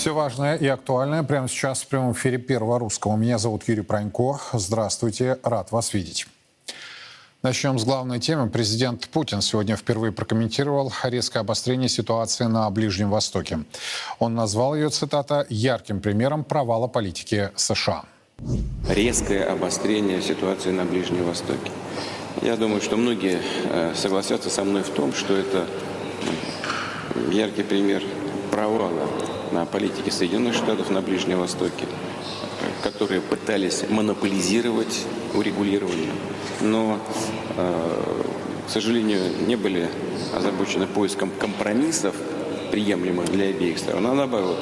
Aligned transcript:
Все 0.00 0.14
важное 0.14 0.56
и 0.56 0.66
актуальное 0.66 1.22
прямо 1.22 1.46
сейчас 1.46 1.82
в 1.82 1.86
прямом 1.88 2.12
эфире 2.12 2.38
Первого 2.38 2.78
Русского. 2.78 3.16
Меня 3.16 3.36
зовут 3.36 3.68
Юрий 3.68 3.82
Пронько. 3.82 4.40
Здравствуйте, 4.54 5.36
рад 5.42 5.72
вас 5.72 5.92
видеть. 5.92 6.26
Начнем 7.42 7.78
с 7.78 7.84
главной 7.84 8.18
темы. 8.18 8.48
Президент 8.48 9.10
Путин 9.10 9.42
сегодня 9.42 9.76
впервые 9.76 10.10
прокомментировал 10.10 10.90
резкое 11.02 11.40
обострение 11.40 11.90
ситуации 11.90 12.44
на 12.44 12.70
Ближнем 12.70 13.10
Востоке. 13.10 13.58
Он 14.18 14.34
назвал 14.34 14.74
ее, 14.74 14.88
цитата, 14.88 15.44
«ярким 15.50 16.00
примером 16.00 16.44
провала 16.44 16.86
политики 16.86 17.50
США». 17.54 18.04
Резкое 18.88 19.44
обострение 19.44 20.22
ситуации 20.22 20.70
на 20.70 20.86
Ближнем 20.86 21.26
Востоке. 21.26 21.70
Я 22.40 22.56
думаю, 22.56 22.80
что 22.80 22.96
многие 22.96 23.38
э, 23.64 23.92
согласятся 23.94 24.48
со 24.48 24.64
мной 24.64 24.82
в 24.82 24.88
том, 24.88 25.12
что 25.12 25.36
это 25.36 25.66
яркий 27.30 27.64
пример 27.64 28.02
провала 28.50 29.06
на 29.52 29.66
политике 29.66 30.10
Соединенных 30.10 30.54
Штатов 30.54 30.90
на 30.90 31.00
Ближнем 31.00 31.40
Востоке, 31.40 31.86
которые 32.82 33.20
пытались 33.20 33.84
монополизировать 33.88 35.04
урегулирование, 35.34 36.12
но, 36.60 36.98
э, 37.56 38.22
к 38.66 38.70
сожалению, 38.70 39.20
не 39.46 39.56
были 39.56 39.88
озабочены 40.34 40.86
поиском 40.86 41.30
компромиссов, 41.38 42.14
приемлемых 42.70 43.30
для 43.32 43.46
обеих 43.46 43.78
сторон, 43.78 44.06
а 44.06 44.14
наоборот, 44.14 44.58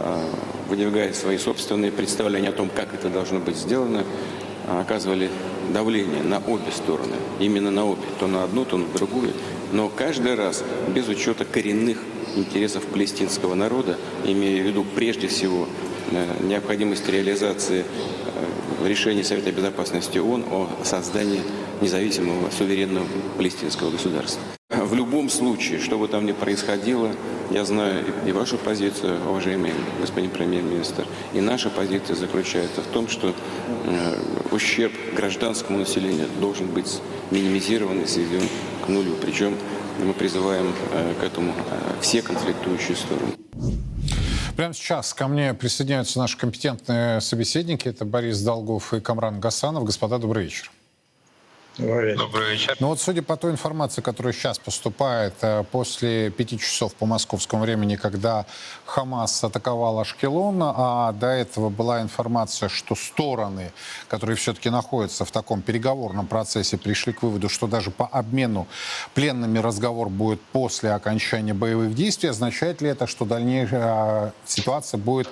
э, 0.00 0.24
выдвигая 0.68 1.12
свои 1.12 1.38
собственные 1.38 1.92
представления 1.92 2.48
о 2.48 2.52
том, 2.52 2.70
как 2.74 2.94
это 2.94 3.10
должно 3.10 3.40
быть 3.40 3.56
сделано, 3.56 4.04
оказывали 4.66 5.30
давление 5.72 6.22
на 6.22 6.38
обе 6.38 6.72
стороны, 6.72 7.16
именно 7.38 7.70
на 7.70 7.84
обе, 7.84 8.02
то 8.18 8.26
на 8.26 8.44
одну, 8.44 8.64
то 8.64 8.78
на 8.78 8.86
другую, 8.94 9.32
но 9.72 9.88
каждый 9.88 10.34
раз 10.34 10.64
без 10.88 11.08
учета 11.08 11.44
коренных 11.44 11.98
интересов 12.36 12.84
палестинского 12.86 13.54
народа, 13.54 13.98
имея 14.24 14.62
в 14.62 14.66
виду 14.66 14.84
прежде 14.94 15.28
всего 15.28 15.68
э, 16.10 16.26
необходимость 16.44 17.08
реализации 17.08 17.84
э, 17.84 18.86
решения 18.88 19.24
Совета 19.24 19.52
Безопасности 19.52 20.18
ООН 20.18 20.44
о 20.50 20.68
создании 20.84 21.40
независимого 21.80 22.50
суверенного 22.50 23.06
палестинского 23.36 23.90
государства. 23.90 24.42
В 24.70 24.94
любом 24.94 25.28
случае, 25.30 25.78
что 25.78 25.98
бы 25.98 26.08
там 26.08 26.26
ни 26.26 26.32
происходило, 26.32 27.10
я 27.50 27.64
знаю 27.64 28.04
и 28.26 28.32
вашу 28.32 28.58
позицию, 28.58 29.20
уважаемый 29.28 29.72
господин 30.00 30.30
премьер-министр, 30.30 31.06
и 31.32 31.40
наша 31.40 31.70
позиция 31.70 32.16
заключается 32.16 32.80
в 32.80 32.86
том, 32.86 33.08
что 33.08 33.34
э, 33.84 34.16
ущерб 34.50 34.92
гражданскому 35.14 35.78
населению 35.78 36.26
должен 36.40 36.66
быть 36.66 37.00
минимизирован 37.30 38.00
и 38.00 38.06
сведен 38.06 38.48
к 38.84 38.88
нулю. 38.88 39.14
Причем 39.20 39.54
мы 39.98 40.12
призываем 40.12 40.74
э, 40.92 41.14
к 41.20 41.22
этому 41.22 41.52
э, 41.52 42.00
все 42.00 42.22
конфликтующие 42.22 42.96
стороны. 42.96 43.32
Прямо 44.56 44.72
сейчас 44.72 45.12
ко 45.14 45.26
мне 45.26 45.52
присоединяются 45.52 46.18
наши 46.18 46.38
компетентные 46.38 47.20
собеседники. 47.20 47.88
Это 47.88 48.04
Борис 48.04 48.40
Долгов 48.40 48.94
и 48.94 49.00
Камран 49.00 49.40
Гасанов. 49.40 49.84
Господа, 49.84 50.18
добрый 50.18 50.44
вечер. 50.44 50.70
Добрый 51.76 52.52
вечер. 52.52 52.76
Ну 52.78 52.88
вот 52.88 53.00
судя 53.00 53.22
по 53.22 53.36
той 53.36 53.50
информации, 53.50 54.00
которая 54.00 54.32
сейчас 54.32 54.60
поступает, 54.60 55.34
э, 55.40 55.64
после 55.72 56.30
пяти 56.30 56.56
часов 56.56 56.94
по 56.94 57.04
московскому 57.04 57.64
времени, 57.64 57.96
когда 57.96 58.46
Хамас 58.84 59.42
атаковал 59.42 59.98
Ашкелон, 59.98 60.60
а 60.62 61.10
до 61.12 61.26
этого 61.26 61.70
была 61.70 62.00
информация, 62.00 62.68
что 62.68 62.94
стороны, 62.94 63.72
которые 64.06 64.36
все-таки 64.36 64.70
находятся 64.70 65.24
в 65.24 65.32
таком 65.32 65.62
переговорном 65.62 66.28
процессе, 66.28 66.78
пришли 66.78 67.12
к 67.12 67.24
выводу, 67.24 67.48
что 67.48 67.66
даже 67.66 67.90
по 67.90 68.06
обмену 68.06 68.68
пленными 69.14 69.58
разговор 69.58 70.08
будет 70.10 70.40
после 70.52 70.92
окончания 70.92 71.54
боевых 71.54 71.94
действий, 71.96 72.28
означает 72.28 72.82
ли 72.82 72.90
это, 72.90 73.08
что 73.08 73.24
дальнейшая 73.24 74.32
ситуация 74.46 74.98
будет 74.98 75.28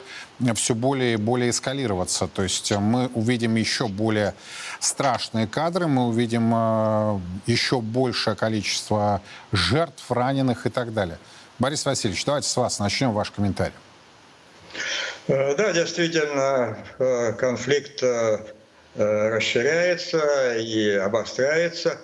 все 0.56 0.74
более 0.74 1.14
и 1.14 1.16
более 1.16 1.50
эскалироваться? 1.50 2.26
То 2.26 2.42
есть 2.42 2.72
мы 2.72 3.06
увидим 3.14 3.54
еще 3.54 3.86
более 3.86 4.34
страшные 4.80 5.46
кадры, 5.46 5.86
мы 5.86 6.08
увидим 6.08 6.31
э, 6.36 7.18
еще 7.46 7.80
большее 7.80 8.36
количество 8.36 9.20
жертв, 9.52 10.10
раненых 10.10 10.66
и 10.66 10.70
так 10.70 10.92
далее. 10.94 11.18
Борис 11.58 11.84
Васильевич, 11.84 12.24
давайте 12.24 12.48
с 12.48 12.56
вас 12.56 12.78
начнем 12.78 13.12
ваш 13.12 13.30
комментарий. 13.30 13.74
Э, 15.28 15.54
да, 15.56 15.72
действительно, 15.72 16.78
э, 16.98 17.32
конфликт 17.32 18.02
расширяется 18.94 20.58
и 20.58 20.90
обостряется. 20.90 21.98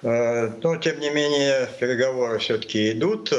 Но, 0.00 0.76
тем 0.78 0.98
не 0.98 1.10
менее, 1.10 1.68
переговоры 1.78 2.38
все-таки 2.38 2.92
идут. 2.92 3.30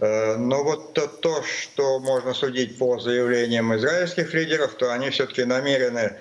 Но 0.00 0.64
вот 0.64 0.94
то, 0.94 1.42
что 1.44 2.00
можно 2.00 2.34
судить 2.34 2.76
по 2.76 2.98
заявлениям 2.98 3.72
израильских 3.76 4.34
лидеров, 4.34 4.74
то 4.74 4.92
они 4.92 5.10
все-таки 5.10 5.44
намерены 5.44 6.16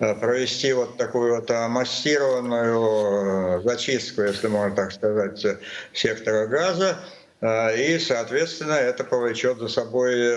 провести 0.00 0.72
вот 0.72 0.96
такую 0.96 1.36
вот 1.36 1.50
массированную 1.50 3.58
э, 3.58 3.62
зачистку, 3.62 4.22
если 4.22 4.48
можно 4.48 4.74
так 4.74 4.92
сказать, 4.92 5.44
сектора 5.92 6.46
газа. 6.46 6.96
Э, 7.42 7.76
и, 7.76 7.98
соответственно, 7.98 8.72
это 8.72 9.04
повлечет 9.04 9.58
за 9.58 9.68
собой 9.68 10.34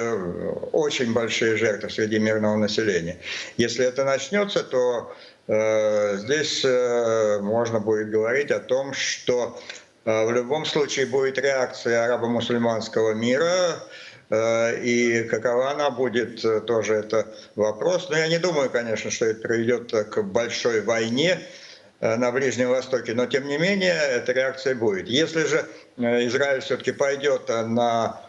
очень 0.73 1.13
большие 1.13 1.55
жертвы 1.55 1.89
среди 1.89 2.19
мирного 2.19 2.57
населения. 2.57 3.19
Если 3.55 3.85
это 3.85 4.03
начнется, 4.03 4.63
то 4.63 5.15
здесь 5.45 6.65
можно 7.41 7.81
будет 7.81 8.09
говорить 8.09 8.49
о 8.49 8.61
том, 8.61 8.93
что 8.93 9.59
в 10.05 10.31
любом 10.31 10.65
случае 10.65 11.05
будет 11.05 11.37
реакция 11.37 12.05
арабо-мусульманского 12.05 13.13
мира, 13.13 13.47
Э, 13.47 13.73
и 14.31 15.27
какова 15.29 15.71
она 15.71 15.89
будет, 15.89 16.43
э, 16.43 16.61
тоже 16.61 16.95
это 16.95 17.27
вопрос. 17.55 18.09
Но 18.09 18.17
я 18.17 18.27
не 18.27 18.39
думаю, 18.39 18.69
конечно, 18.69 19.11
что 19.11 19.25
это 19.25 19.41
приведет 19.41 19.91
к 19.91 20.21
большой 20.23 20.81
войне 20.81 21.39
э, 21.99 22.15
на 22.15 22.31
Ближнем 22.31 22.69
Востоке, 22.69 23.13
но 23.13 23.25
тем 23.25 23.47
не 23.47 23.57
менее 23.57 23.93
эта 23.93 24.31
реакция 24.31 24.75
будет. 24.75 25.07
Если 25.07 25.43
же 25.45 25.65
Израиль 25.97 26.61
все-таки 26.61 26.91
пойдет 26.91 27.49
на 27.49 28.21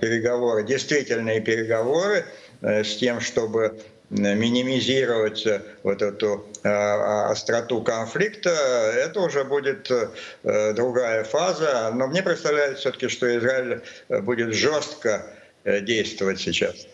переговоры, 0.00 0.64
действительные 0.64 1.40
переговоры 1.40 2.24
с 2.62 2.96
тем, 2.96 3.20
чтобы 3.20 3.78
минимизировать 4.10 5.46
э, 5.46 5.62
вот 5.82 6.00
эту 6.02 6.46
э, 6.62 6.68
остроту 6.68 7.82
конфликта, 7.82 8.50
это 8.50 9.20
уже 9.20 9.44
будет 9.44 9.90
э, 9.90 10.72
другая 10.74 11.24
фаза. 11.24 11.90
Но 11.94 12.06
мне 12.06 12.22
представляется 12.22 12.80
все-таки, 12.80 13.08
что 13.08 13.36
Израиль 13.36 13.82
будет 14.08 14.54
жестко 14.54 15.26
действовать 15.64 16.40
сейчас. 16.40 16.86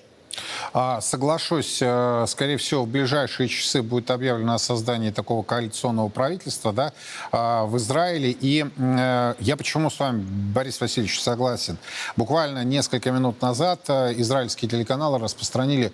А, 0.72 1.02
соглашусь, 1.02 1.74
скорее 1.76 2.56
всего, 2.56 2.84
в 2.84 2.88
ближайшие 2.88 3.50
часы 3.50 3.82
будет 3.82 4.10
объявлено 4.10 4.54
о 4.54 4.58
создании 4.58 5.10
такого 5.10 5.42
коалиционного 5.42 6.08
правительства 6.08 6.72
да, 6.72 6.94
а, 7.30 7.66
в 7.66 7.76
Израиле. 7.76 8.30
И 8.30 8.64
я 8.78 9.56
почему 9.58 9.90
с 9.90 9.98
вами, 10.00 10.22
Борис 10.54 10.80
Васильевич, 10.80 11.20
согласен. 11.20 11.76
Буквально 12.16 12.64
несколько 12.64 13.10
минут 13.10 13.42
назад 13.42 13.90
израильские 13.90 14.70
телеканалы 14.70 15.18
распространили 15.18 15.92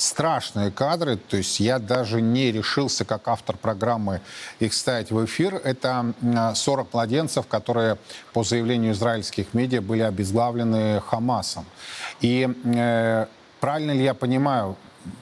страшные 0.00 0.70
кадры, 0.70 1.16
то 1.16 1.36
есть 1.36 1.60
я 1.60 1.78
даже 1.78 2.20
не 2.20 2.52
решился, 2.52 3.04
как 3.04 3.28
автор 3.28 3.56
программы, 3.56 4.20
их 4.58 4.72
ставить 4.72 5.10
в 5.10 5.24
эфир. 5.24 5.54
Это 5.54 6.14
40 6.54 6.92
младенцев, 6.92 7.46
которые 7.46 7.98
по 8.32 8.42
заявлению 8.42 8.92
израильских 8.92 9.54
медиа 9.54 9.80
были 9.80 10.02
обезглавлены 10.02 11.00
Хамасом. 11.00 11.64
И 12.20 12.48
э, 12.64 13.26
правильно 13.60 13.92
ли 13.92 14.02
я 14.02 14.14
понимаю, 14.14 14.76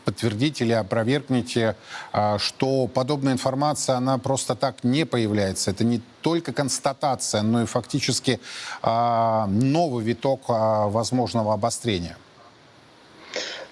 подтвердите 0.05 0.65
или 0.65 0.73
опровергните, 0.73 1.77
а, 2.13 2.39
что 2.39 2.87
подобная 2.89 3.33
информация, 3.33 3.97
она 3.97 4.19
просто 4.19 4.55
так 4.55 4.85
не 4.85 5.05
появляется. 5.07 5.71
Это 5.71 5.85
не 5.85 6.01
только 6.23 6.53
констатация, 6.53 7.43
но 7.43 7.63
и 7.63 7.67
фактически 7.67 8.41
а, 8.83 9.47
новый 9.47 10.05
виток 10.05 10.43
а, 10.49 10.89
возможного 10.89 11.55
обострения. 11.55 12.17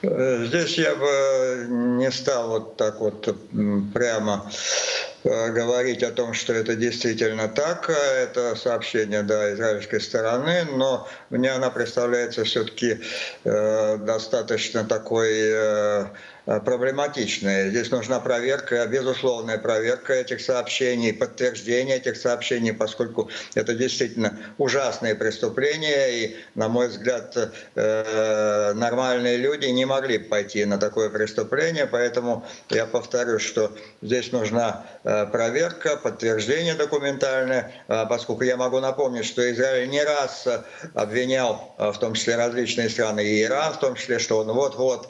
Э, 0.02 0.44
здесь 0.46 0.76
я 0.78 0.94
бы 0.94 1.66
не 1.69 2.10
стал 2.10 2.48
вот 2.48 2.76
так 2.76 3.00
вот 3.00 3.34
прямо 3.94 4.50
э, 5.25 5.50
говорить 5.52 6.02
о 6.02 6.10
том, 6.10 6.34
что 6.34 6.52
это 6.52 6.76
действительно 6.76 7.48
так, 7.48 7.88
это 7.88 8.54
сообщение 8.56 9.22
да, 9.22 9.52
израильской 9.54 10.00
стороны, 10.00 10.64
но 10.76 11.08
мне 11.31 11.50
она 11.50 11.70
представляется 11.70 12.44
все-таки 12.44 13.00
э, 13.44 13.96
достаточно 13.98 14.84
такой 14.84 16.10
проблематичные. 16.46 17.70
Здесь 17.70 17.90
нужна 17.90 18.20
проверка, 18.20 18.87
безусловная 18.87 19.58
проверка 19.58 20.14
этих 20.14 20.40
сообщений, 20.40 21.12
подтверждение 21.12 21.96
этих 21.96 22.16
сообщений, 22.16 22.72
поскольку 22.72 23.28
это 23.54 23.75
действительно 23.75 24.38
ужасные 24.56 25.14
преступления, 25.16 26.08
и, 26.08 26.37
на 26.54 26.69
мой 26.69 26.88
взгляд, 26.88 27.37
нормальные 27.75 29.38
люди 29.38 29.66
не 29.66 29.84
могли 29.84 30.19
пойти 30.19 30.64
на 30.64 30.78
такое 30.78 31.10
преступление, 31.10 31.87
поэтому 31.87 32.46
я 32.70 32.87
повторю, 32.87 33.38
что 33.40 33.76
здесь 34.00 34.31
нужна 34.31 34.87
проверка, 35.02 35.96
подтверждение 35.96 36.75
документальное, 36.75 37.72
поскольку 38.08 38.44
я 38.44 38.56
могу 38.56 38.78
напомнить, 38.78 39.25
что 39.26 39.50
Израиль 39.50 39.88
не 39.88 40.04
раз 40.04 40.46
обвинял, 40.94 41.75
в 41.76 41.99
том 41.99 42.14
числе 42.14 42.37
различные 42.37 42.88
страны, 42.88 43.25
и 43.25 43.42
Иран 43.42 43.72
в 43.72 43.81
том 43.81 43.96
числе, 43.96 44.20
что 44.20 44.38
он 44.38 44.52
вот-вот 44.52 45.08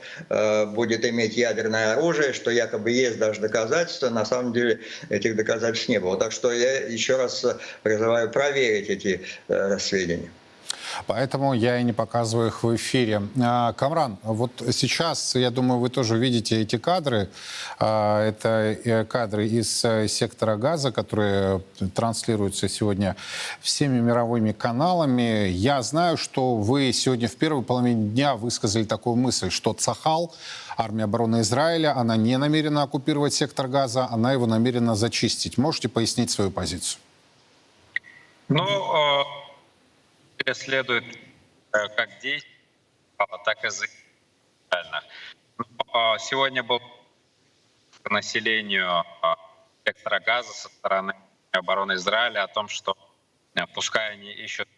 будет 0.73 1.05
иметь 1.05 1.26
ядерное 1.35 1.93
оружие, 1.95 2.33
что 2.33 2.51
якобы 2.51 2.91
есть 2.91 3.19
даже 3.19 3.41
доказательства, 3.41 4.11
на 4.11 4.25
самом 4.25 4.53
деле 4.53 4.81
этих 5.09 5.37
доказательств 5.37 5.89
не 5.89 5.99
было. 5.99 6.19
Так 6.19 6.33
что 6.33 6.53
я 6.53 6.87
еще 6.87 7.17
раз 7.17 7.45
призываю 7.83 8.31
проверить 8.31 8.89
эти 8.91 9.21
сведения. 9.79 10.31
Поэтому 11.07 11.55
я 11.55 11.79
и 11.79 11.85
не 11.85 11.93
показываю 11.93 12.49
их 12.49 12.63
в 12.63 12.75
эфире. 12.77 13.23
А, 13.41 13.73
Камран, 13.73 14.19
вот 14.23 14.51
сейчас, 14.73 15.35
я 15.35 15.51
думаю, 15.51 15.81
вы 15.81 15.89
тоже 15.89 16.17
видите 16.19 16.61
эти 16.61 16.79
кадры. 16.79 17.29
А, 17.79 18.27
это 18.27 18.77
э, 18.85 19.05
кадры 19.05 19.47
из 19.47 19.85
э, 19.85 20.09
сектора 20.09 20.57
газа, 20.57 20.93
которые 20.93 21.63
транслируются 21.95 22.69
сегодня 22.69 23.17
всеми 23.61 24.01
мировыми 24.01 24.53
каналами. 24.53 25.49
Я 25.49 25.83
знаю, 25.83 26.17
что 26.17 26.57
вы 26.57 26.93
сегодня 26.93 27.29
в 27.29 27.37
первой 27.37 27.63
половине 27.63 28.09
дня 28.09 28.37
высказали 28.37 28.85
такую 28.85 29.17
мысль, 29.17 29.51
что 29.51 29.73
Цахал, 29.73 30.35
армия 30.77 31.05
обороны 31.05 31.41
Израиля, 31.41 31.97
она 31.97 32.17
не 32.17 32.37
намерена 32.39 32.83
оккупировать 32.83 33.35
сектор 33.35 33.69
газа, 33.69 34.09
она 34.11 34.33
его 34.33 34.47
намерена 34.47 34.95
зачистить. 34.95 35.59
Можете 35.59 35.89
пояснить 35.89 36.31
свою 36.31 36.51
позицию? 36.51 37.01
Ну, 38.49 38.65
э, 40.47 40.55
следует 40.55 41.05
э, 41.05 41.89
как 41.97 42.19
действовать, 42.21 43.45
так 43.45 43.65
и 43.65 43.69
заявлять. 43.69 45.05
А, 45.93 46.19
сегодня 46.19 46.63
был 46.63 46.81
населению 48.09 49.05
а, 49.23 49.37
сектора 49.85 50.21
газа 50.21 50.53
со 50.53 50.69
стороны 50.69 51.15
обороны 51.53 51.95
Израиля 51.95 52.45
о 52.45 52.49
том, 52.49 52.69
что 52.69 52.97
э, 53.55 53.67
пускай 53.75 54.13
они 54.13 54.33
ищут 54.33 54.69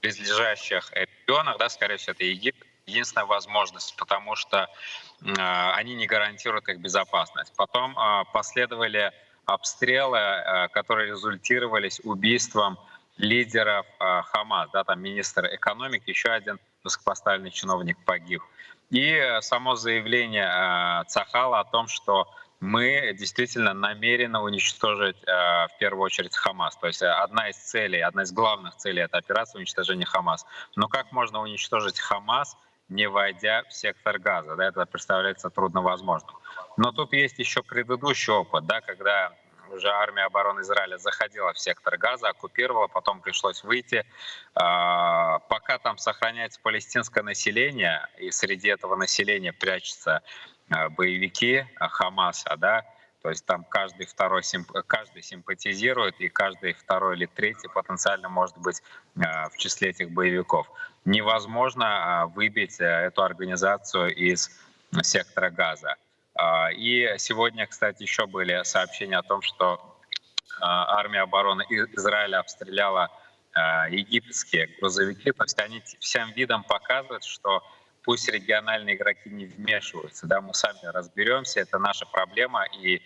близлежащих 0.00 0.92
регионах, 0.92 1.58
да, 1.58 1.68
скорее 1.68 1.96
всего, 1.96 2.12
это 2.12 2.24
Египет, 2.24 2.66
единственная 2.86 3.26
возможность, 3.26 3.96
потому 3.96 4.36
что 4.36 4.68
э, 5.20 5.32
они 5.74 5.94
не 5.96 6.06
гарантируют 6.06 6.68
их 6.68 6.78
безопасность. 6.78 7.52
Потом 7.56 7.98
э, 7.98 8.24
последовали 8.32 9.12
обстрелы, 9.46 10.18
э, 10.18 10.68
которые 10.68 11.10
результировались 11.10 12.00
убийством 12.04 12.78
лидеров 13.16 13.86
э, 13.98 14.22
Хамас, 14.22 14.68
да, 14.72 14.84
там 14.84 15.00
министр 15.00 15.46
экономики, 15.54 16.10
еще 16.10 16.30
один 16.30 16.58
высокопоставленный 16.84 17.50
чиновник 17.50 17.96
погиб. 18.04 18.42
И 18.90 19.38
само 19.40 19.76
заявление 19.76 20.46
э, 20.46 21.04
Цахала 21.08 21.60
о 21.60 21.64
том, 21.64 21.86
что 21.86 22.28
мы 22.58 23.14
действительно 23.18 23.74
намерены 23.74 24.38
уничтожить 24.38 25.22
в 25.22 25.70
первую 25.78 26.04
очередь 26.04 26.34
Хамас. 26.34 26.74
То 26.78 26.86
есть 26.86 27.02
одна 27.02 27.50
из 27.50 27.56
целей, 27.56 28.00
одна 28.00 28.22
из 28.22 28.32
главных 28.32 28.76
целей 28.76 29.02
этой 29.02 29.20
операции 29.20 29.58
уничтожения 29.58 30.06
Хамас. 30.06 30.46
Но 30.74 30.88
как 30.88 31.12
можно 31.12 31.42
уничтожить 31.42 32.00
Хамас, 32.00 32.56
не 32.88 33.08
войдя 33.08 33.62
в 33.68 33.72
сектор 33.72 34.18
газа? 34.18 34.56
Да, 34.56 34.68
это 34.68 34.86
представляется 34.86 35.50
трудновозможным. 35.50 36.36
Но 36.76 36.92
тут 36.92 37.12
есть 37.12 37.38
еще 37.38 37.62
предыдущий 37.62 38.32
опыт, 38.32 38.66
да, 38.66 38.80
когда 38.80 39.32
уже 39.70 39.88
армия 39.88 40.24
обороны 40.24 40.60
Израиля 40.60 40.96
заходила 40.98 41.52
в 41.52 41.58
сектор 41.58 41.98
Газа, 41.98 42.28
оккупировала, 42.28 42.86
потом 42.86 43.20
пришлось 43.20 43.64
выйти. 43.64 44.04
А, 44.54 45.40
пока 45.40 45.78
там 45.78 45.98
сохраняется 45.98 46.60
палестинское 46.62 47.24
население, 47.24 48.06
и 48.18 48.30
среди 48.30 48.68
этого 48.68 48.96
населения 48.96 49.52
прячутся 49.52 50.22
а, 50.70 50.88
боевики 50.88 51.64
Хамаса, 51.80 52.56
да, 52.56 52.84
то 53.26 53.30
есть 53.30 53.44
там 53.44 53.64
каждый 53.64 54.06
второй 54.06 54.42
каждый 54.86 55.20
симпатизирует, 55.20 56.20
и 56.20 56.28
каждый 56.28 56.74
второй 56.74 57.16
или 57.16 57.26
третий 57.26 57.66
потенциально 57.66 58.28
может 58.28 58.56
быть 58.58 58.80
а, 59.20 59.48
в 59.48 59.56
числе 59.56 59.90
этих 59.90 60.12
боевиков. 60.12 60.70
Невозможно 61.04 62.30
выбить 62.36 62.80
э, 62.80 62.84
эту 62.84 63.24
организацию 63.24 64.14
из 64.14 64.48
сектора 65.02 65.50
Газа. 65.50 65.96
А, 66.36 66.70
и 66.70 67.18
сегодня, 67.18 67.66
кстати, 67.66 68.04
еще 68.04 68.28
были 68.28 68.62
сообщения 68.62 69.18
о 69.18 69.24
том, 69.24 69.42
что 69.42 69.98
а, 70.60 70.96
армия 70.96 71.22
обороны 71.22 71.62
Израиля 71.96 72.38
обстреляла 72.38 73.10
а, 73.54 73.88
египетские 73.88 74.68
грузовики. 74.78 75.32
То 75.32 75.42
есть 75.42 75.58
они 75.58 75.82
всем 75.98 76.30
видом 76.30 76.62
показывают, 76.62 77.24
что 77.24 77.64
пусть 78.06 78.28
региональные 78.28 78.94
игроки 78.94 79.28
не 79.28 79.46
вмешиваются, 79.46 80.26
да, 80.26 80.40
мы 80.40 80.54
сами 80.54 80.86
разберемся, 80.86 81.60
это 81.60 81.78
наша 81.78 82.06
проблема. 82.06 82.64
И 82.80 82.96
э, 82.96 83.00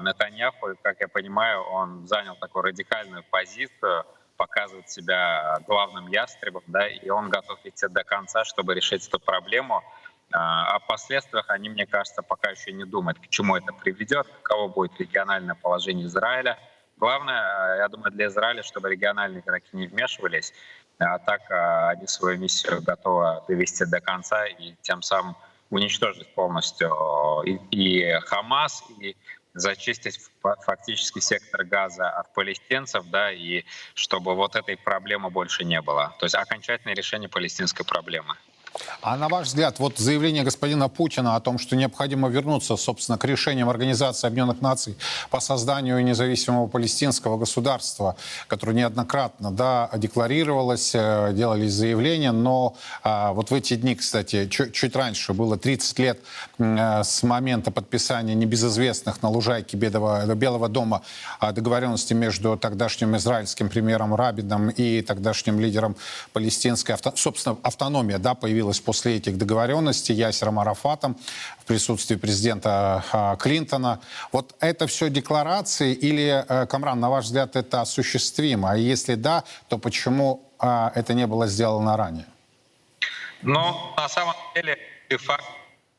Нетаньяху, 0.00 0.74
как 0.82 1.00
я 1.00 1.08
понимаю, 1.08 1.62
он 1.62 2.08
занял 2.08 2.34
такую 2.36 2.64
радикальную 2.64 3.22
позицию, 3.30 4.04
показывает 4.38 4.90
себя 4.90 5.58
главным 5.66 6.08
ястребом, 6.08 6.64
да, 6.66 6.88
и 6.88 7.08
он 7.10 7.28
готов 7.28 7.60
идти 7.64 7.86
до 7.86 8.02
конца, 8.02 8.44
чтобы 8.44 8.74
решить 8.74 9.06
эту 9.06 9.20
проблему. 9.20 9.84
А, 10.32 10.74
о 10.74 10.80
последствиях 10.80 11.44
они, 11.50 11.68
мне 11.68 11.86
кажется, 11.86 12.22
пока 12.22 12.50
еще 12.50 12.72
не 12.72 12.84
думают, 12.84 13.18
к 13.20 13.28
чему 13.28 13.56
это 13.56 13.72
приведет, 13.74 14.26
каково 14.42 14.68
будет 14.68 14.98
региональное 14.98 15.54
положение 15.54 16.06
Израиля. 16.06 16.58
Главное, 16.96 17.76
я 17.76 17.88
думаю, 17.88 18.10
для 18.10 18.26
Израиля, 18.26 18.62
чтобы 18.62 18.90
региональные 18.90 19.42
игроки 19.42 19.68
не 19.72 19.86
вмешивались, 19.86 20.52
а 20.98 21.18
так 21.18 21.50
а, 21.50 21.90
они 21.90 22.06
свою 22.06 22.38
миссию 22.38 22.82
готовы 22.82 23.42
довести 23.48 23.84
до 23.84 24.00
конца 24.00 24.46
и 24.46 24.74
тем 24.82 25.02
самым 25.02 25.36
уничтожить 25.70 26.32
полностью 26.34 26.92
и, 27.44 27.58
и 27.70 28.12
Хамас, 28.20 28.84
и 29.00 29.16
зачистить 29.54 30.20
фактически 30.42 31.20
сектор 31.20 31.64
газа 31.64 32.10
от 32.10 32.32
палестинцев, 32.34 33.04
да, 33.06 33.32
и 33.32 33.64
чтобы 33.94 34.34
вот 34.34 34.56
этой 34.56 34.76
проблемы 34.76 35.30
больше 35.30 35.64
не 35.64 35.80
было. 35.80 36.14
То 36.18 36.26
есть 36.26 36.34
окончательное 36.34 36.94
решение 36.94 37.28
палестинской 37.28 37.84
проблемы. 37.84 38.34
А 39.00 39.16
на 39.16 39.28
ваш 39.28 39.48
взгляд, 39.48 39.78
вот 39.78 39.98
заявление 39.98 40.44
господина 40.44 40.88
Путина 40.88 41.36
о 41.36 41.40
том, 41.40 41.58
что 41.58 41.76
необходимо 41.76 42.28
вернуться, 42.28 42.76
собственно, 42.76 43.18
к 43.18 43.24
решениям 43.24 43.68
Организации 43.68 44.26
Объединенных 44.26 44.60
Наций 44.60 44.96
по 45.30 45.40
созданию 45.40 46.02
независимого 46.02 46.66
палестинского 46.66 47.36
государства, 47.36 48.16
которое 48.48 48.72
неоднократно 48.72 49.50
да, 49.50 49.90
декларировалось, 49.94 50.92
э, 50.94 51.32
делались 51.34 51.72
заявления, 51.72 52.32
но 52.32 52.76
а, 53.02 53.32
вот 53.32 53.50
в 53.50 53.54
эти 53.54 53.76
дни, 53.76 53.94
кстати, 53.94 54.48
чуть, 54.48 54.72
чуть 54.72 54.96
раньше, 54.96 55.32
было 55.32 55.56
30 55.56 55.98
лет 55.98 56.20
э, 56.58 57.02
с 57.04 57.22
момента 57.22 57.70
подписания 57.70 58.34
небезызвестных 58.34 59.22
на 59.22 59.28
лужайке 59.28 59.76
Белого, 59.76 60.34
Белого 60.34 60.68
дома 60.68 61.02
договоренности 61.40 62.14
между 62.14 62.56
тогдашним 62.56 63.16
израильским 63.16 63.68
премьером 63.68 64.14
Рабином 64.14 64.70
и 64.70 65.02
тогдашним 65.02 65.60
лидером 65.60 65.96
палестинской, 66.32 66.94
авто, 66.94 67.12
собственно, 67.16 67.56
автономия, 67.62 68.18
да, 68.18 68.34
появилась 68.34 68.63
появилась 68.64 68.80
после 68.80 69.16
этих 69.16 69.36
договоренностей 69.36 70.14
Ясером 70.14 70.58
Арафатом 70.58 71.16
в 71.58 71.64
присутствии 71.66 72.16
президента 72.16 73.04
а, 73.12 73.36
Клинтона. 73.36 74.00
Вот 74.32 74.54
это 74.60 74.86
все 74.86 75.10
декларации 75.10 75.92
или, 75.92 76.44
э, 76.48 76.66
Камран, 76.66 77.00
на 77.00 77.10
ваш 77.10 77.26
взгляд, 77.26 77.56
это 77.56 77.82
осуществимо? 77.82 78.70
А 78.70 78.76
если 78.76 79.16
да, 79.16 79.44
то 79.68 79.78
почему 79.78 80.40
а, 80.58 80.92
это 80.94 81.12
не 81.14 81.26
было 81.26 81.46
сделано 81.46 81.96
ранее? 81.96 82.24
Ну, 83.42 83.76
на 83.96 84.08
самом 84.08 84.36
деле, 84.54 84.78
факт 85.18 85.44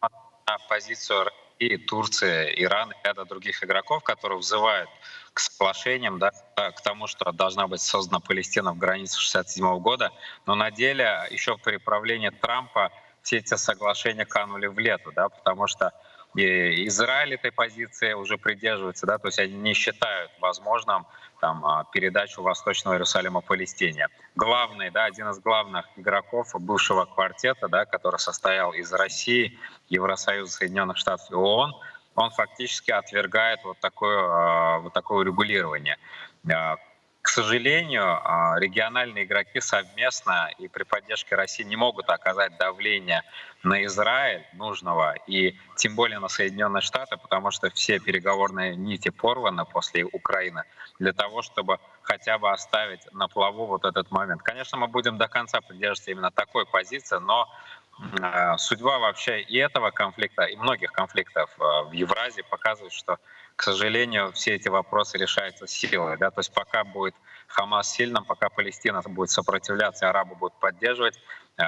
на 0.02 0.58
позицию 0.68 1.26
России, 1.26 1.78
Турции, 1.78 2.64
Ирана 2.64 2.94
и 2.94 3.08
ряда 3.08 3.26
других 3.26 3.64
игроков, 3.64 4.04
которые 4.04 4.40
взывают 4.40 4.90
к 5.36 5.40
соглашениям, 5.42 6.18
да, 6.18 6.32
к 6.56 6.82
тому, 6.82 7.08
что 7.08 7.32
должна 7.34 7.68
быть 7.68 7.82
создана 7.82 8.22
Палестина 8.22 8.72
в 8.72 8.78
границах 8.78 9.20
67 9.20 9.80
года. 9.80 10.12
Но 10.46 10.56
на 10.56 10.72
деле 10.72 11.28
еще 11.30 11.58
при 11.58 11.76
правлении 11.76 12.30
Трампа 12.30 12.92
все 13.22 13.38
эти 13.38 13.56
соглашения 13.56 14.26
канули 14.26 14.68
в 14.68 14.80
лету, 14.80 15.12
да, 15.14 15.28
потому 15.28 15.68
что 15.68 15.92
Израиль 16.36 17.36
этой 17.36 17.52
позиции 17.52 18.14
уже 18.14 18.38
придерживается, 18.38 19.06
да, 19.06 19.18
то 19.18 19.28
есть 19.28 19.40
они 19.40 19.56
не 19.56 19.74
считают 19.74 20.32
возможным 20.40 21.06
там, 21.42 21.66
а, 21.66 21.84
передачу 21.92 22.42
Восточного 22.42 22.96
Иерусалима 22.96 23.42
Палестине. 23.42 24.08
Главный, 24.36 24.90
да, 24.90 25.06
один 25.06 25.30
из 25.30 25.40
главных 25.40 25.86
игроков 25.98 26.50
бывшего 26.60 27.06
квартета, 27.06 27.68
да, 27.68 27.86
который 27.86 28.20
состоял 28.20 28.74
из 28.74 28.92
России, 28.94 29.58
Евросоюза, 29.90 30.52
Соединенных 30.52 30.98
Штатов 30.98 31.30
и 31.30 31.36
ООН, 31.36 31.74
он 32.16 32.32
фактически 32.32 32.92
отвергает 32.92 33.64
вот 33.64 33.80
такое, 33.80 34.18
а, 34.20 34.80
вот 34.80 34.94
такое 34.94 35.26
регулирование. 35.26 35.98
А, 36.52 36.78
к 37.22 37.30
сожалению, 37.30 38.04
а, 38.06 38.56
региональные 38.60 39.26
игроки 39.26 39.60
совместно 39.60 40.50
и 40.60 40.68
при 40.68 40.84
поддержке 40.84 41.36
России 41.36 41.64
не 41.64 41.76
могут 41.76 42.10
оказать 42.12 42.56
давление 42.58 43.24
на 43.64 43.84
Израиль 43.86 44.46
нужного 44.54 45.16
и 45.26 45.58
тем 45.76 45.96
более 45.96 46.20
на 46.20 46.28
Соединенные 46.28 46.82
Штаты, 46.82 47.18
потому 47.18 47.50
что 47.50 47.72
все 47.72 48.00
переговорные 48.00 48.76
нити 48.76 49.10
порваны 49.10 49.66
после 49.66 50.06
Украины 50.06 50.66
для 51.00 51.14
того, 51.14 51.42
чтобы 51.42 51.80
хотя 52.04 52.38
бы 52.38 52.52
оставить 52.52 53.12
на 53.12 53.28
плаву 53.28 53.66
вот 53.66 53.86
этот 53.86 54.12
момент. 54.12 54.44
Конечно, 54.44 54.78
мы 54.78 54.88
будем 54.88 55.18
до 55.18 55.28
конца 55.28 55.62
придерживаться 55.62 56.12
именно 56.12 56.30
такой 56.30 56.68
позиции, 56.68 57.18
но 57.18 57.50
судьба 58.58 59.00
вообще 59.00 59.42
и 59.42 59.58
этого 59.58 59.92
конфликта, 59.92 60.44
и 60.44 60.56
многих 60.58 60.92
конфликтов 60.92 61.50
э, 61.58 61.90
в 61.90 61.92
Евразии 61.94 62.44
показывает, 62.50 62.94
что 62.94 63.20
к 63.56 63.64
сожалению, 63.64 64.32
все 64.34 64.56
эти 64.56 64.68
вопросы 64.68 65.18
решаются 65.18 65.66
силой. 65.66 66.18
Да? 66.18 66.30
То 66.30 66.40
есть 66.40 66.54
пока 66.54 66.84
будет 66.84 67.16
Хамас 67.48 67.90
сильным, 67.90 68.26
пока 68.26 68.50
Палестина 68.50 69.02
будет 69.02 69.30
сопротивляться, 69.30 70.10
арабы 70.10 70.36
будут 70.36 70.60
поддерживать, 70.60 71.18
э, 71.58 71.64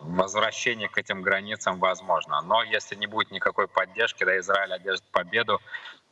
возвращение 0.00 0.88
к 0.88 0.98
этим 0.98 1.22
границам 1.22 1.78
возможно. 1.78 2.42
Но 2.42 2.62
если 2.62 2.94
не 2.94 3.06
будет 3.06 3.30
никакой 3.30 3.68
поддержки, 3.68 4.24
да, 4.24 4.38
Израиль 4.38 4.74
одержит 4.74 5.04
победу, 5.12 5.60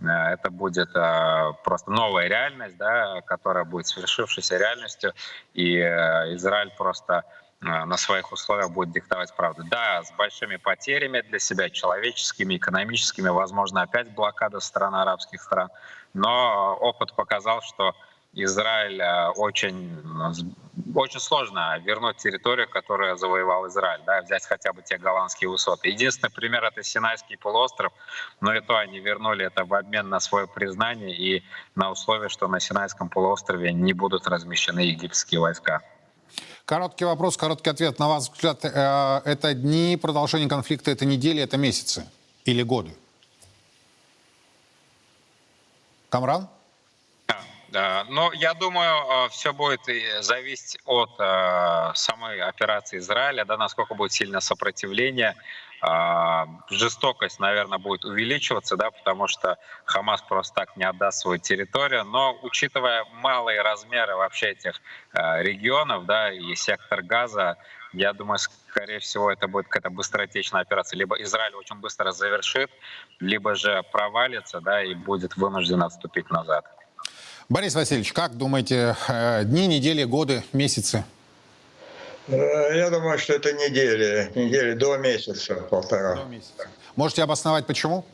э, 0.01 0.07
это 0.07 0.51
будет 0.51 0.89
э, 0.97 1.53
просто 1.63 1.91
новая 1.91 2.29
реальность, 2.29 2.79
да, 2.79 3.21
которая 3.23 3.65
будет 3.65 3.87
свершившейся 3.89 4.57
реальностью, 4.57 5.13
и 5.53 5.77
Израиль 5.77 6.73
просто 6.79 7.25
на 7.63 7.97
своих 7.97 8.33
условиях 8.33 8.71
будет 8.71 8.93
диктовать 8.93 9.35
правду. 9.35 9.63
Да, 9.65 10.03
с 10.03 10.13
большими 10.13 10.57
потерями 10.57 11.21
для 11.21 11.39
себя, 11.39 11.71
человеческими, 11.71 12.57
экономическими, 12.57 13.29
возможно, 13.29 13.83
опять 13.83 14.11
блокада 14.11 14.61
стран 14.61 14.95
арабских 14.95 15.41
стран, 15.41 15.71
но 16.13 16.77
опыт 16.81 17.15
показал, 17.15 17.63
что 17.63 17.95
Израиль 18.35 19.03
очень, 19.37 19.95
очень 20.95 21.21
сложно 21.21 21.79
вернуть 21.81 22.17
территорию, 22.17 22.67
которую 22.69 23.17
завоевал 23.19 23.69
Израиль, 23.69 24.01
да, 24.07 24.23
взять 24.23 24.47
хотя 24.47 24.73
бы 24.73 24.83
те 24.83 24.97
голландские 24.97 25.51
высоты. 25.51 25.89
Единственный 25.89 26.31
пример— 26.31 26.65
это 26.65 26.83
Синайский 26.83 27.37
полуостров, 27.37 27.93
но 28.41 28.55
и 28.55 28.61
то 28.61 28.79
они 28.79 29.01
вернули 29.01 29.45
это 29.45 29.65
в 29.67 29.75
обмен 29.75 30.09
на 30.09 30.19
свое 30.19 30.49
признание 30.49 31.15
и 31.15 31.45
на 31.75 31.91
условие, 31.91 32.31
что 32.31 32.49
на 32.49 32.59
Синайском 32.59 33.11
полуострове 33.11 33.73
не 33.73 33.93
будут 33.93 34.27
размещены 34.27 34.81
египетские 34.81 35.41
войска. 35.41 35.83
Короткий 36.65 37.05
вопрос, 37.05 37.37
короткий 37.37 37.71
ответ. 37.71 37.99
На 37.99 38.09
ваш 38.09 38.25
взгляд, 38.25 38.65
э, 38.65 39.21
это 39.25 39.55
дни 39.55 39.99
продолжения 40.01 40.49
конфликта, 40.49 40.91
это 40.91 41.05
недели, 41.05 41.43
это 41.43 41.57
месяцы 41.57 42.09
или 42.45 42.63
годы? 42.63 42.95
Камран? 46.09 46.49
Да, 47.69 48.05
но 48.11 48.33
я 48.35 48.53
думаю, 48.55 49.27
э, 49.27 49.29
все 49.31 49.53
будет 49.53 49.81
зависеть 50.21 50.79
от 50.85 51.11
э, 51.19 51.93
самой 51.95 52.41
операции 52.43 52.99
Израиля, 52.99 53.45
да, 53.47 53.57
насколько 53.57 53.95
будет 53.95 54.13
сильное 54.13 54.41
сопротивление. 54.41 55.35
Э, 55.83 56.45
жестокость, 56.71 57.41
наверное, 57.41 57.79
будет 57.79 58.05
увеличиваться, 58.05 58.77
да, 58.77 58.91
потому 58.91 59.27
что 59.27 59.59
Хамас 59.85 60.23
просто 60.23 60.55
так 60.55 60.77
не 60.77 60.85
отдаст 60.85 61.21
свою 61.21 61.39
территорию. 61.39 62.05
Но 62.05 62.39
учитывая 62.43 63.05
малые 63.15 63.63
размеры 63.63 64.15
вообще 64.15 64.51
этих 64.51 64.81
э, 65.13 65.43
регионов, 65.43 66.07
да, 66.07 66.33
и 66.33 66.55
сектор 66.55 67.03
Газа, 67.03 67.57
я 67.93 68.13
думаю, 68.13 68.39
скорее 68.39 69.01
всего, 69.01 69.31
это 69.31 69.49
будет 69.49 69.67
какая-то 69.67 69.91
быстротечная 69.91 70.63
операция. 70.63 70.97
Либо 70.97 71.21
Израиль 71.23 71.55
очень 71.55 71.77
быстро 71.77 72.13
завершит, 72.13 72.71
либо 73.19 73.55
же 73.55 73.83
провалится, 73.93 74.61
да, 74.61 74.83
и 74.85 74.95
будет 74.95 75.37
вынужден 75.37 75.83
отступить 75.83 76.31
назад. 76.31 76.65
Борис 77.49 77.75
Васильевич, 77.75 78.13
как 78.13 78.37
думаете, 78.37 78.97
э, 79.09 79.45
дни, 79.45 79.67
недели, 79.67 80.05
годы, 80.05 80.45
месяцы? 80.53 81.05
Э, 82.29 82.77
я 82.77 82.91
думаю, 82.91 83.19
что 83.19 83.33
это 83.35 83.53
недели, 83.53 84.31
недели 84.35 84.75
до 84.75 84.97
месяца, 84.97 85.55
полтора. 85.55 86.17
До 86.17 86.25
месяца. 86.25 86.69
Можете 86.97 87.23
обосновать, 87.23 87.67
почему? 87.67 88.05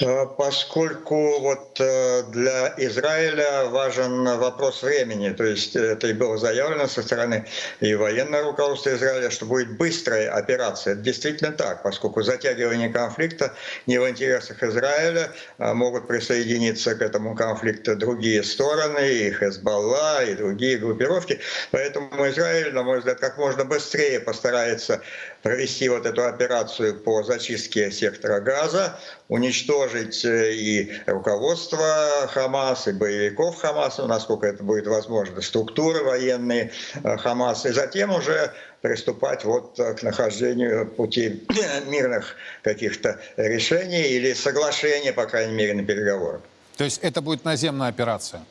Э, 0.00 0.26
поскольку 0.26 1.40
вот 1.40 1.80
э, 1.80 2.22
для 2.30 2.74
Израиля 2.76 3.64
важен 3.66 4.24
вопрос 4.38 4.82
времени, 4.82 5.30
то 5.30 5.44
есть 5.44 5.74
это 5.74 6.06
и 6.08 6.12
было 6.12 6.38
заявлено 6.38 6.86
со 6.86 7.02
стороны 7.02 7.46
и 7.80 7.94
военного 7.94 8.44
руководства 8.44 8.90
Израиля, 8.90 9.30
что 9.30 9.46
будет 9.46 9.76
быстрая 9.76 10.30
операция. 10.30 10.94
Это 10.94 11.02
действительно 11.02 11.52
так, 11.52 11.82
поскольку 11.82 12.22
затягивание 12.22 12.90
конфликта 12.90 13.54
не 13.86 13.98
в 13.98 14.08
интересах 14.08 14.62
Израиля, 14.62 15.32
а 15.58 15.74
могут 15.74 16.06
присоединиться 16.06 16.94
к 16.94 17.02
этому 17.02 17.34
конфликту 17.34 17.96
другие 17.96 18.42
стороны, 18.42 19.08
и 19.08 19.30
Хезбалла, 19.32 20.24
и 20.24 20.34
другие 20.34 20.78
группировки. 20.78 21.40
Поэтому 21.70 22.28
Израиль, 22.28 22.72
на 22.72 22.82
мой 22.82 22.98
взгляд, 22.98 23.18
как 23.20 23.36
можно 23.38 23.64
быстрее 23.64 24.20
постарается 24.20 25.00
провести 25.48 25.88
вот 25.88 26.04
эту 26.04 26.26
операцию 26.26 27.00
по 27.00 27.22
зачистке 27.22 27.90
сектора 27.90 28.38
газа, 28.40 28.98
уничтожить 29.28 30.22
э, 30.22 30.52
и 30.52 30.92
руководство 31.06 32.28
Хамас, 32.28 32.86
и 32.86 32.92
боевиков 32.92 33.56
Хамаса, 33.58 34.06
насколько 34.06 34.46
это 34.46 34.62
будет 34.62 34.86
возможно, 34.86 35.40
структуры 35.40 36.04
военные 36.04 36.70
э, 37.02 37.16
Хамаса, 37.16 37.70
и 37.70 37.72
затем 37.72 38.10
уже 38.10 38.52
приступать 38.82 39.44
вот 39.44 39.80
э, 39.80 39.94
к 39.94 40.02
нахождению 40.02 40.86
пути 40.86 41.42
мирных 41.86 42.36
каких-то 42.62 43.18
решений 43.38 44.02
или 44.02 44.34
соглашения, 44.34 45.14
по 45.14 45.24
крайней 45.24 45.54
мере, 45.54 45.72
на 45.72 45.82
переговорах. 45.82 46.42
То 46.76 46.84
есть 46.84 46.98
это 47.02 47.22
будет 47.22 47.46
наземная 47.46 47.88
операция? 47.88 48.42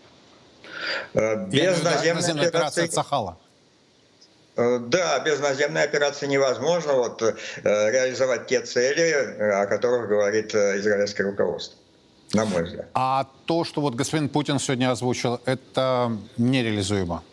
Без 1.14 1.84
наземной, 1.84 2.14
наземной 2.16 2.48
операции, 2.48 2.82
операции 2.82 2.88
Цахала? 2.88 3.38
Э, 4.58 4.80
да, 4.80 5.20
без 5.20 5.40
наземной 5.40 5.84
операции 5.84 6.26
невозможно 6.26 6.94
вот, 6.94 7.22
э, 7.22 7.36
реализовать 7.64 8.48
те 8.48 8.62
цели, 8.62 9.12
э, 9.12 9.52
о 9.52 9.68
которых 9.68 10.10
говорит 10.10 10.56
израильское 10.56 11.24
руководство, 11.24 11.78
на 12.34 12.46
мой 12.46 12.64
взгляд. 12.64 12.88
А 12.96 13.28
то, 13.46 13.64
что 13.64 13.82
вот 13.82 13.94
господин 13.94 14.30
Путин 14.30 14.58
сегодня 14.58 14.92
озвучил, 14.92 15.40
это 15.46 16.12
нереализуемо? 16.38 17.24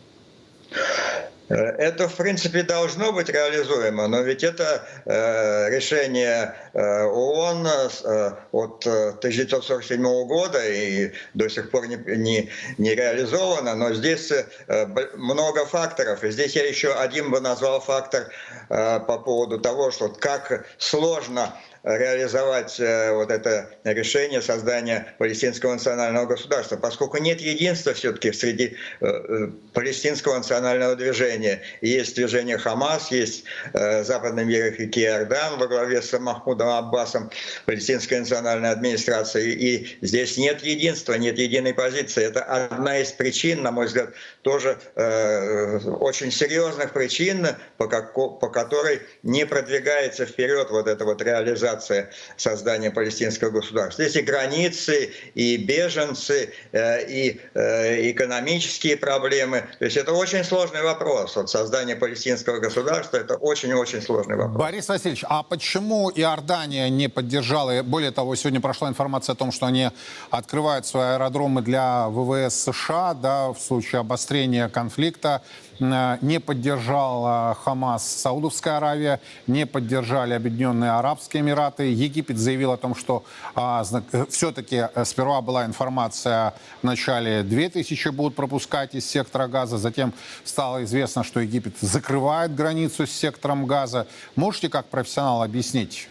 Э, 1.49 1.55
это, 1.55 2.07
в 2.07 2.15
принципе, 2.15 2.63
должно 2.63 3.11
быть 3.11 3.29
реализуемо, 3.29 4.07
но 4.07 4.21
ведь 4.21 4.43
это 4.43 4.87
э, 5.05 5.69
решение 5.69 6.55
э, 6.73 7.03
ООН 7.03 7.67
э, 7.67 8.31
от 8.51 8.87
1947 8.87 10.01
года 10.27 10.59
и 10.65 11.11
до 11.33 11.49
сих 11.49 11.69
пор 11.69 11.87
не, 11.87 11.97
не, 11.97 12.49
не 12.77 12.95
реализовано, 12.95 13.75
но 13.75 13.93
здесь 13.93 14.31
э, 14.31 14.87
много 15.15 15.65
факторов. 15.65 16.23
И 16.23 16.31
здесь 16.31 16.55
я 16.55 16.67
еще 16.67 16.93
один 16.93 17.31
бы 17.31 17.39
назвал 17.39 17.79
фактор 17.79 18.31
э, 18.69 18.99
по 18.99 19.19
поводу 19.19 19.59
того, 19.59 19.91
что 19.91 20.09
как 20.09 20.65
сложно 20.77 21.53
реализовать 21.85 22.79
э, 22.79 23.13
вот 23.13 23.29
это 23.29 23.69
решение 23.83 24.41
создания 24.41 25.13
палестинского 25.19 25.73
национального 25.73 26.25
государства, 26.25 26.77
поскольку 26.77 27.17
нет 27.17 27.39
единства 27.39 27.93
все-таки 27.93 28.31
среди 28.31 28.75
э, 29.01 29.05
э, 29.05 29.49
палестинского 29.73 30.37
национального 30.37 30.95
движения. 30.95 31.61
Есть 31.81 32.15
движение 32.15 32.57
Хамас, 32.57 33.11
есть 33.11 33.43
западный 33.73 34.45
мир 34.45 34.73
реки 34.77 35.03
Иордан 35.03 35.59
во 35.59 35.67
главе 35.67 36.01
с 36.01 36.17
Махмудом 36.17 36.69
Аббасом, 36.69 37.29
палестинская 37.65 38.19
национальная 38.19 38.71
администрация. 38.71 39.43
И 39.43 39.97
здесь 40.01 40.37
нет 40.37 40.63
единства, 40.63 41.13
нет 41.13 41.37
единой 41.37 41.73
позиции. 41.73 42.23
Это 42.23 42.41
одна 42.43 42.99
из 42.99 43.11
причин, 43.11 43.61
на 43.61 43.71
мой 43.71 43.85
взгляд, 43.85 44.09
тоже 44.41 44.77
очень 44.95 46.31
серьезных 46.31 46.93
причин, 46.93 47.47
по, 47.77 47.87
по 47.87 48.49
которой 48.49 49.01
не 49.23 49.45
продвигается 49.45 50.25
вперед 50.25 50.69
вот 50.71 50.87
эта 50.87 51.05
вот 51.05 51.21
реализация 51.21 51.74
реализация 51.75 52.09
создания 52.37 52.91
палестинского 52.91 53.49
государства. 53.49 54.03
Здесь 54.03 54.15
и 54.15 54.21
границы, 54.21 55.11
и 55.33 55.57
беженцы, 55.57 56.53
э, 56.71 57.07
и 57.07 57.41
э, 57.53 58.11
экономические 58.11 58.97
проблемы. 58.97 59.63
То 59.79 59.85
есть 59.85 59.97
это 59.97 60.13
очень 60.13 60.43
сложный 60.43 60.83
вопрос. 60.83 61.35
Вот 61.35 61.49
создание 61.49 61.95
палестинского 61.95 62.59
государства– 62.59 63.17
это 63.19 63.35
очень-очень 63.35 64.01
сложный 64.01 64.35
вопрос. 64.35 64.57
Борис 64.57 64.87
Васильевич, 64.87 65.23
а 65.27 65.43
почему 65.43 66.11
Иордания 66.11 66.89
не 66.89 67.09
поддержала? 67.09 67.83
Более 67.83 68.11
того, 68.11 68.35
сегодня 68.35 68.61
прошла 68.61 68.89
информация 68.89 69.33
о 69.33 69.35
том, 69.35 69.51
что 69.51 69.65
они 69.65 69.89
открывают 70.29 70.85
свои 70.85 71.15
аэродромы 71.15 71.61
для 71.61 72.07
ВВС 72.09 72.55
США 72.55 73.13
да, 73.13 73.49
в 73.49 73.59
случае 73.59 73.99
обострения 73.99 74.69
конфликта. 74.69 75.41
Э, 75.79 76.17
не 76.21 76.39
поддержал 76.39 77.55
Хамас 77.55 78.07
Саудовская 78.07 78.77
Аравия, 78.77 79.19
не 79.47 79.65
поддержали 79.65 80.33
Объединенные 80.33 80.91
Арабские 80.91 81.41
Эмираты. 81.41 81.91
Египет 81.91 82.37
заявил 82.37 82.71
о 82.71 82.77
том, 82.77 82.95
что 82.95 83.23
а, 83.55 83.83
э, 84.11 84.25
все-таки 84.29 84.87
э, 84.93 85.05
сперва 85.05 85.41
была 85.41 85.65
информация, 85.65 86.53
в 86.81 86.85
начале 86.85 87.43
2000 87.43 88.09
будут 88.09 88.35
пропускать 88.35 88.95
из 88.95 89.05
сектора 89.05 89.47
газа, 89.47 89.77
затем 89.77 90.13
стало 90.43 90.83
известно, 90.83 91.23
что 91.23 91.39
Египет 91.39 91.77
закрывает 91.79 92.55
границу 92.55 93.05
с 93.05 93.11
сектором 93.11 93.65
газа. 93.65 94.07
Можете 94.35 94.69
как 94.69 94.85
профессионал 94.85 95.43
объяснить? 95.43 96.07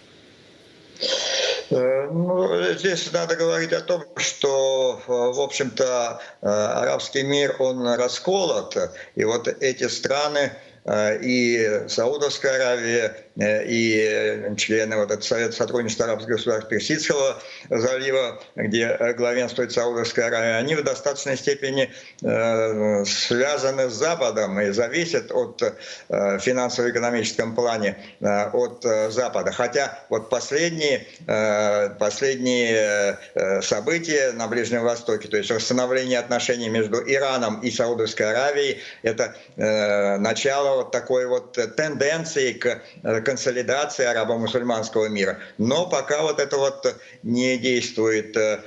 Э, 1.70 2.08
ну, 2.10 2.72
здесь 2.74 3.10
надо 3.12 3.36
говорить 3.36 3.72
о 3.72 3.80
том, 3.80 4.04
что, 4.16 5.00
э, 5.06 5.10
в 5.10 5.40
общем-то, 5.40 6.20
э, 6.42 6.46
арабский 6.46 7.22
мир, 7.22 7.56
он 7.58 7.86
расколот, 7.86 8.76
и 9.14 9.24
вот 9.24 9.48
эти 9.48 9.88
страны, 9.88 10.52
и 10.86 11.84
Саудовская 11.88 12.56
Аравия, 12.56 13.23
и 13.36 14.54
члены 14.56 14.96
вот 14.96 15.10
этого 15.10 15.24
Совета 15.24 15.52
сотрудничества 15.52 16.06
арабских 16.06 16.34
государств 16.34 16.68
Персидского 16.68 17.42
залива, 17.68 18.40
где 18.54 18.84
э, 18.86 19.14
главенствует 19.14 19.72
Саудовская 19.72 20.26
Аравия, 20.26 20.56
они 20.56 20.76
в 20.76 20.84
достаточной 20.84 21.36
степени 21.36 21.90
э, 22.22 23.04
связаны 23.04 23.90
с 23.90 23.94
Западом 23.94 24.60
и 24.60 24.70
зависят 24.70 25.32
от 25.32 25.62
финансово-экономическом 26.08 27.54
плане 27.54 27.96
от 28.20 28.84
Запада. 29.10 29.52
Хотя 29.52 29.98
вот 30.08 30.28
последние, 30.30 31.06
последние 31.98 33.18
события 33.62 34.32
на 34.32 34.46
Ближнем 34.48 34.82
Востоке, 34.82 35.28
то 35.28 35.36
есть 35.36 35.50
восстановление 35.50 36.18
отношений 36.18 36.68
между 36.68 36.98
Ираном 36.98 37.60
и 37.60 37.70
Саудовской 37.70 38.30
Аравией, 38.30 38.80
это 39.02 39.34
начало 39.56 40.76
вот 40.76 40.92
такой 40.92 41.26
вот 41.26 41.52
тенденции 41.76 42.52
к 42.52 42.82
консолидации 43.24 44.04
арабо-мусульманского 44.04 45.08
мира. 45.08 45.38
Но 45.58 45.86
пока 45.86 46.22
вот 46.22 46.40
это 46.40 46.56
вот 46.56 46.96
не 47.22 47.56
действует 47.58 48.36
э, 48.36 48.60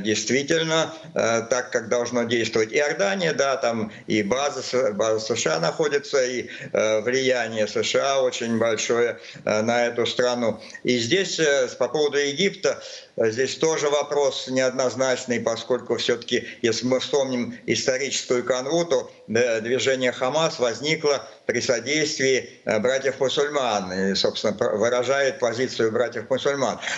действительно 0.00 0.92
э, 1.14 1.42
так, 1.48 1.70
как 1.70 1.88
должно 1.88 2.24
действовать 2.24 2.72
Иордания, 2.72 3.32
да, 3.32 3.56
там 3.56 3.92
и 4.06 4.22
база, 4.22 4.92
база 4.92 5.34
США 5.34 5.60
находится, 5.60 6.22
и 6.24 6.48
э, 6.72 7.00
влияние 7.00 7.66
США 7.66 8.20
очень 8.20 8.58
большое 8.58 9.18
на 9.44 9.86
эту 9.86 10.06
страну. 10.06 10.60
И 10.82 10.98
здесь 10.98 11.40
по 11.78 11.88
поводу 11.88 12.18
Египта, 12.18 12.82
Здесь 13.16 13.56
тоже 13.56 13.88
вопрос 13.88 14.48
неоднозначный, 14.48 15.38
поскольку 15.38 15.96
все-таки, 15.98 16.48
если 16.62 16.86
мы 16.86 16.98
вспомним 16.98 17.56
историческую 17.66 18.42
канву, 18.44 18.84
то 18.84 19.10
движение 19.28 20.10
Хамас 20.10 20.58
возникло 20.58 21.24
при 21.46 21.60
содействии 21.60 22.50
э, 22.64 22.78
братьев-мусульман 22.78 23.92
и, 23.92 24.14
собственно, 24.14 24.56
выражает 24.76 25.38
позицию 25.38 25.92
братьев-мусульман. 25.92 26.80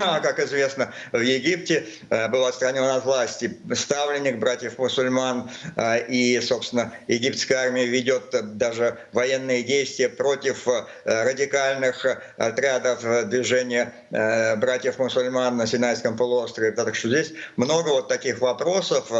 А, 0.00 0.20
как 0.20 0.38
известно, 0.40 0.94
в 1.12 1.20
Египте 1.20 1.86
э, 2.08 2.28
был 2.28 2.46
отстранен 2.46 2.84
от 2.84 3.04
власти 3.04 3.58
ставленник 3.74 4.38
братьев-мусульман, 4.38 5.50
э, 5.76 6.06
и, 6.06 6.40
собственно, 6.40 6.92
египетская 7.06 7.66
армия 7.66 7.84
ведет 7.84 8.34
даже 8.56 8.98
военные 9.12 9.62
действия 9.62 10.08
против 10.08 10.66
радикальных 11.04 12.06
отрядов 12.38 13.28
движения 13.28 13.92
братьев-мусульман 14.10 15.56
на 15.64 15.68
Синайском 15.68 16.16
полуострове. 16.16 16.72
Так 16.72 16.94
что 16.94 17.08
здесь 17.08 17.32
много 17.56 17.88
вот 17.88 18.08
таких 18.08 18.40
вопросов, 18.40 19.10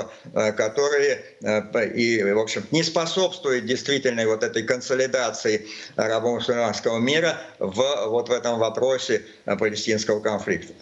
которые 0.56 1.24
и, 1.94 2.22
в 2.22 2.38
общем, 2.38 2.66
не 2.70 2.82
способствуют 2.82 3.64
действительной 3.64 4.26
вот 4.26 4.42
этой 4.42 4.62
консолидации 4.62 5.66
арабо-мусульманского 5.96 6.98
мира 6.98 7.38
в, 7.58 8.06
вот 8.08 8.28
в 8.28 8.32
этом 8.32 8.58
вопросе 8.58 9.22
палестинского 9.46 10.20
конфликта. 10.20 10.74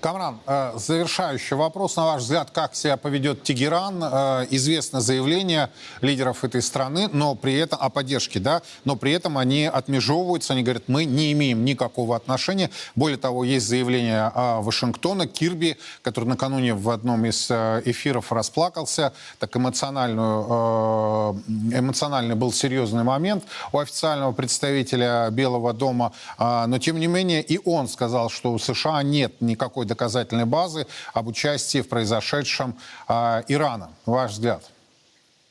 Камран, 0.00 0.38
э, 0.46 0.72
завершающий 0.76 1.56
вопрос. 1.56 1.96
На 1.96 2.04
ваш 2.06 2.22
взгляд, 2.22 2.50
как 2.50 2.74
себя 2.74 2.96
поведет 2.96 3.42
Тегеран? 3.42 4.02
Э, 4.02 4.46
известно 4.50 5.00
заявление 5.00 5.70
лидеров 6.00 6.44
этой 6.44 6.62
страны, 6.62 7.08
но 7.12 7.34
при 7.34 7.54
этом 7.54 7.78
о 7.80 7.90
поддержке, 7.90 8.38
да, 8.38 8.62
но 8.84 8.96
при 8.96 9.12
этом 9.12 9.38
они 9.38 9.66
отмежевываются, 9.66 10.52
они 10.52 10.62
говорят, 10.62 10.84
мы 10.88 11.04
не 11.04 11.32
имеем 11.32 11.64
никакого 11.64 12.16
отношения. 12.16 12.70
Более 12.94 13.18
того, 13.18 13.44
есть 13.44 13.66
заявление 13.66 14.32
Вашингтона, 14.34 15.26
Кирби, 15.26 15.76
который 16.02 16.26
накануне 16.26 16.74
в 16.74 16.90
одном 16.90 17.24
из 17.26 17.50
э, 17.50 17.82
эфиров 17.84 18.32
расплакался, 18.32 19.12
так 19.38 19.56
эмоциональную, 19.56 21.42
эмоциональный 21.72 22.34
был 22.34 22.52
серьезный 22.52 23.02
момент 23.02 23.44
у 23.72 23.78
официального 23.78 24.32
представителя 24.32 25.28
Белого 25.30 25.72
дома, 25.72 26.12
но 26.38 26.78
тем 26.78 26.98
не 27.00 27.06
менее 27.06 27.42
и 27.42 27.58
он 27.64 27.88
сказал, 27.88 28.30
что 28.30 28.52
у 28.52 28.58
США 28.58 29.02
нет 29.02 29.40
никакого 29.40 29.57
никакой 29.58 29.86
доказательной 29.86 30.44
базы 30.44 30.86
об 31.12 31.26
участии 31.26 31.82
в 31.82 31.88
произошедшем 31.88 32.78
э, 33.08 33.42
Ирана. 33.48 33.90
Ваш 34.06 34.32
взгляд? 34.32 34.62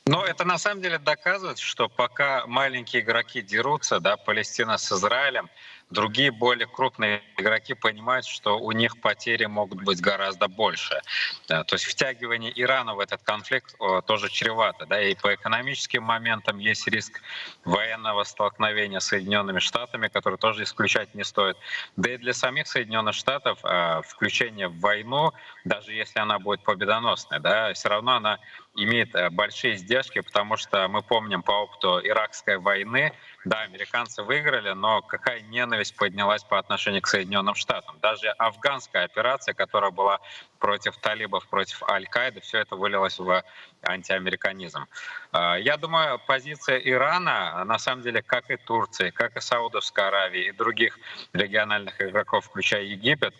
Но 0.06 0.24
это 0.24 0.44
на 0.46 0.56
самом 0.56 0.80
деле 0.80 0.98
доказывает, 0.98 1.58
что 1.58 1.90
пока 1.90 2.46
маленькие 2.46 3.02
игроки 3.02 3.42
дерутся, 3.42 4.00
да, 4.00 4.16
Палестина 4.16 4.78
с 4.78 4.90
Израилем, 4.90 5.50
Другие 5.90 6.30
более 6.30 6.66
крупные 6.66 7.22
игроки 7.36 7.74
понимают, 7.74 8.26
что 8.26 8.58
у 8.58 8.72
них 8.72 9.00
потери 9.00 9.46
могут 9.46 9.82
быть 9.82 10.00
гораздо 10.00 10.48
больше. 10.48 11.00
То 11.46 11.64
есть 11.72 11.84
втягивание 11.84 12.52
Ирана 12.54 12.94
в 12.94 13.00
этот 13.00 13.22
конфликт 13.22 13.74
тоже 14.06 14.28
чревато. 14.28 14.86
Да, 14.86 15.00
и 15.00 15.14
по 15.14 15.34
экономическим 15.34 16.02
моментам 16.02 16.58
есть 16.58 16.86
риск 16.88 17.22
военного 17.64 18.24
столкновения 18.24 19.00
с 19.00 19.06
Соединенными 19.06 19.58
Штатами, 19.58 20.08
который 20.08 20.38
тоже 20.38 20.64
исключать 20.64 21.14
не 21.14 21.24
стоит. 21.24 21.56
Да 21.96 22.12
и 22.12 22.18
для 22.18 22.34
самих 22.34 22.66
Соединенных 22.66 23.14
Штатов 23.14 23.58
э, 23.64 24.02
включение 24.06 24.68
в 24.68 24.78
войну, 24.80 25.32
даже 25.64 25.92
если 25.92 26.20
она 26.20 26.38
будет 26.38 26.62
победоносной, 26.62 27.40
да, 27.40 27.72
все 27.72 27.88
равно 27.88 28.16
она 28.16 28.38
имеет 28.84 29.14
э, 29.14 29.30
большие 29.30 29.74
издержки, 29.74 30.20
потому 30.20 30.56
что 30.56 30.88
мы 30.88 31.02
помним 31.02 31.42
по 31.42 31.52
опыту 31.52 32.00
Иракской 32.02 32.58
войны, 32.58 33.12
да, 33.44 33.60
американцы 33.62 34.22
выиграли, 34.22 34.70
но 34.72 35.02
какая 35.02 35.40
ненависть 35.40 35.96
поднялась 35.96 36.44
по 36.44 36.58
отношению 36.58 37.02
к 37.02 37.06
Соединенным 37.06 37.54
Штатам. 37.54 37.98
Даже 38.00 38.28
афганская 38.30 39.04
операция, 39.04 39.54
которая 39.54 39.90
была 39.90 40.20
против 40.58 40.96
талибов, 40.98 41.48
против 41.48 41.82
Аль-Каиды, 41.82 42.40
все 42.40 42.58
это 42.58 42.76
вылилось 42.76 43.18
в 43.18 43.42
антиамериканизм. 43.82 44.86
Э, 45.32 45.56
я 45.60 45.76
думаю, 45.76 46.20
позиция 46.26 46.78
Ирана, 46.78 47.64
на 47.64 47.78
самом 47.78 48.02
деле, 48.02 48.22
как 48.22 48.50
и 48.50 48.56
Турции, 48.56 49.10
как 49.10 49.36
и 49.36 49.40
Саудовской 49.40 50.06
Аравии 50.06 50.48
и 50.48 50.52
других 50.52 50.98
региональных 51.32 52.00
игроков, 52.00 52.44
включая 52.46 52.82
Египет, 52.82 53.34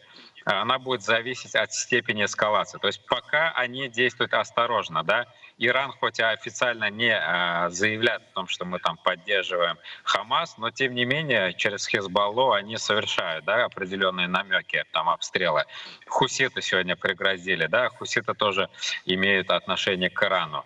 она 0.49 0.79
будет 0.79 1.03
зависеть 1.03 1.55
от 1.55 1.73
степени 1.73 2.25
эскалации. 2.25 2.79
То 2.79 2.87
есть 2.87 3.05
пока 3.07 3.51
они 3.53 3.89
действуют 3.89 4.33
осторожно, 4.35 5.05
да, 5.05 5.27
Иран 5.59 5.93
хоть 5.93 6.19
и 6.21 6.23
официально 6.23 6.89
не 6.89 7.11
а, 7.11 7.69
заявляет 7.71 8.23
о 8.31 8.35
том, 8.35 8.49
что 8.49 8.65
мы 8.65 8.79
там 8.79 8.97
поддерживаем 8.97 9.77
Хамас, 10.05 10.57
но 10.57 10.71
тем 10.71 10.95
не 10.95 11.05
менее 11.05 11.53
через 11.53 11.87
Хизбаллу 11.87 12.53
они 12.53 12.77
совершают 12.77 13.45
да, 13.45 13.65
определенные 13.65 14.29
намеки, 14.29 14.85
там 14.93 15.09
обстрелы. 15.09 15.65
Хуситы 16.07 16.63
сегодня 16.63 16.97
пригрозили, 16.97 17.67
да, 17.67 17.89
хуситы 17.89 18.35
тоже 18.35 18.69
имеют 19.05 19.51
отношение 19.51 20.11
к 20.11 20.23
Ирану. 20.23 20.65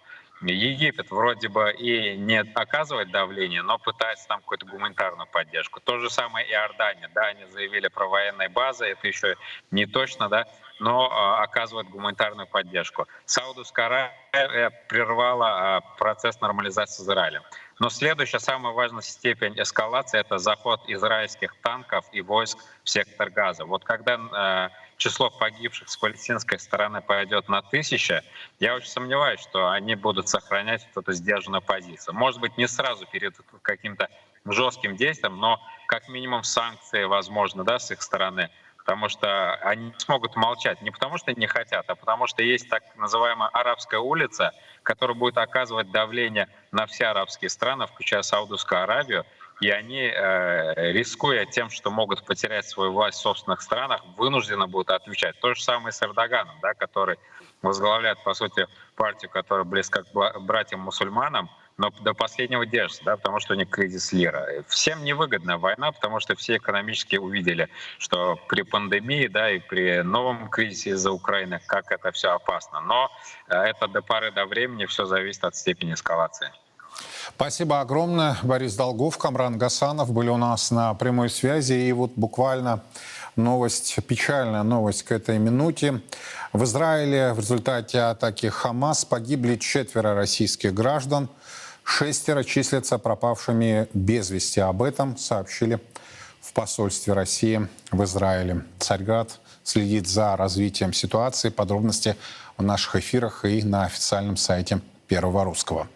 Египет 0.50 1.10
вроде 1.10 1.48
бы 1.48 1.72
и 1.72 2.16
не 2.16 2.40
оказывает 2.54 3.10
давление, 3.10 3.62
но 3.62 3.78
пытается 3.78 4.26
там 4.28 4.40
какую-то 4.40 4.66
гуманитарную 4.66 5.28
поддержку. 5.28 5.80
То 5.80 5.98
же 5.98 6.10
самое 6.10 6.46
и 6.46 6.50
Иордания, 6.50 7.08
да, 7.14 7.26
они 7.26 7.44
заявили 7.46 7.88
про 7.88 8.08
военные 8.08 8.48
базы, 8.48 8.86
это 8.86 9.06
еще 9.06 9.36
не 9.70 9.86
точно, 9.86 10.28
да, 10.28 10.46
но 10.80 11.06
э, 11.06 11.42
оказывает 11.42 11.88
гуманитарную 11.88 12.48
поддержку. 12.48 13.06
Саудовская 13.24 14.12
Аравия 14.32 14.70
прервала 14.88 15.78
э, 15.78 15.98
процесс 15.98 16.40
нормализации 16.40 17.02
с 17.02 17.04
Израилем. 17.04 17.42
Но 17.78 17.88
следующая, 17.88 18.40
самая 18.40 18.72
важная 18.72 19.02
степень 19.02 19.54
эскалации— 19.60 20.18
это 20.20 20.38
заход 20.38 20.80
израильских 20.88 21.54
танков 21.62 22.04
и 22.12 22.20
войск 22.20 22.58
в 22.84 22.90
сектор 22.90 23.30
Газа. 23.30 23.64
Вот 23.64 23.84
когда 23.84 24.14
э, 24.14 24.68
число 25.02 25.30
погибших 25.30 25.88
с 25.88 25.96
палестинской 25.96 26.58
стороны 26.60 27.02
пойдет 27.02 27.48
на 27.48 27.60
тысячи, 27.60 28.22
я 28.60 28.76
очень 28.76 28.88
сомневаюсь, 28.88 29.40
что 29.40 29.70
они 29.70 29.96
будут 29.96 30.28
сохранять 30.28 30.86
вот 30.94 31.02
эту 31.02 31.12
сдержанную 31.12 31.60
позицию. 31.60 32.14
Может 32.14 32.40
быть, 32.40 32.56
не 32.56 32.68
сразу 32.68 33.04
перед 33.06 33.34
каким-то 33.62 34.08
жестким 34.44 34.96
действием, 34.96 35.38
но 35.38 35.60
как 35.86 36.08
минимум 36.08 36.44
санкции 36.44 37.04
возможно 37.04 37.64
да, 37.64 37.78
с 37.78 37.90
их 37.90 38.02
стороны 38.02 38.50
потому 38.82 39.08
что 39.08 39.54
они 39.62 39.92
смогут 39.98 40.34
молчать 40.34 40.82
не 40.82 40.90
потому, 40.90 41.16
что 41.16 41.32
не 41.32 41.46
хотят, 41.46 41.88
а 41.88 41.94
потому 41.94 42.26
что 42.26 42.42
есть 42.42 42.68
так 42.68 42.82
называемая 42.96 43.48
арабская 43.50 44.00
улица, 44.00 44.52
которая 44.82 45.16
будет 45.16 45.38
оказывать 45.38 45.92
давление 45.92 46.48
на 46.72 46.86
все 46.86 47.06
арабские 47.06 47.48
страны, 47.48 47.86
включая 47.86 48.22
Саудовскую 48.22 48.82
Аравию, 48.82 49.24
и 49.62 49.70
они, 49.70 50.00
э, 50.00 50.92
рискуя 50.92 51.46
тем, 51.46 51.70
что 51.70 51.90
могут 51.90 52.24
потерять 52.24 52.68
свою 52.68 52.92
власть 52.92 53.18
в 53.18 53.22
собственных 53.22 53.62
странах, 53.62 54.02
вынуждены 54.16 54.66
будут 54.66 54.90
отвечать. 54.90 55.38
То 55.40 55.54
же 55.54 55.62
самое 55.62 55.92
с 55.92 56.02
Эрдоганом, 56.02 56.56
да, 56.60 56.74
который 56.74 57.16
возглавляет, 57.62 58.22
по 58.24 58.34
сути, 58.34 58.66
партию, 58.96 59.30
которая 59.30 59.64
близка 59.64 60.02
к 60.02 60.40
братьям-мусульманам, 60.40 61.48
но 61.78 61.90
до 62.00 62.12
последнего 62.12 62.66
держится, 62.66 63.04
да, 63.04 63.16
потому 63.16 63.38
что 63.38 63.54
у 63.54 63.56
них 63.56 63.70
кризис 63.70 64.12
лира. 64.12 64.64
Всем 64.66 65.04
невыгодная 65.04 65.58
война, 65.58 65.92
потому 65.92 66.18
что 66.18 66.34
все 66.34 66.56
экономически 66.56 67.14
увидели, 67.14 67.68
что 67.98 68.40
при 68.48 68.62
пандемии, 68.62 69.28
да, 69.28 69.48
и 69.48 69.60
при 69.60 70.02
новом 70.02 70.50
кризисе 70.50 70.90
из-за 70.90 71.12
Украины, 71.12 71.60
как 71.68 71.92
это 71.92 72.10
все 72.10 72.32
опасно. 72.32 72.80
Но 72.80 73.10
э, 73.46 73.54
это 73.54 73.86
до 73.86 74.02
поры 74.02 74.32
до 74.32 74.44
времени 74.44 74.86
все 74.86 75.04
зависит 75.06 75.44
от 75.44 75.54
степени 75.54 75.94
эскалации. 75.94 76.50
Спасибо 77.34 77.80
огромное. 77.80 78.36
Борис 78.42 78.74
Долгов, 78.74 79.18
Камран 79.18 79.58
Гасанов 79.58 80.12
были 80.12 80.28
у 80.28 80.36
нас 80.36 80.70
на 80.70 80.94
прямой 80.94 81.30
связи. 81.30 81.74
И 81.74 81.92
вот 81.92 82.12
буквально 82.16 82.82
Новость, 83.36 83.96
печальная 84.06 84.62
новость 84.62 85.04
к 85.04 85.12
этой 85.12 85.38
минуте. 85.38 86.02
В 86.52 86.64
Израиле 86.64 87.32
в 87.32 87.38
результате 87.38 88.00
атаки 88.00 88.50
Хамас 88.50 89.06
погибли 89.06 89.56
четверо 89.56 90.14
российских 90.14 90.74
граждан. 90.74 91.30
Шестеро 91.82 92.44
числятся 92.44 92.98
пропавшими 92.98 93.88
без 93.94 94.28
вести. 94.28 94.60
Об 94.60 94.82
этом 94.82 95.16
сообщили 95.16 95.80
в 96.42 96.52
посольстве 96.52 97.14
России 97.14 97.66
в 97.90 98.04
Израиле. 98.04 98.66
Царьград 98.78 99.40
следит 99.64 100.06
за 100.08 100.36
развитием 100.36 100.92
ситуации. 100.92 101.48
Подробности 101.48 102.16
в 102.58 102.62
наших 102.62 102.96
эфирах 102.96 103.46
и 103.46 103.62
на 103.62 103.84
официальном 103.84 104.36
сайте 104.36 104.82
Первого 105.08 105.44
Русского. 105.44 105.88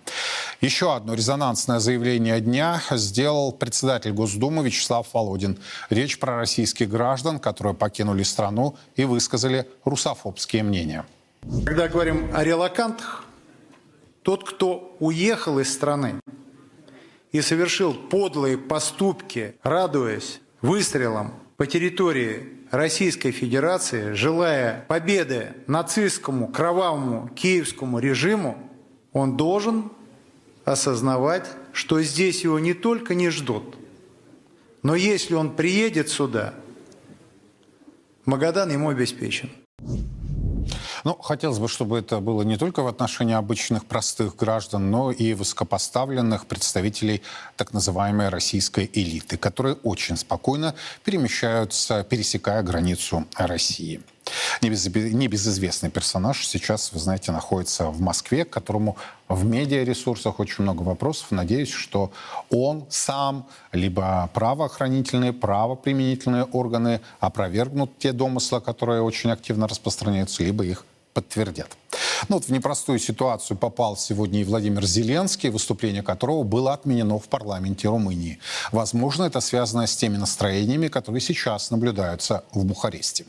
Еще 0.60 0.94
одно 0.94 1.14
резонансное 1.14 1.78
заявление 1.78 2.40
дня 2.40 2.80
сделал 2.90 3.52
председатель 3.52 4.12
Госдумы 4.12 4.64
Вячеслав 4.64 5.06
Володин. 5.12 5.58
Речь 5.90 6.18
про 6.18 6.36
российских 6.36 6.88
граждан, 6.88 7.38
которые 7.38 7.74
покинули 7.74 8.22
страну 8.22 8.76
и 8.94 9.04
высказали 9.04 9.68
русофобские 9.84 10.62
мнения. 10.62 11.04
Когда 11.64 11.88
говорим 11.88 12.30
о 12.34 12.42
релакантах, 12.42 13.24
тот, 14.22 14.48
кто 14.48 14.96
уехал 14.98 15.60
из 15.60 15.72
страны 15.72 16.20
и 17.30 17.40
совершил 17.42 17.94
подлые 17.94 18.58
поступки, 18.58 19.54
радуясь 19.62 20.40
выстрелам 20.62 21.34
по 21.56 21.66
территории 21.66 22.56
Российской 22.70 23.30
Федерации, 23.30 24.12
желая 24.14 24.84
победы 24.88 25.54
нацистскому, 25.66 26.48
кровавому, 26.48 27.28
киевскому 27.28 28.00
режиму, 28.00 28.58
он 29.16 29.38
должен 29.38 29.90
осознавать, 30.66 31.46
что 31.72 32.02
здесь 32.02 32.44
его 32.44 32.58
не 32.58 32.74
только 32.74 33.14
не 33.14 33.30
ждут, 33.30 33.76
но 34.82 34.94
если 34.94 35.32
он 35.34 35.56
приедет 35.56 36.10
сюда, 36.10 36.52
Магадан 38.26 38.70
ему 38.70 38.90
обеспечен. 38.90 39.50
Ну, 41.04 41.14
хотелось 41.14 41.58
бы, 41.58 41.68
чтобы 41.68 41.98
это 41.98 42.20
было 42.20 42.42
не 42.42 42.58
только 42.58 42.82
в 42.82 42.88
отношении 42.88 43.34
обычных 43.34 43.86
простых 43.86 44.36
граждан, 44.36 44.90
но 44.90 45.12
и 45.12 45.32
высокопоставленных 45.32 46.46
представителей 46.46 47.22
так 47.56 47.72
называемой 47.72 48.28
российской 48.28 48.90
элиты, 48.92 49.38
которые 49.38 49.76
очень 49.76 50.16
спокойно 50.16 50.74
перемещаются, 51.04 52.04
пересекая 52.04 52.62
границу 52.62 53.24
России. 53.36 54.02
Небезызвестный 54.60 55.90
персонаж 55.90 56.46
сейчас, 56.46 56.92
вы 56.92 56.98
знаете, 56.98 57.32
находится 57.32 57.86
в 57.86 58.00
Москве, 58.00 58.44
к 58.44 58.50
которому 58.50 58.96
в 59.28 59.44
медиаресурсах 59.44 60.40
очень 60.40 60.62
много 60.64 60.82
вопросов. 60.82 61.30
Надеюсь, 61.30 61.72
что 61.72 62.12
он 62.50 62.86
сам, 62.90 63.46
либо 63.72 64.30
правоохранительные, 64.34 65.32
правоприменительные 65.32 66.44
органы 66.44 67.00
опровергнут 67.20 67.98
те 67.98 68.12
домыслы, 68.12 68.60
которые 68.60 69.02
очень 69.02 69.30
активно 69.30 69.66
распространяются, 69.66 70.42
либо 70.42 70.64
их 70.64 70.84
подтвердят. 71.12 71.68
Ну, 72.28 72.36
вот 72.36 72.44
в 72.44 72.50
непростую 72.50 72.98
ситуацию 72.98 73.56
попал 73.56 73.96
сегодня 73.96 74.40
и 74.40 74.44
Владимир 74.44 74.84
Зеленский, 74.84 75.50
выступление 75.50 76.02
которого 76.02 76.42
было 76.42 76.74
отменено 76.74 77.18
в 77.18 77.28
парламенте 77.28 77.88
Румынии. 77.88 78.38
Возможно, 78.72 79.24
это 79.24 79.40
связано 79.40 79.86
с 79.86 79.96
теми 79.96 80.18
настроениями, 80.18 80.88
которые 80.88 81.20
сейчас 81.20 81.70
наблюдаются 81.70 82.44
в 82.52 82.64
Бухаресте. 82.64 83.24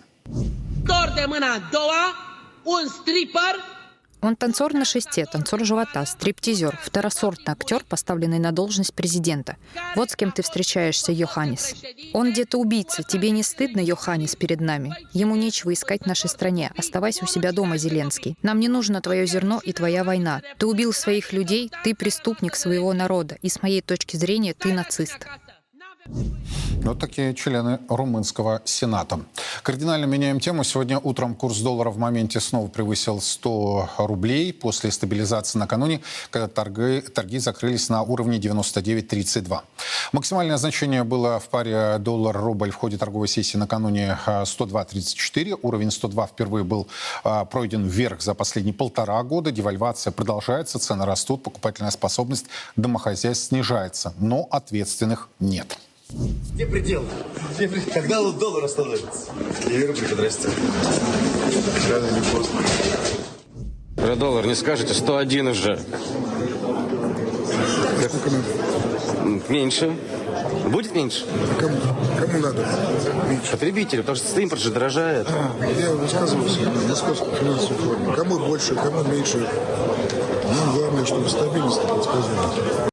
Он 4.20 4.36
танцор 4.36 4.74
на 4.74 4.84
шесте, 4.84 5.26
танцор 5.26 5.64
живота, 5.64 6.06
стриптизер, 6.06 6.78
второсортный 6.82 7.54
актер, 7.54 7.84
поставленный 7.88 8.40
на 8.40 8.52
должность 8.52 8.94
президента. 8.94 9.58
Вот 9.96 10.12
с 10.12 10.16
кем 10.16 10.32
ты 10.32 10.42
встречаешься, 10.42 11.12
Йоханнес. 11.12 11.76
Он 12.14 12.32
где-то 12.32 12.58
убийца. 12.58 13.04
Тебе 13.04 13.30
не 13.30 13.44
стыдно, 13.44 13.80
Йоханнес, 13.80 14.36
перед 14.36 14.60
нами? 14.60 14.96
Ему 15.14 15.36
нечего 15.36 15.72
искать 15.72 16.02
в 16.02 16.08
нашей 16.08 16.30
стране. 16.30 16.72
Оставайся 16.76 17.26
у 17.26 17.28
себя 17.28 17.52
дома, 17.52 17.78
Зеленский. 17.78 18.36
Нам 18.42 18.60
не 18.60 18.68
нужно 18.68 19.02
твое 19.02 19.28
зерно 19.28 19.62
и 19.64 19.72
твоя 19.72 20.04
война. 20.04 20.42
Ты 20.58 20.66
убил 20.66 20.94
своих 20.94 21.32
людей, 21.32 21.72
ты 21.84 21.94
преступник 21.94 22.56
своего 22.56 22.94
народа. 22.94 23.38
И 23.42 23.50
с 23.50 23.62
моей 23.62 23.82
точки 23.82 24.18
зрения, 24.18 24.54
ты 24.54 24.74
нацист. 24.74 25.28
Вот 26.84 27.00
такие 27.00 27.34
члены 27.34 27.80
румынского 27.90 28.62
сената. 28.64 29.20
Кардинально 29.64 30.06
меняем 30.06 30.40
тему. 30.40 30.64
Сегодня 30.64 31.00
утром 31.00 31.36
курс 31.36 31.60
доллара 31.60 31.90
в 31.90 31.98
моменте 31.98 32.40
снова 32.40 32.68
превысил 32.68 33.20
100 33.20 33.90
рублей 33.98 34.54
после 34.54 34.92
стабилизации 34.92 35.60
накануне, 35.60 36.02
когда 36.30 36.48
торги, 36.48 37.02
торги 37.02 37.40
закрылись 37.40 37.90
на 37.90 38.04
уровне 38.04 38.38
99.32. 38.38 39.60
Максимальное 40.14 40.58
значение 40.58 41.04
было 41.04 41.40
в 41.40 41.50
паре 41.50 41.98
доллар-рубль 42.00 42.72
в 42.72 42.76
ходе 42.76 42.98
торговой 42.98 43.28
сессии 43.28 43.58
накануне 43.58 44.18
102.34. 44.26 45.54
А, 45.54 45.58
Уровень 45.62 45.92
102 45.92 46.28
впервые 46.28 46.64
был 46.64 46.88
а, 47.24 47.44
пройден 47.46 47.86
вверх 47.86 48.22
за 48.22 48.34
последние 48.34 48.74
полтора 48.74 49.22
года. 49.24 49.52
Девальвация 49.52 50.12
продолжается, 50.12 50.80
цены 50.80 51.06
растут, 51.06 51.44
покупательная 51.44 51.92
способность 51.92 52.46
домохозяйств 52.76 53.48
снижается, 53.48 54.14
но 54.20 54.48
ответственных 54.52 55.30
нет. 55.40 55.78
Где 56.10 56.66
предел? 56.66 57.04
Где 57.56 57.68
предел? 57.68 57.94
Когда 57.94 58.22
вот 58.22 58.40
доллар 58.40 58.64
остановится? 58.64 59.32
И 59.70 59.86
рубль 59.86 60.08
подрастет. 60.08 60.52
Рано 61.90 62.06
или 62.06 62.24
поздно. 62.32 62.60
Про 63.98 64.16
доллар 64.16 64.46
не 64.46 64.56
скажете? 64.56 64.94
101 64.94 65.48
уже. 65.48 65.80
Меньше. 69.50 69.98
Будет 70.68 70.96
меньше? 70.96 71.26
Кому, 71.60 71.76
кому 72.20 72.40
надо? 72.40 72.66
Меньше. 73.30 73.52
Потребителю, 73.52 74.04
потому 74.04 74.16
что 74.16 74.40
импорт 74.40 74.62
же 74.62 74.72
дорожает. 74.72 75.28
А, 75.30 75.52
я 75.80 75.92
высказывался 75.92 76.62
на 76.62 76.88
московской 76.88 77.36
финансовой 77.36 77.78
форуме. 77.78 78.16
Кому 78.16 78.40
больше, 78.40 78.76
кому 78.76 79.04
меньше. 79.04 79.40
Нам 79.40 80.74
главное, 80.74 81.06
чтобы 81.06 81.28
стабильность 81.30 81.82
предсказуемость. 81.82 82.88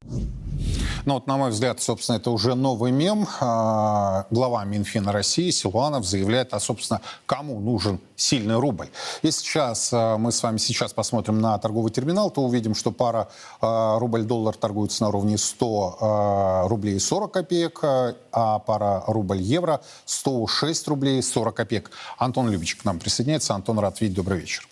Ну 1.05 1.13
вот, 1.13 1.27
на 1.27 1.37
мой 1.37 1.51
взгляд, 1.51 1.79
собственно, 1.79 2.15
это 2.15 2.31
уже 2.31 2.55
новый 2.55 2.91
мем. 2.91 3.27
А, 3.39 4.25
глава 4.31 4.65
Минфина 4.65 5.11
России 5.11 5.51
Силуанов 5.51 6.03
заявляет, 6.03 6.51
а, 6.55 6.59
собственно, 6.59 6.99
кому 7.27 7.59
нужен 7.59 7.99
сильный 8.15 8.55
рубль. 8.55 8.89
Если 9.21 9.43
сейчас 9.43 9.91
а, 9.93 10.17
мы 10.17 10.31
с 10.31 10.41
вами 10.41 10.57
сейчас 10.57 10.93
посмотрим 10.93 11.39
на 11.39 11.59
торговый 11.59 11.91
терминал, 11.91 12.31
то 12.31 12.41
увидим, 12.41 12.73
что 12.73 12.91
пара 12.91 13.29
а, 13.61 13.99
рубль-доллар 13.99 14.55
торгуется 14.55 15.03
на 15.03 15.09
уровне 15.09 15.37
100 15.37 16.65
рублей 16.69 16.99
40 16.99 17.31
копеек, 17.31 17.79
а 17.83 18.59
пара 18.59 19.03
рубль-евро 19.05 19.81
106 20.05 20.87
рублей 20.87 21.21
40 21.21 21.55
копеек. 21.55 21.91
Антон 22.17 22.49
Любич 22.49 22.77
к 22.77 22.83
нам 22.83 22.97
присоединяется. 22.97 23.53
Антон, 23.53 23.77
рад 23.77 24.01
видеть. 24.01 24.15
Добрый 24.15 24.39
вечер. 24.39 24.67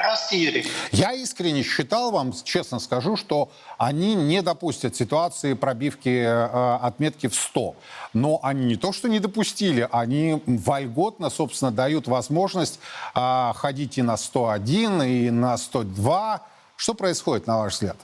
Здравствуйте, 0.00 0.44
Юрий. 0.44 0.66
Я 0.92 1.12
искренне 1.12 1.62
считал 1.62 2.10
вам, 2.10 2.32
честно 2.44 2.78
скажу, 2.78 3.18
что 3.18 3.50
они 3.76 4.14
не 4.14 4.40
допустят 4.40 4.96
ситуации 4.96 5.52
пробивки 5.52 6.08
э, 6.08 6.76
отметки 6.80 7.26
в 7.26 7.34
100. 7.34 7.74
Но 8.14 8.40
они 8.42 8.64
не 8.64 8.76
то, 8.76 8.92
что 8.92 9.10
не 9.10 9.20
допустили, 9.20 9.86
они 9.92 10.42
вольготно, 10.46 11.28
собственно, 11.28 11.70
дают 11.70 12.08
возможность 12.08 12.80
э, 13.14 13.52
ходить 13.54 13.98
и 13.98 14.02
на 14.02 14.16
101, 14.16 15.02
и 15.02 15.30
на 15.30 15.58
102. 15.58 16.46
Что 16.76 16.94
происходит, 16.94 17.46
на 17.46 17.58
ваш 17.58 17.74
взгляд? 17.74 17.96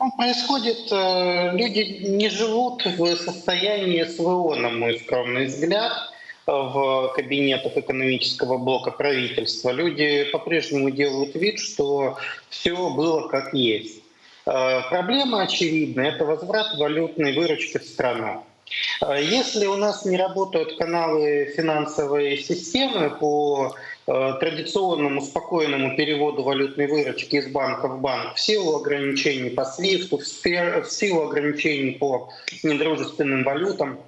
Ну, 0.00 0.10
происходит, 0.16 0.90
э, 0.90 1.56
люди 1.56 2.08
не 2.08 2.30
живут 2.30 2.84
в 2.84 3.16
состоянии 3.16 4.02
СВО, 4.02 4.56
на 4.56 4.70
мой 4.70 4.98
скромный 4.98 5.46
взгляд 5.46 6.11
в 6.46 7.12
кабинетах 7.14 7.76
экономического 7.76 8.58
блока 8.58 8.90
правительства, 8.90 9.70
люди 9.70 10.24
по-прежнему 10.32 10.90
делают 10.90 11.34
вид, 11.34 11.60
что 11.60 12.16
все 12.48 12.90
было 12.90 13.28
как 13.28 13.54
есть. 13.54 14.02
Э, 14.46 14.80
проблема 14.90 15.42
очевидна— 15.42 16.00
это 16.02 16.24
возврат 16.24 16.76
валютной 16.76 17.32
выручки 17.34 17.78
в 17.78 17.84
страну. 17.84 18.44
Э, 19.00 19.22
если 19.22 19.66
у 19.66 19.76
нас 19.76 20.04
не 20.04 20.16
работают 20.16 20.76
каналы 20.76 21.52
финансовой 21.56 22.38
системы 22.38 23.10
по 23.10 23.74
э, 24.06 24.32
традиционному 24.40 25.20
спокойному 25.20 25.96
переводу 25.96 26.42
валютной 26.42 26.88
выручки 26.88 27.36
из 27.36 27.48
банка 27.48 27.86
в 27.86 28.00
банк 28.00 28.34
в 28.34 28.40
силу 28.40 28.76
ограничений 28.76 29.50
по 29.50 29.64
свифту, 29.64 30.18
в 30.18 30.24
силу 30.24 31.22
ограничений 31.28 31.92
по 31.92 32.30
недружественным 32.64 33.44
валютам, 33.44 34.00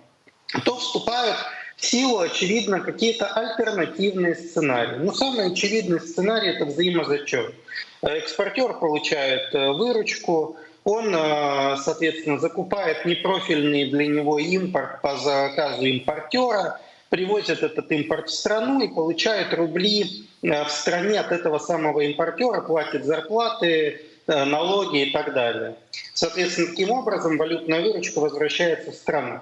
то 0.65 0.77
вступают 0.77 1.37
в 1.77 1.85
силу, 1.85 2.19
очевидно, 2.19 2.81
какие-то 2.81 3.27
альтернативные 3.27 4.35
сценарии. 4.35 4.97
Но 4.99 5.13
самый 5.13 5.53
очевидный 5.53 6.01
сценарий— 6.01 6.49
это 6.51 6.65
взаимозачет. 6.67 7.55
Экспортер 8.03 8.75
получает 8.75 9.55
э, 9.55 9.73
выручку, 9.73 10.57
он, 10.85 11.15
э, 11.15 11.77
соответственно, 11.83 12.39
закупает 12.39 13.05
непрофильный 13.07 13.91
для 13.91 14.07
него 14.07 14.39
импорт 14.39 15.01
по 15.01 15.17
заказу 15.17 15.85
импортера, 15.85 16.81
привозит 17.09 17.63
этот 17.63 17.91
импорт 17.91 18.29
в 18.29 18.35
страну 18.35 18.83
и 18.83 18.89
получает 18.89 19.55
рубли 19.55 20.27
э, 20.43 20.65
в 20.65 20.71
стране 20.71 21.19
от 21.19 21.33
этого 21.33 21.59
самого 21.59 22.01
импортера, 22.01 22.61
платит 22.61 23.05
зарплаты, 23.05 24.03
налоги 24.27 25.09
и 25.09 25.13
так 25.13 25.35
далее. 25.35 25.77
Соответственно, 26.15 26.69
таким 26.69 26.91
образом 26.93 27.37
валютная 27.37 27.83
выручка 27.83 28.21
возвращается 28.21 28.91
в 28.91 28.95
страну. 28.95 29.41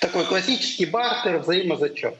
Такой 0.00 0.24
классический 0.24 0.86
бартер, 0.86 1.38
взаимозачет. 1.38 2.14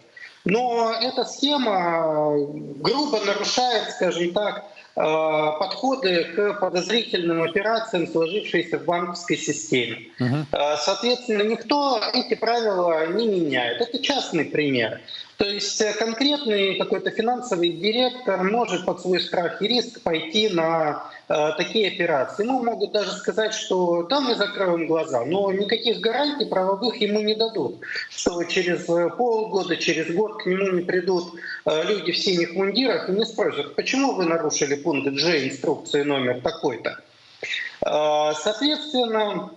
Но 0.44 0.94
эта 1.00 1.24
схема 1.24 2.34
грубо 2.76 3.20
нарушает, 3.20 3.90
скажем 3.92 4.32
так, 4.34 4.64
э, 4.96 5.00
подходы 5.00 6.24
к 6.37 6.60
подозрительным 6.60 7.42
операциям, 7.42 8.06
сложившиеся 8.06 8.78
в 8.78 8.84
банковской 8.84 9.38
системе. 9.38 10.08
Угу. 10.20 10.46
Соответственно, 10.84 11.42
никто 11.42 12.00
эти 12.12 12.34
правила 12.34 13.06
не 13.06 13.26
меняет. 13.26 13.80
Это 13.80 14.02
частный 14.02 14.44
пример. 14.44 15.00
То 15.37 15.47
есть 15.47 15.81
э, 15.81 15.92
конкретный 15.94 16.77
какой-то 16.77 17.11
финансовый 17.11 17.70
директор 17.70 18.42
может 18.42 18.85
под 18.85 19.01
свой 19.01 19.20
страх 19.20 19.61
и 19.61 19.66
риск 19.66 20.01
пойти 20.03 20.49
на 20.49 21.11
э, 21.29 21.51
такие 21.57 21.88
операции. 21.88 22.44
Ну, 22.44 22.62
могут 22.62 22.92
даже 22.92 23.11
сказать, 23.12 23.53
что 23.53 24.05
там 24.05 24.25
мы 24.25 24.37
закроем 24.37 24.87
глаза, 24.87 25.25
но 25.25 25.51
никаких 25.53 26.01
гарантий 26.01 26.44
правовых 26.44 26.97
ему 27.01 27.20
не 27.20 27.35
дадут, 27.35 27.81
что 28.11 28.44
через 28.44 28.88
э, 28.88 29.11
полгода, 29.11 29.77
через 29.77 30.14
год 30.14 30.42
к 30.42 30.47
нему 30.47 30.70
не 30.70 30.83
придут 30.83 31.35
э, 31.64 31.83
люди 31.85 32.12
в 32.12 32.18
синих 32.18 32.55
мундирах 32.55 33.09
и 33.09 33.12
не 33.12 33.25
спросят, 33.25 33.75
почему 33.75 34.12
вы 34.12 34.27
нарушили 34.27 34.77
пункт 34.77 35.09
G 35.09 35.49
инструкции 35.49 36.03
номер 36.03 36.42
такой-то. 36.42 37.01
Э, 37.85 38.33
соответственно, 38.40 39.51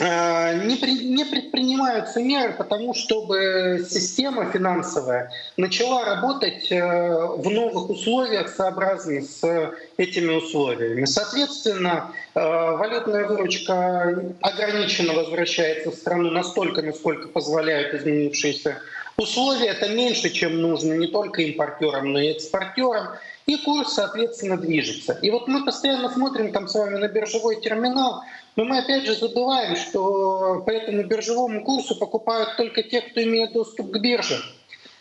не, 0.00 0.76
при, 0.76 1.04
не 1.04 1.24
предпринимаются 1.24 2.20
меры 2.20 2.52
потому, 2.54 2.94
чтобы 2.94 3.86
система 3.88 4.50
финансовая 4.50 5.30
начала 5.56 6.04
работать 6.04 6.66
э, 6.72 6.82
в 6.82 7.48
новых 7.48 7.90
условиях 7.90 8.48
сообразно 8.48 9.22
с 9.22 9.72
этими 9.96 10.34
условиями. 10.34 11.04
Соответственно, 11.04 12.12
э, 12.34 12.40
валютная 12.40 13.28
выручка 13.28 14.20
ограниченно 14.40 15.12
возвращается 15.12 15.92
в 15.92 15.94
страну 15.94 16.30
настолько, 16.32 16.82
насколько 16.82 17.28
позволяют 17.28 17.94
изменившиеся 17.94 18.78
условия. 19.16 19.68
Это 19.68 19.90
меньше, 19.90 20.30
чем 20.30 20.60
нужно 20.60 20.94
не 20.94 21.06
только 21.06 21.42
импортерам, 21.42 22.12
но 22.12 22.18
и 22.18 22.32
экспортерам. 22.32 23.10
И 23.46 23.58
курс, 23.58 23.94
соответственно, 23.94 24.56
движется. 24.56 25.18
И 25.20 25.30
вот 25.30 25.48
мы 25.48 25.64
постоянно 25.64 26.08
смотрим 26.08 26.50
там 26.50 26.66
с 26.66 26.74
вами 26.74 26.96
на 26.96 27.08
биржевой 27.08 27.60
терминал, 27.60 28.22
но 28.56 28.64
мы 28.64 28.78
опять 28.78 29.04
же 29.04 29.14
забываем, 29.14 29.76
что 29.76 30.62
по 30.64 30.70
этому 30.70 31.02
биржевому 31.04 31.64
курсу 31.64 31.96
покупают 31.96 32.56
только 32.56 32.82
те, 32.82 33.00
кто 33.00 33.22
имеет 33.22 33.52
доступ 33.52 33.90
к 33.90 33.98
бирже. 33.98 34.40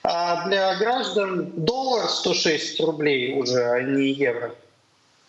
А 0.03 0.47
для 0.47 0.75
граждан 0.75 1.53
доллар 1.55 2.09
106 2.09 2.79
рублей 2.81 3.39
уже, 3.39 3.63
а 3.63 3.81
не 3.81 4.11
евро. 4.11 4.53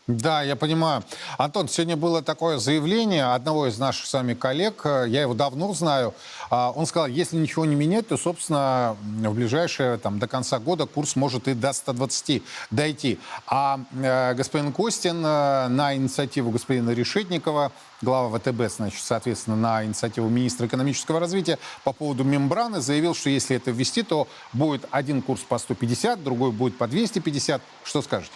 Да, 0.06 0.42
я 0.42 0.54
понимаю. 0.54 1.02
Антон, 1.38 1.66
сегодня 1.66 1.96
было 1.96 2.20
такое 2.20 2.58
заявление 2.58 3.32
одного 3.32 3.68
из 3.68 3.78
наших 3.78 4.04
с 4.04 4.12
вами 4.12 4.34
коллег, 4.34 4.82
я 4.84 5.22
его 5.22 5.32
давно 5.32 5.72
знаю. 5.72 6.12
А, 6.50 6.72
он 6.72 6.84
сказал, 6.84 7.06
если 7.06 7.38
ничего 7.38 7.64
не 7.64 7.74
менять, 7.74 8.08
то, 8.08 8.18
собственно, 8.18 8.98
в 9.00 9.34
ближайшее, 9.34 9.96
там, 9.96 10.18
до 10.18 10.28
конца 10.28 10.58
года 10.58 10.84
курс 10.84 11.16
может 11.16 11.48
и 11.48 11.54
до 11.54 11.72
120 11.72 12.42
дойти. 12.70 13.18
А 13.46 13.80
э, 13.94 14.34
господин 14.34 14.72
Костин 14.72 15.24
э, 15.24 15.68
на 15.68 15.96
инициативу 15.96 16.50
господина 16.50 16.90
Решетникова, 16.90 17.72
глава 18.02 18.38
ВТБ, 18.38 18.70
значит, 18.76 19.02
соответственно, 19.02 19.56
на 19.56 19.86
инициативу 19.86 20.28
министра 20.28 20.66
экономического 20.66 21.18
развития 21.18 21.58
по 21.82 21.94
поводу 21.94 22.24
мембраны 22.24 22.82
заявил, 22.82 23.14
что 23.14 23.30
если 23.30 23.56
это 23.56 23.70
ввести, 23.70 24.02
то 24.02 24.28
будет 24.52 24.84
один 24.90 25.22
курс 25.22 25.40
по 25.40 25.56
150, 25.56 26.22
другой 26.22 26.52
будет 26.52 26.76
по 26.76 26.86
250. 26.86 27.62
Что 27.84 28.02
скажете? 28.02 28.34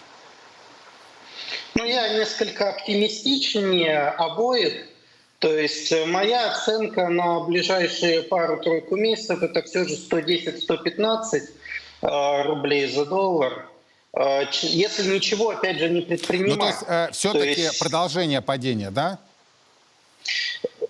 Ну, 1.79 1.85
я 1.85 2.09
несколько 2.09 2.71
оптимистичнее 2.71 4.09
обоих. 4.09 4.85
То 5.39 5.57
есть 5.57 5.89
э, 5.93 6.05
моя 6.05 6.51
оценка 6.51 7.07
на 7.07 7.39
ближайшие 7.39 8.23
пару-тройку 8.23 8.97
месяцев 8.97 9.41
это 9.41 9.61
все 9.61 9.85
же 9.85 9.95
110-115 9.95 11.39
э, 12.01 12.41
рублей 12.43 12.91
за 12.91 13.05
доллар. 13.05 13.65
Э, 14.11 14.41
если 14.61 15.09
ничего, 15.09 15.51
опять 15.51 15.79
же, 15.79 15.87
не 15.87 16.01
предпринимать. 16.01 16.57
Ну, 16.57 16.61
то 16.61 16.67
есть, 16.67 16.83
э, 16.85 17.09
все-таки 17.13 17.61
есть... 17.61 17.79
продолжение 17.79 18.41
падения, 18.41 18.91
да? 18.91 19.17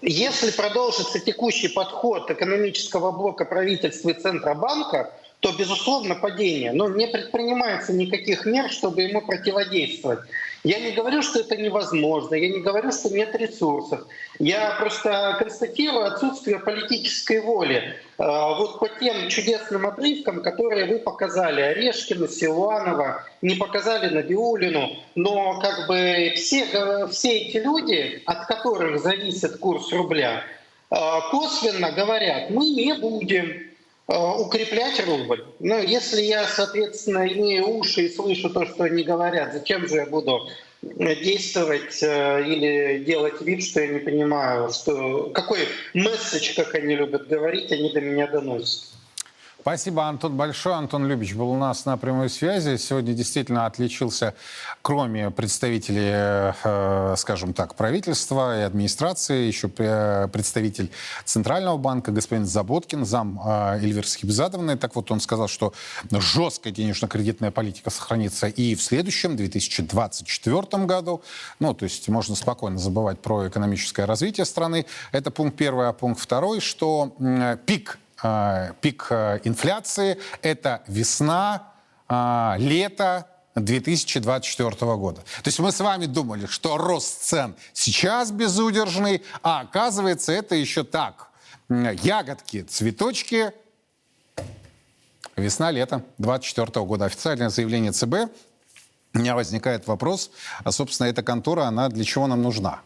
Если 0.02 0.49
продолжится 0.49 1.19
текущий 1.19 1.67
подход 1.67 2.32
экономического 2.32 3.12
блока 3.12 3.45
правительства 3.45 4.10
и 4.10 4.19
Центробанка, 4.19 5.13
то, 5.39 5.54
безусловно, 5.54 6.15
падение. 6.15 6.73
Но 6.73 6.89
не 6.89 7.08
предпринимается 7.08 7.93
никаких 7.93 8.45
мер, 8.45 8.69
чтобы 8.69 9.04
ему 9.04 9.21
противодействовать. 9.21 10.19
Я 10.65 10.80
не 10.80 10.91
говорю, 10.91 11.21
что 11.21 11.39
это 11.39 11.56
невозможно, 11.56 12.36
я 12.36 12.49
не 12.49 12.60
говорю, 12.60 12.91
что 12.91 13.10
нет 13.10 13.34
ресурсов. 13.36 14.06
Я 14.39 14.75
просто 14.78 15.38
констатирую 15.39 16.06
отсутствие 16.06 16.60
политической 16.60 17.39
воли. 17.39 17.95
А, 18.17 18.56
вот 18.56 18.80
по 18.80 18.89
тем 18.89 19.30
чудесным 19.30 19.88
отрывкам, 19.88 20.43
которые 20.43 20.86
вы 20.86 20.99
показали, 20.99 21.62
Орешкина, 21.62 22.28
Силуанова, 22.28 23.23
не 23.41 23.56
показали 23.56 24.13
Набиулину, 24.13 24.97
но 25.15 25.62
как 25.62 25.88
бы 25.88 26.34
все, 26.36 27.08
все 27.08 27.38
эти 27.38 27.56
люди, 27.56 28.21
от 28.25 28.45
которых 28.47 28.99
зависит 28.99 29.60
курс 29.60 29.93
рубля, 29.93 30.43
а, 30.89 31.21
косвенно 31.32 31.93
говорят, 31.93 32.49
мы 32.49 32.69
не 32.69 32.93
будем 32.95 33.68
Э, 33.68 33.68
укреплять 34.10 35.06
рубль. 35.06 35.45
Но 35.60 35.78
если 35.78 36.22
я, 36.22 36.48
соответственно, 36.48 37.28
имею 37.28 37.69
уши 37.69 38.06
и 38.06 38.10
слышу 38.10 38.50
то, 38.50 38.65
что 38.65 38.86
они 38.86 39.04
говорят, 39.04 39.54
зачем 39.54 39.88
же 39.88 39.98
я 39.98 40.06
буду 40.06 40.48
действовать 40.82 42.02
э, 42.02 42.43
или 42.48 43.04
делать 43.04 43.41
вид, 43.41 43.63
что 43.63 43.82
я 43.82 43.88
не 43.88 44.00
понимаю, 44.00 44.72
что 44.72 45.30
какой 45.34 45.60
месседж, 45.93 46.56
как 46.56 46.74
они 46.76 46.95
любят 46.95 47.28
говорить, 47.28 47.72
они 47.72 47.91
до 47.91 48.02
меня 48.02 48.28
доносят. 48.28 48.86
Спасибо, 49.62 50.08
Антон, 50.08 50.38
большое. 50.38 50.76
Антон 50.76 51.06
Любич 51.06 51.36
был 51.36 51.50
у 51.50 51.58
нас 51.58 51.84
на 51.84 51.98
прямой 51.98 52.30
связи. 52.30 52.78
Сегодня 52.78 53.13
действительно 53.13 53.65
отличился, 53.65 54.34
кроме 54.82 55.32
представителей, 55.32 56.54
э, 56.63 57.15
скажем 57.17 57.54
так, 57.54 57.76
правительства 57.76 58.58
и 58.58 58.62
администрации, 58.62 59.48
еще 59.48 59.67
представитель 59.67 60.91
Центрального 61.26 61.78
банка, 61.78 62.13
господин 62.13 62.45
Заботкин, 62.45 63.06
зам 63.06 63.41
э, 63.45 63.80
Эльвиры 63.84 64.08
Схибзадовны. 64.08 64.78
Так 64.78 64.95
вот, 64.95 65.12
он 65.12 65.19
сказал, 65.19 65.50
что 65.50 65.74
жесткая 66.10 66.72
денежно-кредитная 66.72 67.52
политика 67.52 67.89
сохранится 67.89 68.48
и 68.48 68.76
в 68.76 68.82
следующем, 68.82 69.36
2024 69.36 70.86
году. 70.86 71.22
Ну, 71.60 71.74
то 71.74 71.84
есть 71.84 72.08
можно 72.08 72.36
спокойно 72.36 72.78
забывать 72.78 73.19
про 73.19 73.50
экономическое 73.50 74.06
развитие 74.06 74.45
страны. 74.45 74.86
Это 75.12 75.32
пункт 75.32 75.58
первый. 75.58 75.89
А 75.89 75.93
пункт 75.93 76.22
второй, 76.22 76.62
что 76.62 77.13
пик 77.65 78.00
Э, 78.21 78.73
пик 78.82 79.08
э, 79.10 79.39
инфляции– 79.43 80.19
это 80.41 80.84
весна, 80.88 81.71
э, 82.10 82.55
лето 82.58 83.27
2024 83.55 84.95
года. 84.95 85.21
То 85.21 85.47
есть 85.47 85.60
мы 85.60 85.71
с 85.71 85.79
вами 85.79 86.05
думали, 86.05 86.45
что 86.45 86.77
рост 86.77 87.23
цен 87.23 87.55
сейчас 87.73 88.32
безудержный, 88.32 89.23
а 89.41 89.62
оказывается 89.62 90.32
это 90.32 90.55
еще 90.55 90.84
так. 90.84 91.29
Ягодки, 91.69 92.63
цветочки, 92.63 93.53
весна-лето 95.36 96.03
2024 96.17 96.86
года. 96.86 97.05
Официальное 97.05 97.49
заявление 97.49 97.91
ЦБ. 97.91 98.32
У 99.13 99.19
меня 99.19 99.36
возникает 99.36 99.88
вопрос, 99.88 100.32
а, 100.63 100.71
собственно, 100.71 101.08
эта 101.08 101.23
контора, 101.23 101.63
она 101.63 101.89
для 101.89 102.03
чего 102.03 102.27
нам 102.27 102.41
нужна? 102.41 102.82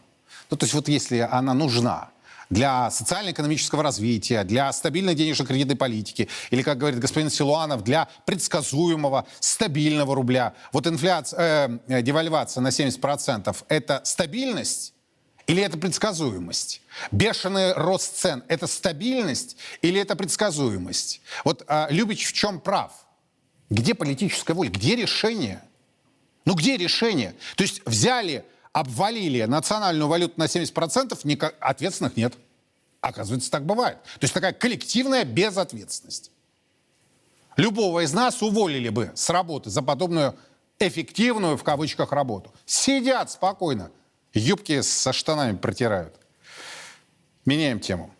Ну, 0.50 0.56
то 0.56 0.64
есть 0.64 0.74
вот 0.74 0.88
если 0.88 1.18
она 1.18 1.54
нужна, 1.54 2.10
для 2.50 2.90
социально-экономического 2.90 3.82
развития, 3.82 4.44
для 4.44 4.72
стабильной 4.72 5.14
денежно-кредитной 5.14 5.76
политики, 5.76 6.28
или, 6.50 6.62
как 6.62 6.78
говорит 6.78 7.00
господин 7.00 7.30
Силуанов, 7.30 7.84
для 7.84 8.08
предсказуемого, 8.26 9.26
стабильного 9.40 10.14
рубля. 10.14 10.54
Вот 10.72 10.86
инфляция, 10.86 11.80
э, 11.88 12.02
девальвация 12.02 12.60
на 12.60 12.68
70%– 12.68 13.64
это 13.68 14.00
стабильность 14.04 14.94
или 15.46 15.62
это 15.62 15.76
предсказуемость? 15.76 16.80
Бешеный 17.10 17.72
рост 17.74 18.16
цен– 18.16 18.42
это 18.48 18.66
стабильность 18.66 19.56
или 19.82 20.00
это 20.00 20.16
предсказуемость? 20.16 21.20
Вот 21.44 21.64
э, 21.66 21.86
Любич 21.90 22.26
в 22.26 22.32
чем 22.32 22.60
прав? 22.60 22.92
Где 23.70 23.94
политическая 23.94 24.54
воля? 24.54 24.70
Где 24.70 24.96
решение? 24.96 25.62
Ну 26.44 26.54
где 26.54 26.76
решение? 26.76 27.34
То 27.56 27.62
есть 27.62 27.82
взяли 27.86 28.44
обвалили 28.74 29.44
национальную 29.44 30.08
валюту 30.08 30.34
на 30.36 30.44
70%, 30.44 31.18
никак, 31.24 31.54
ответственных 31.60 32.16
нет. 32.16 32.34
Оказывается, 33.00 33.50
так 33.50 33.64
бывает. 33.64 34.02
То 34.02 34.24
есть 34.24 34.34
такая 34.34 34.52
коллективная 34.52 35.24
безответственность. 35.24 36.32
Любого 37.56 38.04
из 38.04 38.12
нас 38.12 38.42
уволили 38.42 38.88
бы 38.88 39.12
с 39.14 39.30
работы 39.30 39.70
за 39.70 39.80
подобную 39.80 40.36
эффективную, 40.80 41.56
в 41.56 41.62
кавычках, 41.62 42.10
работу. 42.10 42.52
Сидят 42.66 43.30
спокойно, 43.30 43.92
юбки 44.32 44.80
со 44.80 45.12
штанами 45.12 45.56
протирают. 45.56 46.16
Меняем 47.44 47.78
тему. 47.78 48.12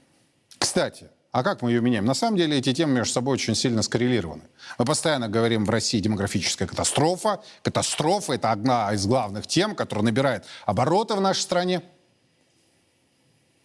Кстати, 0.57 1.09
а 1.35 1.43
как 1.43 1.63
мы 1.63 1.73
ее 1.73 1.81
меняем? 1.81 2.05
На 2.05 2.15
самом 2.15 2.37
деле 2.37 2.59
эти 2.59 2.73
темы 2.73 2.93
между 2.93 3.15
собой 3.15 3.35
очень 3.35 3.57
сильно 3.57 3.83
скоррелированы. 3.83 4.45
Мы 4.79 4.85
постоянно 4.85 5.29
говорим 5.29 5.65
в 5.65 5.71
России 5.71 5.99
демографическая 5.99 6.69
катастрофа. 6.69 7.43
Катастрофа– 7.63 8.33
это 8.35 8.53
одна 8.53 8.93
из 8.93 9.05
главных 9.05 9.49
тем, 9.49 9.75
которая 9.75 10.05
набирает 10.05 10.45
обороты 10.65 11.15
в 11.15 11.21
нашей 11.21 11.41
стране. 11.41 11.83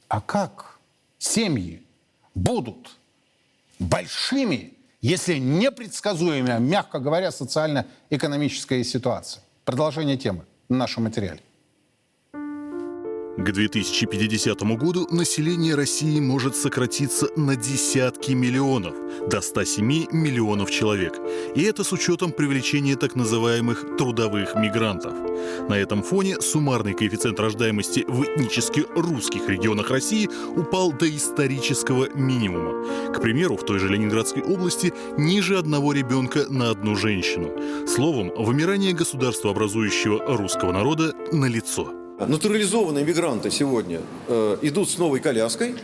А 0.07 0.19
как 0.19 0.79
семьи 1.19 1.85
будут 2.33 2.89
большими, 3.77 4.73
если 5.01 5.37
непредсказуемая, 5.37 6.57
мягко 6.57 6.97
говоря, 6.97 7.31
социально-экономическая 7.31 8.83
ситуация. 8.83 9.43
Продолжение 9.63 10.17
темы 10.17 10.43
в 10.69 10.73
нашем 10.73 11.03
материале. 11.03 11.41
К 13.39 13.53
2050 13.53 14.61
году 14.77 15.07
население 15.11 15.73
России 15.73 16.19
может 16.19 16.57
сократиться 16.57 17.29
на 17.37 17.55
десятки 17.55 18.33
миллионов, 18.33 18.93
до 19.29 19.39
107 19.39 20.07
миллионов 20.11 20.69
человек. 20.69 21.17
И 21.55 21.61
это 21.61 21.85
с 21.85 21.93
учетом 21.93 22.33
привлечения 22.33 22.97
так 22.97 23.15
называемых 23.15 23.95
трудовых 23.97 24.55
мигрантов. 24.55 25.13
На 25.69 25.75
этом 25.75 26.03
фоне 26.03 26.41
суммарный 26.41 26.93
коэффициент 26.93 27.39
рождаемости 27.39 28.03
в 28.09 28.25
этнически 28.25 28.85
русских 28.93 29.47
регионах 29.47 29.89
России 29.89 30.29
упал 30.57 30.91
до 30.91 31.09
исторического 31.09 32.09
минимума. 32.13 33.13
К 33.13 33.21
примеру, 33.21 33.55
в 33.55 33.63
той 33.63 33.79
же 33.79 33.87
Ленинградской 33.87 34.43
области 34.43 34.93
ниже 35.17 35.57
одного 35.57 35.93
ребенка 35.93 36.45
на 36.49 36.71
одну 36.71 36.97
женщину. 36.97 37.87
Словом, 37.87 38.33
вымирание 38.35 38.91
государства, 38.91 39.51
образующего 39.51 40.35
русского 40.35 40.73
народа, 40.73 41.13
налицо. 41.31 41.98
Натурализованные 42.19 43.05
мигранты 43.05 43.49
сегодня 43.49 44.01
э, 44.27 44.57
идут 44.61 44.89
с 44.89 44.97
новой 44.97 45.21
коляской, 45.21 45.75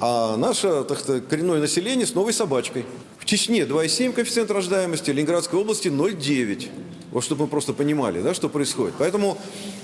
а 0.00 0.36
наше 0.36 0.84
так 0.84 1.00
сказать, 1.00 1.26
коренное 1.28 1.60
население 1.60 2.06
с 2.06 2.14
новой 2.14 2.34
собачкой. 2.34 2.84
В 3.18 3.24
Чечне 3.24 3.62
2,7 3.62 4.12
коэффициент 4.12 4.50
рождаемости, 4.50 5.10
в 5.10 5.14
Ленинградской 5.14 5.58
области 5.58 5.88
0,9. 5.88 6.68
Вот 7.10 7.24
чтобы 7.24 7.44
мы 7.44 7.48
просто 7.48 7.72
понимали, 7.72 8.20
да, 8.20 8.34
что 8.34 8.50
происходит. 8.50 8.96
Поэтому 8.98 9.38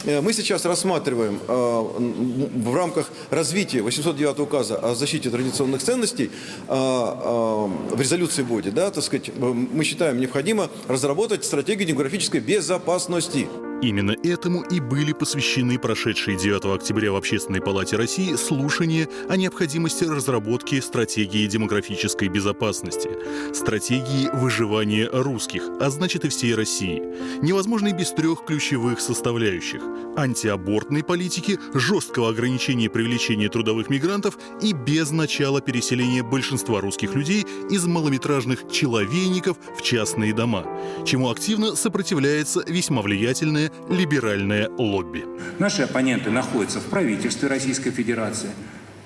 э, 0.04 0.20
мы 0.20 0.35
сейчас 0.35 0.66
рассматриваем 0.66 1.40
э, 1.48 1.52
в 1.52 2.74
рамках 2.76 3.11
развития 3.30 3.80
809 3.80 4.40
указа 4.40 4.76
о 4.76 4.94
защите 4.94 5.30
традиционных 5.30 5.82
ценностей 5.82 6.30
в 6.68 7.98
резолюции 7.98 8.42
будет, 8.42 8.74
да, 8.74 8.90
так 8.90 9.02
сказать, 9.02 9.30
мы 9.38 9.85
считаем 9.85 10.20
необходимо 10.20 10.68
разработать 10.87 11.46
стратегию 11.46 11.88
демографической 11.88 12.40
безопасности. 12.40 13.48
Именно 13.82 14.12
этому 14.22 14.62
и 14.62 14.78
были 14.78 15.12
посвящены 15.12 15.76
прошедшие 15.76 16.38
9 16.38 16.66
октября 16.76 17.10
в 17.10 17.16
Общественной 17.16 17.60
палате 17.60 17.96
России 17.96 18.36
слушания 18.36 19.08
о 19.28 19.36
необходимости 19.36 20.04
разработки 20.04 20.78
стратегии 20.78 21.48
демографической 21.48 22.28
безопасности, 22.28 23.10
стратегии 23.52 24.30
выживания 24.34 25.10
русских, 25.12 25.64
а 25.80 25.90
значит 25.90 26.24
и 26.24 26.28
всей 26.28 26.54
России, 26.54 27.02
невозможной 27.42 27.92
без 27.92 28.12
трех 28.12 28.44
ключевых 28.44 29.00
составляющих– 29.00 29.82
антиабортной 30.16 31.02
политики, 31.02 31.58
жесткого 31.74 32.28
ограничения 32.28 32.88
привлечения 32.88 33.48
трудовых 33.48 33.90
мигрантов 33.90 34.38
и 34.62 34.74
без 34.74 35.10
начала 35.10 35.60
переселения 35.60 36.22
большинства 36.22 36.80
русских 36.80 37.16
людей 37.16 37.44
из 37.68 37.84
малометражных 37.86 38.70
человейников 38.70 39.56
в 39.76 39.82
частные 39.82 40.32
дома, 40.32 40.66
чему 41.04 41.30
активно 41.30 41.74
сопротивляется 41.74 42.62
весьма 42.68 43.02
влиятельная 43.02 43.71
либеральное 43.88 44.68
лобби. 44.68 45.24
Наши 45.58 45.82
оппоненты 45.82 46.30
находятся 46.30 46.80
в 46.80 46.85
правительстве 46.85 47.48
Российской 47.48 47.90
Федерации. 47.90 48.50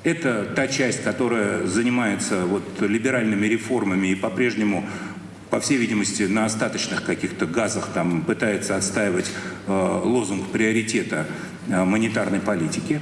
Это 0.05 0.45
та 0.45 0.69
часть, 0.69 1.03
которая 1.03 1.67
занимается 1.67 2.47
вот 2.47 2.63
либеральными 2.81 3.47
реформами 3.47 4.09
и 4.09 4.15
по-прежнему 4.15 4.85
по 5.51 5.61
всей 5.61 5.79
видимости, 5.79 6.25
на 6.25 6.45
остаточных 6.45 7.05
каких-то 7.05 7.47
газах 7.47 7.89
там 7.95 8.23
пытается 8.23 8.77
отстаивать 8.77 9.31
э, 9.67 10.01
лозунг 10.05 10.49
приоритета 10.49 11.27
э, 11.69 11.85
монетарной 11.85 12.41
политики. 12.41 13.01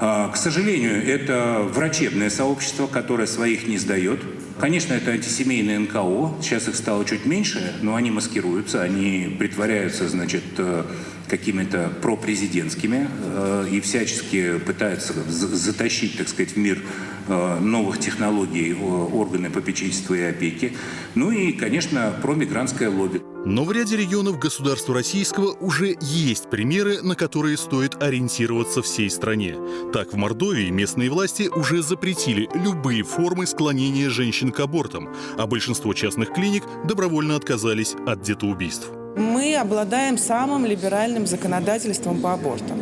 Э, 0.00 0.28
к 0.32 0.36
сожалению, 0.36 1.06
это 1.06 1.60
врачебное 1.72 2.30
сообщество, 2.30 2.88
которое 2.88 3.26
своих 3.26 3.66
не 3.68 3.78
сдает. 3.78 4.20
Конечно, 4.60 4.94
это 4.94 5.12
антисемейные 5.12 5.78
НКО, 5.78 6.42
сейчас 6.42 6.66
их 6.66 6.74
стало 6.74 7.04
чуть 7.04 7.24
меньше, 7.26 7.74
но 7.80 7.94
они 7.94 8.10
маскируются, 8.10 8.82
они 8.82 9.36
притворяются, 9.38 10.08
значит, 10.08 10.42
э, 10.58 10.82
какими-то 11.28 11.92
пропрезидентскими 12.02 13.08
э, 13.08 13.68
и 13.70 13.80
всячески 13.80 14.58
пытаются 14.58 15.12
затащить, 15.28 16.18
так 16.18 16.28
сказать, 16.28 16.54
в 16.54 16.56
мир 16.56 16.82
новых 17.28 17.98
технологий 17.98 18.74
органы 18.74 19.50
попечительства 19.50 20.14
и 20.14 20.22
опеки. 20.22 20.76
Ну 21.14 21.30
и, 21.30 21.52
конечно, 21.52 22.12
промигрантское 22.22 22.90
лобби. 22.90 23.22
Но 23.44 23.64
в 23.64 23.72
ряде 23.72 23.96
регионов 23.96 24.38
государства 24.38 24.94
российского 24.94 25.52
уже 25.60 25.96
есть 26.00 26.50
примеры, 26.50 27.00
на 27.02 27.14
которые 27.14 27.56
стоит 27.56 28.02
ориентироваться 28.02 28.82
всей 28.82 29.08
стране. 29.10 29.56
Так, 29.92 30.12
в 30.12 30.16
Мордовии 30.16 30.70
местные 30.70 31.08
власти 31.08 31.48
уже 31.54 31.82
запретили 31.82 32.48
любые 32.54 33.04
формы 33.04 33.46
склонения 33.46 34.10
женщин 34.10 34.50
к 34.50 34.60
абортам, 34.60 35.08
а 35.38 35.46
большинство 35.46 35.94
частных 35.94 36.34
клиник 36.34 36.64
добровольно 36.84 37.36
отказались 37.36 37.94
от 38.06 38.22
детоубийств 38.22 38.88
мы 39.18 39.56
обладаем 39.56 40.16
самым 40.16 40.64
либеральным 40.66 41.26
законодательством 41.26 42.20
по 42.20 42.32
абортам. 42.32 42.78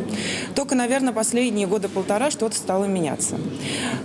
Только, 0.55 0.75
наверное, 0.75 1.13
последние 1.13 1.67
года 1.67 1.89
полтора 1.89 2.31
что-то 2.31 2.55
стало 2.55 2.85
меняться. 2.85 3.35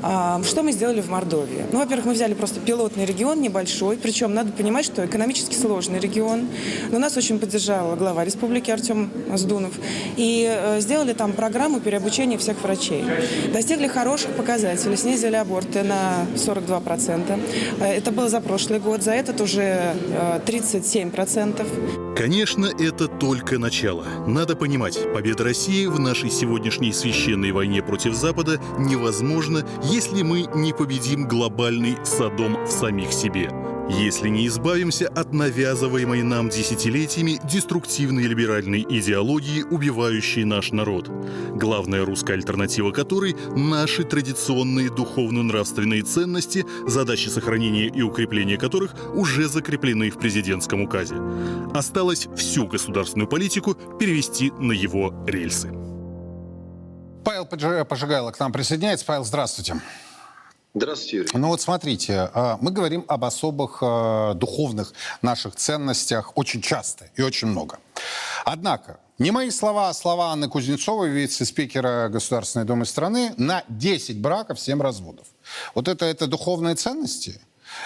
А, 0.03 0.42
что 0.45 0.62
мы 0.62 0.73
сделали 0.73 1.01
в 1.01 1.09
Мордовии? 1.09 1.64
Ну, 1.73 1.79
во-первых, 1.79 2.07
мы 2.07 2.12
взяли 2.12 2.35
просто 2.35 2.61
пилотный 2.61 3.05
регион 3.05 3.40
небольшой, 3.40 3.97
причем 3.97 4.35
надо 4.35 4.53
понимать, 4.53 4.85
что 4.85 5.05
экономически 5.07 5.55
сложный 5.55 5.99
регион. 5.99 6.49
Но 6.90 6.99
нас 6.99 7.16
очень 7.16 7.38
поддержал 7.38 7.97
глава 7.97 8.25
республики 8.25 8.71
Артем 8.71 9.11
Сдунов. 9.35 9.73
И 10.16 10.47
э, 10.51 10.81
сделали 10.81 11.12
там 11.12 11.33
программу 11.33 11.81
переобучения 11.81 12.38
всех 12.38 12.62
врачей. 12.62 13.05
Достигли 13.53 13.87
хороших 13.87 14.33
показателей, 14.33 14.97
снизили 14.97 15.37
аборты 15.37 15.83
на 15.83 16.27
42%. 16.37 17.40
Э, 17.81 17.85
это 17.85 18.11
было 18.11 18.29
за 18.29 18.40
прошлый 18.40 18.81
год, 18.81 19.03
за 19.03 19.12
этот 19.12 19.40
уже 19.40 19.95
37%. 20.47 22.12
Конечно, 22.22 22.66
это 22.66 23.08
только 23.08 23.58
начало. 23.58 24.04
Надо 24.28 24.54
понимать, 24.54 25.12
победа 25.12 25.42
России 25.42 25.87
в 25.87 25.98
нашей 25.98 26.30
сегодняшней 26.30 26.92
священной 26.92 27.50
войне 27.50 27.82
против 27.82 28.14
Запада 28.14 28.61
невозможна, 28.78 29.66
если 29.82 30.22
мы 30.22 30.46
не 30.54 30.72
победим 30.72 31.26
глобальный 31.26 31.96
Содом 32.04 32.64
в 32.64 32.70
самих 32.70 33.12
себе 33.12 33.50
если 33.88 34.29
не 34.29 34.47
избавимся 34.47 35.09
от 35.09 35.33
навязываемой 35.33 36.23
нам 36.23 36.49
десятилетиями 36.49 37.40
деструктивной 37.45 38.25
либеральной 38.25 38.83
идеологии, 38.88 39.62
убивающей 39.62 40.45
наш 40.45 40.73
народ. 40.73 41.09
Главная 41.55 42.05
русская 42.05 42.35
альтернатива 42.35 42.90
которой– 42.90 43.37
наши 43.57 44.05
традиционные 44.05 44.90
духовно-нравственные 44.90 46.03
ценности, 46.03 46.64
задачи 46.87 47.29
сохранения 47.29 47.87
и 47.87 48.03
укрепления 48.03 48.57
которых 48.57 48.95
уже 49.14 49.49
закреплены 49.49 50.11
в 50.11 50.18
президентском 50.18 50.83
указе. 50.83 51.16
Осталось 51.75 52.29
всю 52.37 52.66
государственную 52.66 53.29
политику 53.29 53.75
перевести 53.75 54.51
на 54.59 54.73
его 54.73 55.14
рельсы. 55.27 55.71
Павел 57.25 57.47
Пожигайло 57.47 58.33
к 58.33 58.40
нам 58.40 58.53
присоединяется. 58.53 59.07
Павел, 59.07 59.25
здравствуйте. 59.25 59.77
Здравствуйте, 60.74 61.16
Юрий. 61.18 61.28
Ну 61.35 61.48
вот 61.48 61.61
смотрите, 61.61 62.30
а, 62.32 62.56
мы 62.62 62.70
говорим 62.70 63.04
об 63.06 63.24
особых 63.24 63.78
а, 63.82 64.32
духовных 64.32 64.94
наших 65.20 65.54
ценностях 65.54 66.32
очень 66.35 66.62
часто 66.62 67.11
и 67.14 67.20
очень 67.20 67.48
много. 67.48 67.78
Однако, 68.46 68.98
не 69.18 69.30
мои 69.32 69.50
слова, 69.50 69.90
а 69.90 69.94
слова 69.94 70.32
Анны 70.32 70.48
Кузнецовой, 70.48 71.11
вице-спикера 71.11 72.08
Государственной 72.08 72.64
Думы 72.64 72.87
страны, 72.87 73.35
на 73.37 73.64
10 73.68 74.18
браков, 74.18 74.58
7 74.58 74.80
разводов. 74.80 75.26
Вот 75.74 75.88
это, 75.88 76.06
это 76.06 76.26
духовные 76.26 76.74
ценности? 76.74 77.38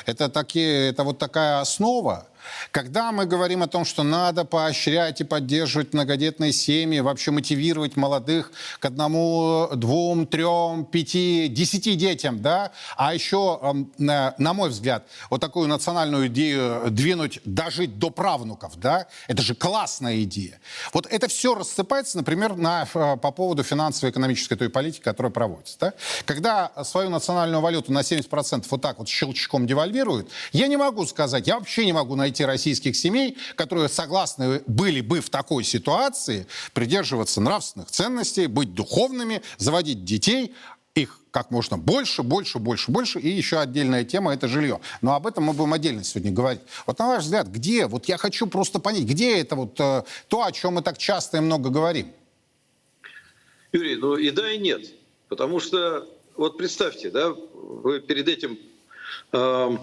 Это, 0.04 0.28
такие, 0.28 0.88
это 0.90 1.02
вот 1.02 1.18
такая 1.18 1.60
основа? 1.60 2.28
Когда 2.70 3.12
мы 3.12 3.26
говорим 3.26 3.62
о 3.62 3.66
том, 3.68 3.84
что 3.84 4.02
надо 4.02 4.44
поощрять 4.44 5.20
и 5.20 5.24
поддерживать 5.24 5.92
многодетные 5.92 6.52
семьи, 6.52 7.00
вообще 7.00 7.30
мотивировать 7.30 7.96
молодых 7.96 8.52
к 8.78 8.84
одному, 8.84 9.68
двум, 9.74 10.26
трем, 10.26 10.84
пяти, 10.84 11.48
десяти 11.48 11.94
детям, 11.94 12.42
да, 12.42 12.72
а 12.96 13.14
еще, 13.14 13.60
на 13.98 14.34
мой 14.38 14.70
взгляд, 14.70 15.06
вот 15.30 15.40
такую 15.40 15.68
национальную 15.68 16.28
идею 16.28 16.90
двинуть, 16.90 17.40
дожить 17.44 17.98
до 17.98 18.10
правнуков, 18.10 18.78
да, 18.78 19.06
это 19.28 19.42
же 19.42 19.54
классная 19.54 20.22
идея. 20.22 20.60
Вот 20.92 21.06
это 21.06 21.28
все 21.28 21.54
рассыпается, 21.54 22.16
например, 22.16 22.56
на, 22.56 22.86
э, 22.92 23.16
по 23.16 23.30
поводу 23.30 23.62
финансово-экономической 23.62 24.56
той 24.56 24.68
политики, 24.68 25.02
которая 25.02 25.32
проводится, 25.32 25.76
да. 25.80 25.92
Когда 26.24 26.72
свою 26.84 27.10
национальную 27.10 27.60
валюту 27.60 27.92
на 27.92 28.02
70% 28.02 28.66
вот 28.70 28.82
так 28.82 28.98
вот 28.98 29.08
щелчком 29.08 29.66
девальвируют, 29.66 30.30
я 30.52 30.66
не 30.66 30.76
могу 30.76 31.06
сказать, 31.06 31.46
я 31.46 31.58
вообще 31.58 31.84
не 31.84 31.92
могу 31.92 32.16
найти 32.16 32.35
российских 32.44 32.96
семей, 32.96 33.36
которые 33.54 33.88
согласны 33.88 34.62
были 34.66 35.00
бы 35.00 35.20
в 35.20 35.30
такой 35.30 35.64
ситуации 35.64 36.46
придерживаться 36.74 37.40
нравственных 37.40 37.90
ценностей, 37.90 38.46
быть 38.46 38.74
духовными, 38.74 39.42
заводить 39.58 40.04
детей, 40.04 40.54
их 40.94 41.20
как 41.30 41.50
можно 41.50 41.76
больше, 41.76 42.22
больше, 42.22 42.58
больше, 42.58 42.90
больше. 42.90 43.20
И 43.20 43.28
еще 43.28 43.58
отдельная 43.58 44.04
тема– 44.04 44.32
это 44.34 44.48
жилье. 44.48 44.80
Но 45.02 45.14
об 45.14 45.26
этом 45.26 45.44
мы 45.44 45.52
будем 45.52 45.74
отдельно 45.74 46.02
сегодня 46.02 46.32
говорить. 46.32 46.62
Вот 46.86 46.98
на 46.98 47.08
ваш 47.08 47.24
взгляд, 47.24 47.48
где, 47.48 47.86
вот 47.86 48.06
я 48.06 48.16
хочу 48.16 48.46
просто 48.46 48.78
понять, 48.78 49.04
где 49.04 49.38
это 49.38 49.54
вот 49.54 49.78
э, 49.78 50.04
то, 50.28 50.44
о 50.44 50.52
чем 50.52 50.74
мы 50.74 50.82
так 50.82 50.96
часто 50.96 51.36
и 51.36 51.40
много 51.40 51.68
говорим? 51.68 52.10
Юрий, 53.72 53.96
ну 53.96 54.16
и 54.16 54.30
да, 54.30 54.50
и 54.50 54.58
нет. 54.58 54.86
Потому 55.28 55.60
что, 55.60 56.08
вот 56.36 56.56
представьте, 56.56 57.10
да, 57.10 57.30
вы 57.30 58.00
перед 58.00 58.28
этим 58.28 58.58
э, 59.32 59.36
э, 59.38 59.76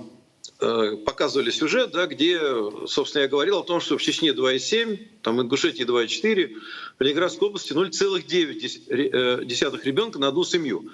показывали 1.05 1.51
сюжет, 1.51 1.91
да, 1.91 2.07
где, 2.07 2.39
собственно, 2.87 3.23
я 3.23 3.27
говорил 3.27 3.59
о 3.59 3.63
том, 3.63 3.81
что 3.81 3.97
в 3.97 4.01
Чечне 4.01 4.31
2,7, 4.31 4.99
там 5.21 5.41
Ингушетии 5.41 5.85
2,4, 5.85 6.55
в 6.97 7.03
Ленинградской 7.03 7.47
области 7.47 7.73
0,9 7.73 9.83
ребенка 9.83 10.19
на 10.19 10.29
одну 10.29 10.43
семью. 10.43 10.89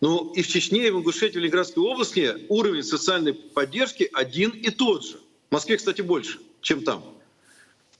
Ну 0.00 0.32
и 0.32 0.42
в 0.42 0.48
Чечне, 0.48 0.86
и 0.86 0.90
в 0.90 0.98
Ингушетии, 0.98 1.38
в 1.38 1.40
Ленинградской 1.40 1.82
области 1.82 2.46
уровень 2.48 2.82
социальной 2.82 3.34
поддержки 3.34 4.08
один 4.12 4.50
и 4.50 4.70
тот 4.70 5.04
же. 5.04 5.18
В 5.48 5.52
Москве, 5.52 5.76
кстати, 5.76 6.02
больше, 6.02 6.38
чем 6.60 6.84
там. 6.84 7.04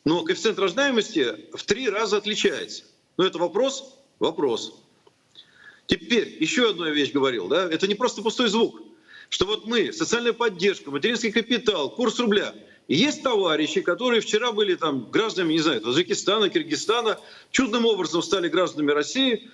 Но 0.05 0.23
коэффициент 0.23 0.59
рождаемости 0.59 1.35
в 1.55 1.63
три 1.65 1.89
раза 1.89 2.19
отличается. 2.19 2.85
Но 3.17 3.25
это 3.25 3.39
вопрос? 3.39 3.97
Вопрос. 4.19 4.75
Теперь 5.87 6.37
еще 6.39 6.71
одну 6.71 6.93
вещь 6.93 7.13
говорил, 7.13 7.49
да, 7.49 7.69
это 7.69 7.87
не 7.87 7.95
просто 7.95 8.23
пустой 8.23 8.49
звук, 8.49 8.83
что 9.29 9.47
вот 9.47 9.67
мы, 9.67 9.93
социальная 9.93 10.33
поддержка, 10.33 10.91
материнский 10.91 11.33
капитал, 11.33 11.91
курс 11.91 12.19
рубля, 12.19 12.55
есть 12.89 13.23
товарищи, 13.23 13.83
которые 13.83 14.21
вчера 14.21 14.53
были 14.53 14.75
там 14.75 15.11
гражданами, 15.11 15.53
не 15.53 15.61
знаю, 15.61 15.81
Таджикистана, 15.81 16.49
Киргизстана, 16.49 17.19
чудным 17.51 17.85
образом 17.85 18.23
стали 18.23 18.49
гражданами 18.49 18.93
России, 18.93 19.51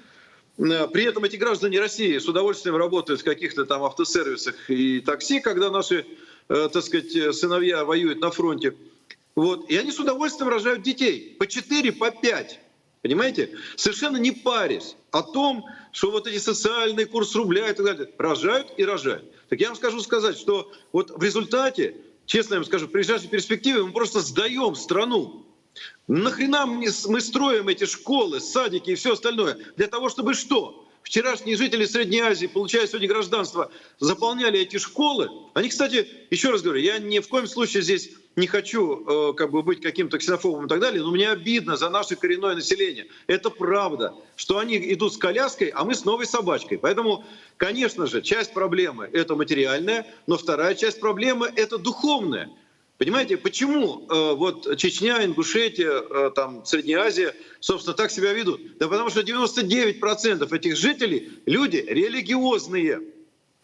Э, 0.59 0.87
при 0.89 1.05
этом 1.05 1.25
эти 1.25 1.37
граждане 1.37 1.81
России 1.81 2.19
с 2.19 2.29
удовольствием 2.29 2.77
работают 2.77 3.21
в 3.21 3.25
каких-то 3.25 3.65
там 3.65 3.83
автосервисах 3.83 4.71
и 4.71 5.01
такси, 5.01 5.41
когда 5.41 5.71
наши, 5.71 6.07
э, 6.49 6.69
так 6.73 6.83
сказать, 6.83 7.15
э, 7.17 7.33
сыновья 7.33 7.85
воюют 7.85 8.21
на 8.21 8.31
фронте. 8.31 8.75
Вот. 9.35 9.69
И 9.69 9.77
они 9.77 9.91
с 9.91 9.99
удовольствием 9.99 10.49
рожают 10.49 10.83
детей. 10.83 11.37
По 11.39 11.47
4, 11.47 11.93
по 11.93 12.11
5. 12.11 12.61
Понимаете? 13.03 13.51
Совершенно 13.77 14.17
не 14.17 14.31
парясь 14.31 14.97
о 15.11 15.23
том, 15.23 15.67
что 15.93 16.11
вот 16.11 16.27
эти 16.27 16.39
социальные 16.39 17.07
курс 17.07 17.35
рубля 17.35 17.69
и 17.69 17.75
так 17.75 17.85
далее 17.85 18.11
рожают 18.17 18.69
и 18.77 18.85
рожают. 18.85 19.25
Так 19.49 19.61
я 19.61 19.69
вам 19.69 19.77
скажу 19.77 20.01
сказать, 20.01 20.37
что 20.39 20.71
вот 20.93 21.11
в 21.11 21.23
результате, 21.23 21.97
честно 22.27 22.55
я 22.55 22.61
вам 22.61 22.67
скажу, 22.67 22.87
в 22.87 22.91
ближайшей 22.91 23.29
перспективе 23.29 23.83
мы 23.83 23.93
просто 23.93 24.21
сдаем 24.21 24.75
страну. 24.75 25.47
Нахрена 26.07 26.67
мы, 26.67 27.21
строим 27.21 27.69
эти 27.69 27.85
школы, 27.85 28.41
садики 28.41 28.91
и 28.91 28.95
все 28.95 29.15
остальное? 29.15 29.59
Для 29.77 29.89
того, 29.89 30.09
чтобы 30.09 30.35
что? 30.35 30.84
Вчерашние 31.05 31.57
жители 31.57 31.85
Средней 31.85 32.21
Азии, 32.21 32.47
получая 32.47 32.87
сегодня 32.87 33.09
гражданство, 33.09 33.71
заполняли 34.01 34.59
эти 34.59 34.79
школы. 34.79 35.29
Они, 35.53 35.69
кстати, 35.69 36.09
еще 36.31 36.51
раз 36.51 36.63
говорю, 36.63 36.81
я 36.81 36.99
ни 36.99 37.19
в 37.19 37.29
коем 37.29 37.47
случае 37.47 37.83
здесь 37.83 38.11
не 38.37 38.47
хочу 38.47 39.05
э, 39.07 39.35
как 39.35 39.51
бы 39.51 39.63
быть 39.63 39.83
каким-то 39.83 40.17
ксенофобом 40.17 40.65
и 40.65 40.69
так 40.69 40.81
далее, 40.81 41.03
но 41.03 41.11
мне 41.11 41.29
обидно 41.29 41.77
за 41.77 41.91
наше 41.91 42.17
коренное 42.17 42.55
население. 42.55 43.07
Это 43.27 43.51
правда, 43.51 44.15
что 44.35 44.59
они 44.59 44.77
идут 44.95 45.13
с 45.13 45.19
коляской, 45.19 45.69
а 45.69 45.85
мы 45.85 45.95
с 45.95 46.07
новой 46.07 46.25
собачкой. 46.25 46.79
Поэтому, 46.79 47.23
конечно 47.59 48.07
же, 48.07 48.23
часть 48.23 48.55
проблемы– 48.55 49.09
это 49.13 49.37
материальная, 49.37 50.07
но 50.27 50.39
вторая 50.39 50.75
часть 50.75 51.01
проблемы– 51.01 51.53
это 51.57 51.77
духовная. 51.77 52.51
Понимаете, 52.97 53.37
почему 53.37 54.07
э, 54.09 54.35
вот 54.35 54.77
Чечня, 54.77 55.25
Ингушетия, 55.25 55.91
э, 55.91 56.31
там, 56.33 56.65
Средняя 56.65 57.01
Азия, 57.01 57.35
собственно, 57.59 57.97
так 57.97 58.13
себя 58.13 58.33
ведут? 58.33 58.79
Да 58.79 58.87
потому 58.87 59.11
что 59.11 59.21
99% 59.21 60.55
этих 60.55 60.77
жителей– 60.77 61.33
люди 61.47 61.85
религиозные. 61.89 63.01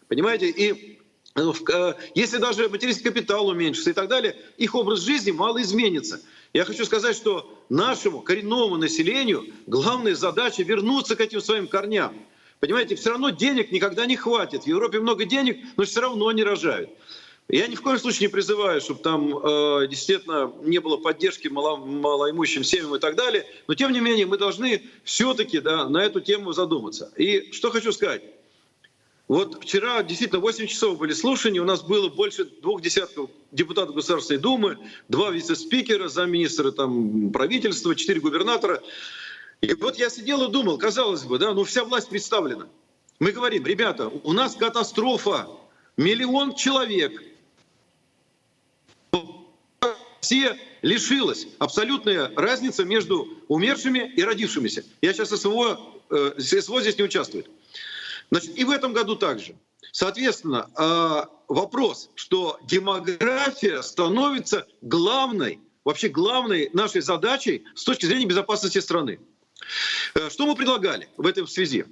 Понимаете, 0.09 0.49
и 0.49 0.99
э, 1.35 1.41
э, 1.41 1.93
если 2.13 2.37
даже 2.39 2.67
материнский 2.67 3.05
капитал 3.05 3.47
уменьшится 3.47 3.91
и 3.91 3.93
так 3.93 4.09
далее, 4.09 4.35
их 4.57 4.75
образ 4.75 4.99
жизни 4.99 5.31
мало 5.31 5.61
изменится. 5.61 6.19
Я 6.51 6.65
хочу 6.65 6.83
сказать, 6.83 7.15
что 7.15 7.57
нашему 7.69 8.19
коренному 8.19 8.75
населению 8.75 9.45
главная 9.65 10.13
задача 10.13 10.63
вернуться 10.63 11.15
к 11.15 11.21
этим 11.21 11.39
своим 11.39 11.67
корням. 11.67 12.13
Понимаете, 12.59 12.97
все 12.97 13.11
равно 13.11 13.29
денег 13.29 13.71
никогда 13.71 14.05
не 14.05 14.17
хватит. 14.17 14.63
В 14.63 14.67
Европе 14.67 14.99
много 14.99 15.23
денег, 15.23 15.57
но 15.77 15.85
все 15.85 16.01
равно 16.01 16.29
не 16.33 16.43
рожают. 16.43 16.89
Я 17.51 17.67
ни 17.67 17.75
в 17.75 17.81
коем 17.81 17.99
случае 17.99 18.27
не 18.27 18.31
призываю, 18.31 18.79
чтобы 18.79 19.01
там 19.01 19.37
э, 19.37 19.87
действительно 19.87 20.53
не 20.63 20.79
было 20.79 20.95
поддержки 20.95 21.49
мало, 21.49 21.75
малоимущим 21.75 22.63
семьям 22.63 22.95
и 22.95 22.99
так 22.99 23.15
далее, 23.17 23.45
но 23.67 23.73
тем 23.73 23.91
не 23.91 23.99
менее 23.99 24.25
мы 24.25 24.37
должны 24.37 24.83
все-таки 25.03 25.59
да, 25.59 25.89
на 25.89 26.03
эту 26.03 26.21
тему 26.21 26.53
задуматься. 26.53 27.11
И 27.17 27.51
что 27.51 27.69
хочу 27.69 27.91
сказать. 27.91 28.21
Вот 29.27 29.63
вчера 29.63 30.01
действительно 30.03 30.39
8 30.39 30.67
часов 30.67 30.97
были 30.97 31.13
слушания, 31.13 31.61
у 31.61 31.65
нас 31.65 31.81
было 31.81 32.09
больше 32.09 32.45
двух 32.45 32.81
десятков 32.81 33.29
депутатов 33.51 33.95
Государственной 33.95 34.39
Думы, 34.39 34.77
два 35.07 35.29
вице-спикера, 35.31 36.07
замминистра 36.07 36.71
там, 36.71 37.31
правительства, 37.31 37.95
четыре 37.95 38.21
губернатора. 38.21 38.81
И 39.61 39.73
вот 39.73 39.97
я 39.97 40.09
сидел 40.09 40.43
и 40.47 40.51
думал, 40.51 40.77
казалось 40.77 41.23
бы, 41.23 41.37
да, 41.37 41.53
ну 41.53 41.63
вся 41.65 41.83
власть 41.83 42.09
представлена. 42.09 42.67
Мы 43.19 43.31
говорим, 43.31 43.65
ребята, 43.65 44.07
у 44.07 44.33
нас 44.33 44.55
катастрофа, 44.55 45.49
миллион 45.97 46.55
человек– 46.55 47.23
Россия 50.21 50.55
лишилась 50.83 51.47
абсолютная 51.57 52.31
разница 52.35 52.85
между 52.85 53.27
умершими 53.47 54.13
и 54.15 54.23
родившимися. 54.23 54.83
Я 55.01 55.13
сейчас 55.13 55.29
СВО, 55.29 55.79
э, 56.11 56.33
СВО 56.37 56.79
здесь 56.79 56.95
не 56.99 57.03
участвует. 57.03 57.49
Значит, 58.29 58.55
и 58.55 58.63
в 58.63 58.69
этом 58.69 58.93
году 58.93 59.15
также. 59.15 59.55
Соответственно, 59.91 60.69
э, 60.77 61.25
вопрос, 61.47 62.11
что 62.13 62.59
демография 62.67 63.81
становится 63.81 64.67
главной, 64.81 65.59
вообще 65.83 66.07
главной 66.07 66.69
нашей 66.71 67.01
задачей 67.01 67.65
с 67.73 67.83
точки 67.83 68.05
зрения 68.05 68.27
безопасности 68.27 68.77
страны. 68.77 69.19
Э, 70.13 70.29
что 70.29 70.45
мы 70.45 70.55
предлагали 70.55 71.09
в 71.17 71.25
этом 71.25 71.47
связи? 71.47 71.87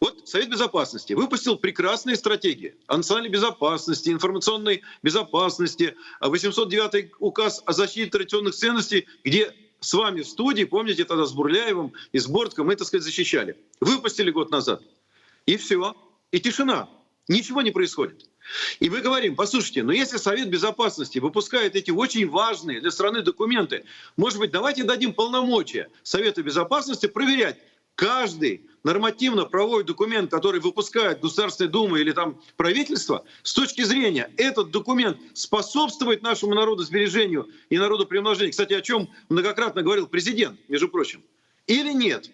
Вот 0.00 0.26
Совет 0.26 0.48
Безопасности 0.48 1.12
выпустил 1.12 1.56
прекрасные 1.56 2.16
стратегии 2.16 2.74
о 2.86 2.96
национальной 2.96 3.28
безопасности, 3.28 4.08
информационной 4.08 4.82
безопасности, 5.02 5.94
809 6.22 7.12
указ 7.18 7.62
о 7.66 7.74
защите 7.74 8.10
традиционных 8.10 8.54
ценностей, 8.54 9.06
где 9.24 9.54
с 9.80 9.92
вами 9.92 10.22
в 10.22 10.26
студии, 10.26 10.64
помните, 10.64 11.04
тогда 11.04 11.26
с 11.26 11.32
Бурляевым 11.32 11.92
и 12.12 12.18
с 12.18 12.26
Бортком 12.26 12.68
мы, 12.68 12.76
так 12.76 12.86
сказать, 12.86 13.04
защищали. 13.04 13.56
Выпустили 13.80 14.30
год 14.30 14.50
назад. 14.50 14.82
И 15.44 15.58
все. 15.58 15.94
И 16.32 16.40
тишина. 16.40 16.88
Ничего 17.28 17.60
не 17.60 17.70
происходит. 17.70 18.26
И 18.80 18.88
мы 18.88 19.00
говорим, 19.02 19.36
послушайте, 19.36 19.82
но 19.82 19.92
если 19.92 20.16
Совет 20.16 20.48
Безопасности 20.48 21.18
выпускает 21.18 21.76
эти 21.76 21.90
очень 21.90 22.28
важные 22.28 22.80
для 22.80 22.90
страны 22.90 23.22
документы, 23.22 23.84
может 24.16 24.38
быть, 24.38 24.50
давайте 24.50 24.82
дадим 24.84 25.12
полномочия 25.12 25.90
Совету 26.02 26.42
Безопасности 26.42 27.06
проверять 27.06 27.58
каждый 28.00 28.62
нормативно-правовой 28.82 29.84
документ, 29.84 30.30
который 30.30 30.58
выпускает 30.58 31.20
Государственная 31.20 31.70
Дума 31.70 32.00
или 32.00 32.12
там 32.12 32.40
правительство, 32.56 33.26
с 33.42 33.52
точки 33.52 33.82
зрения 33.82 34.30
этот 34.38 34.70
документ 34.70 35.18
способствует 35.34 36.22
нашему 36.22 36.54
народосбережению 36.54 37.50
и 37.68 37.76
народопримножению. 37.76 38.52
Кстати, 38.52 38.72
о 38.72 38.80
чем 38.80 39.10
многократно 39.28 39.82
говорил 39.82 40.06
президент, 40.06 40.58
между 40.68 40.88
прочим. 40.88 41.22
Или 41.66 41.92
нет? 41.92 42.30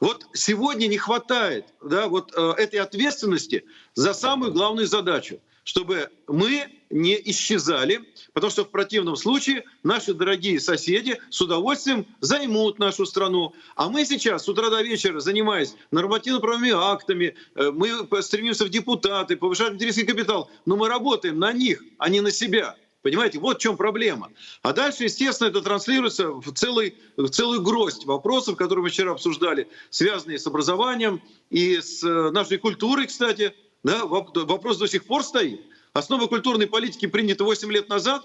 Вот 0.00 0.26
сегодня 0.32 0.86
не 0.86 0.96
хватает 0.96 1.66
да, 1.82 2.08
вот, 2.08 2.32
э, 2.34 2.54
этой 2.56 2.80
ответственности 2.80 3.66
за 3.92 4.14
самую 4.14 4.52
главную 4.52 4.86
задачу– 4.86 5.40
чтобы 5.66 6.10
мы 6.28 6.68
не 6.90 7.20
исчезали, 7.30 8.00
потому 8.32 8.52
что 8.52 8.64
в 8.64 8.70
противном 8.70 9.16
случае 9.16 9.64
наши 9.82 10.14
дорогие 10.14 10.60
соседи 10.60 11.18
с 11.28 11.40
удовольствием 11.40 12.06
займут 12.20 12.78
нашу 12.78 13.04
страну. 13.04 13.52
А 13.74 13.88
мы 13.88 14.04
сейчас 14.04 14.44
с 14.44 14.48
утра 14.48 14.70
до 14.70 14.80
вечера, 14.82 15.18
занимаясь 15.18 15.74
нормативно-правовыми 15.90 16.70
актами, 16.70 17.34
э, 17.56 17.70
мы 17.72 18.06
стремимся 18.22 18.64
в 18.64 18.68
депутаты, 18.68 19.36
повышаем 19.36 19.74
интересный 19.74 20.06
капитал, 20.06 20.48
но 20.66 20.76
мы 20.76 20.88
работаем 20.88 21.40
на 21.40 21.52
них, 21.52 21.82
а 21.98 22.08
не 22.08 22.20
на 22.20 22.30
себя. 22.30 22.76
Понимаете, 23.02 23.40
вот 23.40 23.58
в 23.58 23.60
чем 23.60 23.76
проблема. 23.76 24.30
А 24.62 24.72
дальше, 24.72 25.04
естественно, 25.04 25.48
это 25.48 25.62
транслируется 25.62 26.30
в, 26.30 26.52
целый, 26.54 26.96
в 27.16 27.28
целую 27.28 27.62
гроздь 27.62 28.04
вопросов, 28.04 28.56
которые 28.56 28.84
мы 28.84 28.90
вчера 28.90 29.12
обсуждали, 29.12 29.68
связанные 29.90 30.38
с 30.38 30.46
образованием 30.46 31.20
и 31.50 31.80
с 31.80 32.04
э, 32.04 32.30
нашей 32.30 32.58
культурой, 32.58 33.06
кстати, 33.06 33.52
да, 33.82 34.04
вопрос 34.04 34.78
до 34.78 34.88
сих 34.88 35.06
пор 35.06 35.22
стоит. 35.22 35.60
Основы 35.92 36.28
культурной 36.28 36.66
политики 36.66 37.06
приняты 37.06 37.44
8 37.44 37.70
лет 37.72 37.88
назад, 37.88 38.22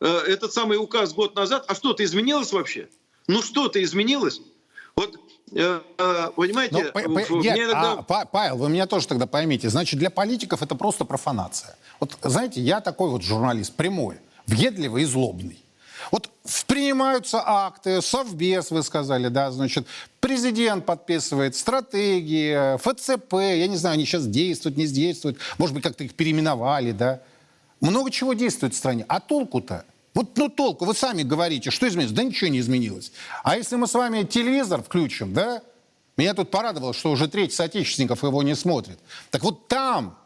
э, 0.00 0.06
этот 0.06 0.52
самый 0.52 0.78
указ 0.78 1.12
год 1.12 1.36
назад. 1.36 1.64
А 1.68 1.74
что-то 1.74 2.04
изменилось 2.04 2.52
вообще? 2.52 2.88
Ну 3.28 3.42
что-то 3.42 3.82
изменилось? 3.82 4.40
Вот 4.96 5.16
э, 5.52 5.80
э, 5.98 6.30
понимаете, 6.34 6.74
Но, 6.74 6.92
по, 6.92 7.00
по, 7.00 7.34
нет, 7.36 7.56
иногда... 7.56 7.92
а, 8.08 8.24
Павел, 8.24 8.56
вы 8.56 8.68
меня 8.68 8.86
тоже 8.86 9.06
тогда 9.06 9.26
поймите. 9.26 9.68
Значит, 9.68 9.98
для 9.98 10.10
политиков 10.10 10.62
это 10.62 10.74
просто 10.74 11.04
профанация. 11.04 11.76
Вот, 12.00 12.18
знаете, 12.22 12.60
я 12.60 12.80
такой 12.80 13.08
вот 13.08 13.22
журналист 13.22 13.74
прямой, 13.74 14.16
въедливый 14.46 15.02
и 15.02 15.06
злобный. 15.06 15.62
Вот 16.10 16.30
принимаются 16.66 17.42
акты, 17.44 18.02
совбез, 18.02 18.70
вы 18.70 18.82
сказали, 18.82 19.28
да, 19.28 19.50
значит, 19.50 19.86
президент 20.20 20.84
подписывает 20.84 21.54
стратегии, 21.54 22.76
ФЦП, 22.78 23.34
я 23.34 23.66
не 23.66 23.76
знаю, 23.76 23.94
они 23.94 24.04
сейчас 24.04 24.26
действуют, 24.26 24.76
не 24.76 24.86
действуют, 24.86 25.38
может 25.58 25.74
быть, 25.74 25.84
как-то 25.84 26.04
их 26.04 26.14
переименовали, 26.14 26.92
да. 26.92 27.20
Много 27.80 28.10
чего 28.10 28.32
действует 28.34 28.74
в 28.74 28.76
стране. 28.76 29.04
А 29.08 29.20
толку-то? 29.20 29.84
Вот, 30.14 30.36
ну, 30.36 30.48
толку, 30.48 30.84
вы 30.84 30.94
сами 30.94 31.22
говорите, 31.22 31.70
что 31.70 31.88
изменилось? 31.88 32.12
Да 32.12 32.22
ничего 32.22 32.50
не 32.50 32.60
изменилось. 32.60 33.12
А 33.42 33.56
если 33.56 33.76
мы 33.76 33.86
с 33.86 33.94
вами 33.94 34.24
телевизор 34.24 34.82
включим, 34.82 35.32
да, 35.32 35.62
меня 36.16 36.34
тут 36.34 36.50
порадовало, 36.50 36.92
что 36.92 37.10
уже 37.10 37.28
треть 37.28 37.54
соотечественников 37.54 38.22
его 38.22 38.42
не 38.42 38.54
смотрит. 38.54 38.98
Так 39.30 39.42
вот 39.42 39.68
там 39.68 40.18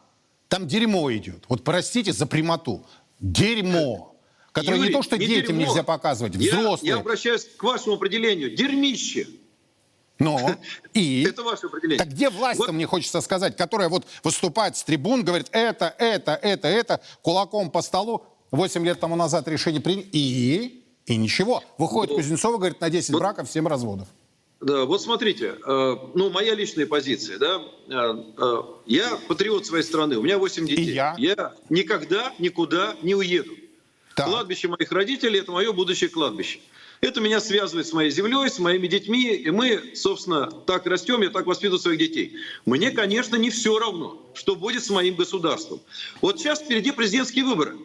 Там 0.49 0.67
дерьмо 0.67 1.11
идет. 1.11 1.43
Вот 1.49 1.63
простите 1.63 2.13
за 2.13 2.25
прямоту. 2.25 2.85
Дерьмо. 3.19 4.15
Которое 4.59 4.77
Юрий, 4.77 4.89
не 4.89 4.93
то, 4.93 5.03
что 5.03 5.17
не 5.17 5.27
детям 5.27 5.57
дерьмо. 5.57 5.71
нельзя 5.71 5.83
показывать, 5.83 6.35
Я- 6.35 6.57
взрослые. 6.57 6.93
Я, 6.93 6.99
обращаюсь 6.99 7.47
к 7.57 7.63
вашему 7.63 7.95
определению. 7.95 8.55
Дерьмище. 8.55 9.27
Но 10.19 10.55
и... 10.93 11.23
Это 11.29 11.43
ваше 11.43 11.67
определение. 11.67 11.99
Так 11.99 12.09
где 12.09 12.29
власть-то, 12.29 12.71
мне 12.71 12.85
хочется 12.87 13.21
сказать, 13.21 13.55
которая 13.55 13.89
вот 13.89 14.05
выступает 14.23 14.75
с 14.75 14.83
трибун, 14.83 15.23
говорит, 15.23 15.47
это, 15.51 15.93
это, 15.97 16.39
это, 16.41 16.67
это, 16.67 17.01
кулаком 17.21 17.69
по 17.69 17.81
столу, 17.81 18.23
8 18.51 18.83
лет 18.85 18.99
тому 18.99 19.15
назад 19.15 19.47
решение 19.47 19.81
приняли, 19.81 20.07
и... 20.11 20.83
И 21.05 21.15
ничего. 21.15 21.63
Выходит 21.77 22.15
Кузнецова, 22.15 22.57
говорит, 22.57 22.81
на 22.81 22.89
10 22.89 23.13
браков, 23.13 23.49
7 23.49 23.65
разводов. 23.65 24.09
Да, 24.59 24.85
вот 24.85 25.01
смотрите, 25.01 25.55
э, 25.65 25.95
ну, 26.15 26.29
моя 26.31 26.53
личная 26.55 26.85
позиция, 26.85 27.37
да, 27.37 27.61
э, 27.87 28.23
э, 28.37 28.61
я 28.87 29.17
патриот 29.27 29.65
своей 29.65 29.83
страны, 29.83 30.17
у 30.17 30.23
меня 30.23 30.37
8 30.37 30.65
детей. 30.65 30.93
я. 30.93 31.15
никогда 31.69 32.33
никуда 32.39 32.95
не 33.03 33.13
уеду. 33.13 33.51
Кладбище 34.25 34.67
моих 34.67 34.91
родителей– 34.91 35.39
это 35.41 35.51
мое 35.51 35.71
будущее 35.71 36.09
кладбище. 36.09 36.59
Это 37.01 37.21
меня 37.21 37.39
связывает 37.39 37.85
с 37.85 37.93
моей 37.93 38.09
землей, 38.09 38.49
с 38.49 38.57
моими 38.57 38.87
детьми, 38.87 39.35
и 39.35 39.51
мы, 39.51 39.95
собственно, 39.95 40.49
так 40.49 40.87
растем, 40.87 41.21
я 41.21 41.29
так 41.29 41.45
воспитываю 41.45 41.79
своих 41.79 41.99
детей. 41.99 42.37
Мне, 42.65 42.89
конечно, 42.89 43.35
не 43.35 43.51
все 43.51 43.77
равно, 43.77 44.19
что 44.33 44.55
будет 44.55 44.83
с 44.83 44.89
моим 44.89 45.15
государством. 45.15 45.79
Вот 46.21 46.39
сейчас 46.39 46.59
впереди 46.59 46.91
президентские 46.91 47.45
выборы. 47.45 47.77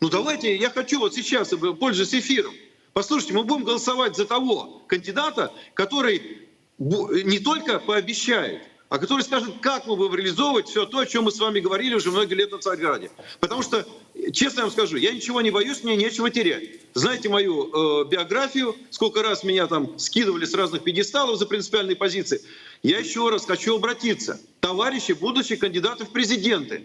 Ну 0.00 0.08
давайте, 0.08 0.56
я 0.56 0.70
хочу 0.70 0.98
вот 0.98 1.14
сейчас, 1.14 1.52
э, 1.52 1.56
пользуясь 1.56 2.12
эфиром, 2.12 2.52
послушайте, 2.92 3.34
мы 3.34 3.44
будем 3.44 3.62
голосовать 3.62 4.16
за 4.16 4.24
того 4.24 4.82
кандидата, 4.88 5.52
который 5.74 6.48
бу- 6.80 7.22
не 7.22 7.38
только 7.38 7.78
пообещает, 7.78 8.62
а 8.88 8.98
который 8.98 9.22
скажет, 9.22 9.54
как 9.62 9.86
мы 9.86 9.94
будем 9.94 10.16
реализовывать 10.16 10.68
все 10.68 10.84
то, 10.84 10.98
о 10.98 11.06
чем 11.06 11.24
мы 11.24 11.30
с 11.30 11.38
вами 11.38 11.60
говорили 11.60 11.94
уже 11.94 12.10
много 12.10 12.34
лет 12.34 12.50
на 12.50 12.58
Царьграде. 12.58 13.12
Потому 13.38 13.62
что, 13.62 13.86
честно 14.30 14.62
вам 14.62 14.70
скажу, 14.70 14.96
я 14.96 15.12
ничего 15.12 15.40
не 15.40 15.50
боюсь, 15.50 15.82
мне 15.82 15.96
нечего 15.96 16.30
терять. 16.30 16.64
Знаете 16.94 17.28
мою 17.28 18.02
э, 18.02 18.08
биографию, 18.08 18.76
сколько 18.90 19.22
раз 19.22 19.42
меня 19.42 19.66
там 19.66 19.98
скидывали 19.98 20.44
с 20.44 20.54
разных 20.54 20.84
пьедесталов 20.84 21.38
за 21.38 21.46
принципиальные 21.46 21.96
позиции. 21.96 22.40
Я 22.82 22.98
еще 22.98 23.28
раз 23.30 23.46
хочу 23.46 23.76
обратиться. 23.76 24.40
Товарищи, 24.60 25.12
будущие 25.12 25.58
кандидаты 25.58 26.04
в 26.04 26.10
президенты, 26.10 26.84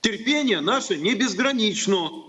терпение 0.00 0.60
наше 0.60 0.96
не 0.96 1.14
безгранично. 1.14 2.24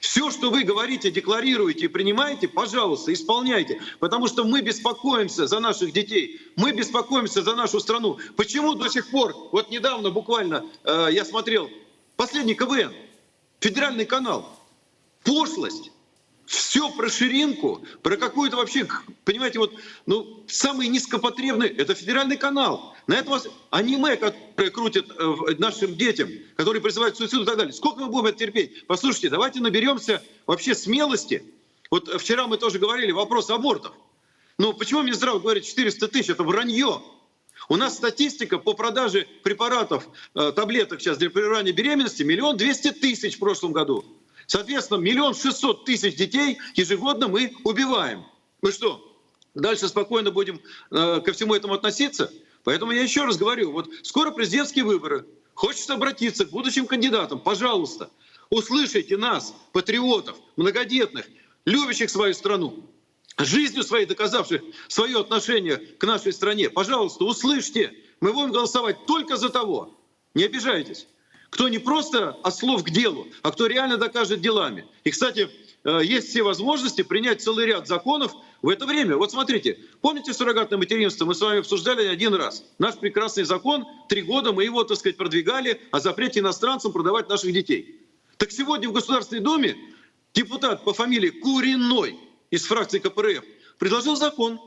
Все, 0.00 0.30
что 0.30 0.50
вы 0.50 0.64
говорите, 0.64 1.10
декларируете 1.10 1.86
и 1.86 1.88
принимаете, 1.88 2.48
пожалуйста, 2.48 3.12
исполняйте. 3.12 3.80
Потому 4.00 4.28
что 4.28 4.44
мы 4.44 4.60
беспокоимся 4.60 5.46
за 5.46 5.60
наших 5.60 5.92
детей, 5.92 6.40
мы 6.56 6.72
беспокоимся 6.72 7.42
за 7.42 7.54
нашу 7.54 7.80
страну. 7.80 8.18
Почему 8.36 8.74
до 8.74 8.88
сих 8.88 9.10
пор, 9.10 9.34
вот 9.52 9.70
недавно 9.70 10.10
буквально 10.10 10.64
э, 10.84 11.08
я 11.10 11.24
смотрел, 11.24 11.70
последний 12.16 12.54
КВН, 12.54 12.92
федеральный 13.64 14.04
канал, 14.04 14.60
пошлость, 15.24 15.90
все 16.44 16.90
про 16.90 17.08
ширинку, 17.08 17.82
про 18.02 18.18
какую-то 18.18 18.58
вообще, 18.58 18.86
понимаете, 19.24 19.58
вот, 19.58 19.72
ну, 20.04 20.44
самый 20.46 20.88
низкопотребный, 20.88 21.68
это 21.68 21.94
федеральный 21.94 22.36
канал. 22.36 22.94
На 23.06 23.14
это 23.14 23.30
вас 23.30 23.46
аниме, 23.70 24.16
которое 24.16 24.70
крутят 24.70 25.06
э, 25.10 25.54
нашим 25.56 25.94
детям, 25.94 26.28
которые 26.56 26.82
призывают 26.82 27.14
к 27.14 27.18
суициду 27.18 27.44
и 27.44 27.46
так 27.46 27.56
далее. 27.56 27.72
Сколько 27.72 28.00
мы 28.00 28.08
будем 28.08 28.26
это 28.26 28.38
терпеть? 28.38 28.86
Послушайте, 28.86 29.30
давайте 29.30 29.60
наберемся 29.60 30.22
вообще 30.46 30.74
смелости. 30.74 31.42
Вот 31.90 32.08
вчера 32.20 32.46
мы 32.46 32.58
тоже 32.58 32.78
говорили, 32.78 33.12
вопрос 33.12 33.48
абортов. 33.48 33.94
Ну, 34.58 34.74
почему 34.74 35.00
Минздрав 35.00 35.40
говорит 35.40 35.64
400 35.64 36.08
тысяч? 36.08 36.28
Это 36.28 36.44
вранье. 36.44 37.00
У 37.68 37.76
нас 37.76 37.94
статистика 37.94 38.58
по 38.58 38.74
продаже 38.74 39.26
препаратов, 39.42 40.08
э, 40.34 40.52
таблеток 40.52 41.00
сейчас 41.00 41.18
для 41.18 41.30
прерывания 41.30 41.72
беременности 41.72 42.22
миллион 42.22 42.56
двести 42.56 42.90
тысяч 42.90 43.36
в 43.36 43.38
прошлом 43.38 43.72
году. 43.72 44.04
Соответственно, 44.46 44.98
миллион 44.98 45.34
шестьсот 45.34 45.84
тысяч 45.84 46.16
детей 46.16 46.58
ежегодно 46.74 47.28
мы 47.28 47.54
убиваем. 47.64 48.24
Мы 48.60 48.72
что, 48.72 49.18
дальше 49.54 49.88
спокойно 49.88 50.30
будем 50.30 50.60
э, 50.90 51.20
ко 51.24 51.32
всему 51.32 51.54
этому 51.54 51.74
относиться? 51.74 52.30
Поэтому 52.64 52.92
я 52.92 53.02
еще 53.02 53.24
раз 53.24 53.36
говорю, 53.36 53.72
вот 53.72 53.88
скоро 54.02 54.30
президентские 54.30 54.84
выборы. 54.84 55.26
Хочется 55.54 55.94
обратиться 55.94 56.44
к 56.44 56.50
будущим 56.50 56.86
кандидатам. 56.86 57.38
Пожалуйста, 57.38 58.10
услышайте 58.50 59.16
нас, 59.16 59.54
патриотов, 59.72 60.36
многодетных, 60.56 61.26
любящих 61.64 62.10
свою 62.10 62.34
страну 62.34 62.90
жизнью 63.38 63.82
своей 63.82 64.06
доказавших 64.06 64.62
свое 64.88 65.20
отношение 65.20 65.76
к 65.76 66.04
нашей 66.04 66.32
стране. 66.32 66.70
Пожалуйста, 66.70 67.24
услышьте, 67.24 67.92
мы 68.20 68.32
будем 68.32 68.52
голосовать 68.52 69.06
только 69.06 69.36
за 69.36 69.48
того, 69.48 69.98
не 70.34 70.44
обижайтесь, 70.44 71.06
кто 71.50 71.68
не 71.68 71.78
просто 71.78 72.30
от 72.30 72.56
слов 72.56 72.84
к 72.84 72.90
делу, 72.90 73.28
а 73.42 73.52
кто 73.52 73.66
реально 73.66 73.96
докажет 73.96 74.40
делами. 74.40 74.86
И, 75.04 75.10
кстати, 75.10 75.48
э, 75.84 76.00
есть 76.02 76.28
все 76.28 76.42
возможности 76.42 77.02
принять 77.02 77.42
целый 77.42 77.66
ряд 77.66 77.86
законов 77.86 78.32
в 78.60 78.68
это 78.68 78.86
время. 78.86 79.16
Вот 79.16 79.30
смотрите, 79.30 79.78
помните 80.00 80.32
суррогатное 80.32 80.78
материнство? 80.78 81.24
Мы 81.24 81.34
с 81.34 81.40
вами 81.40 81.60
обсуждали 81.60 82.06
один 82.06 82.34
раз. 82.34 82.64
Наш 82.78 82.96
прекрасный 82.96 83.44
закон, 83.44 83.84
три 84.08 84.22
года 84.22 84.52
мы 84.52 84.64
его, 84.64 84.82
так 84.82 84.98
сказать, 84.98 85.16
продвигали 85.16 85.80
о 85.92 86.00
запрете 86.00 86.40
иностранцам 86.40 86.92
продавать 86.92 87.28
наших 87.28 87.52
детей. 87.52 88.00
Так 88.36 88.50
сегодня 88.50 88.88
в 88.88 88.92
Государственной 88.92 89.42
Думе 89.42 89.76
депутат 90.32 90.82
по 90.82 90.92
фамилии 90.92 91.30
Куриной 91.30 92.18
из 92.54 92.64
фракции 92.66 93.00
КПРФ 93.00 93.44
предложил 93.78 94.16
закон, 94.16 94.60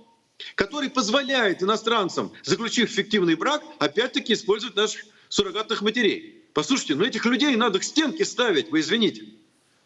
который 0.56 0.90
позволяет 0.90 1.64
иностранцам, 1.64 2.32
заключив 2.44 2.90
фиктивный 2.90 3.36
брак, 3.36 3.64
опять-таки 3.80 4.34
использовать 4.34 4.76
наших 4.76 5.06
суррогатных 5.30 5.82
матерей. 5.82 6.44
Послушайте, 6.54 6.96
ну 6.96 7.06
этих 7.06 7.26
людей 7.26 7.56
надо 7.56 7.80
к 7.80 7.84
стенке 7.84 8.26
ставить, 8.26 8.72
вы 8.72 8.82
извините. 8.82 9.24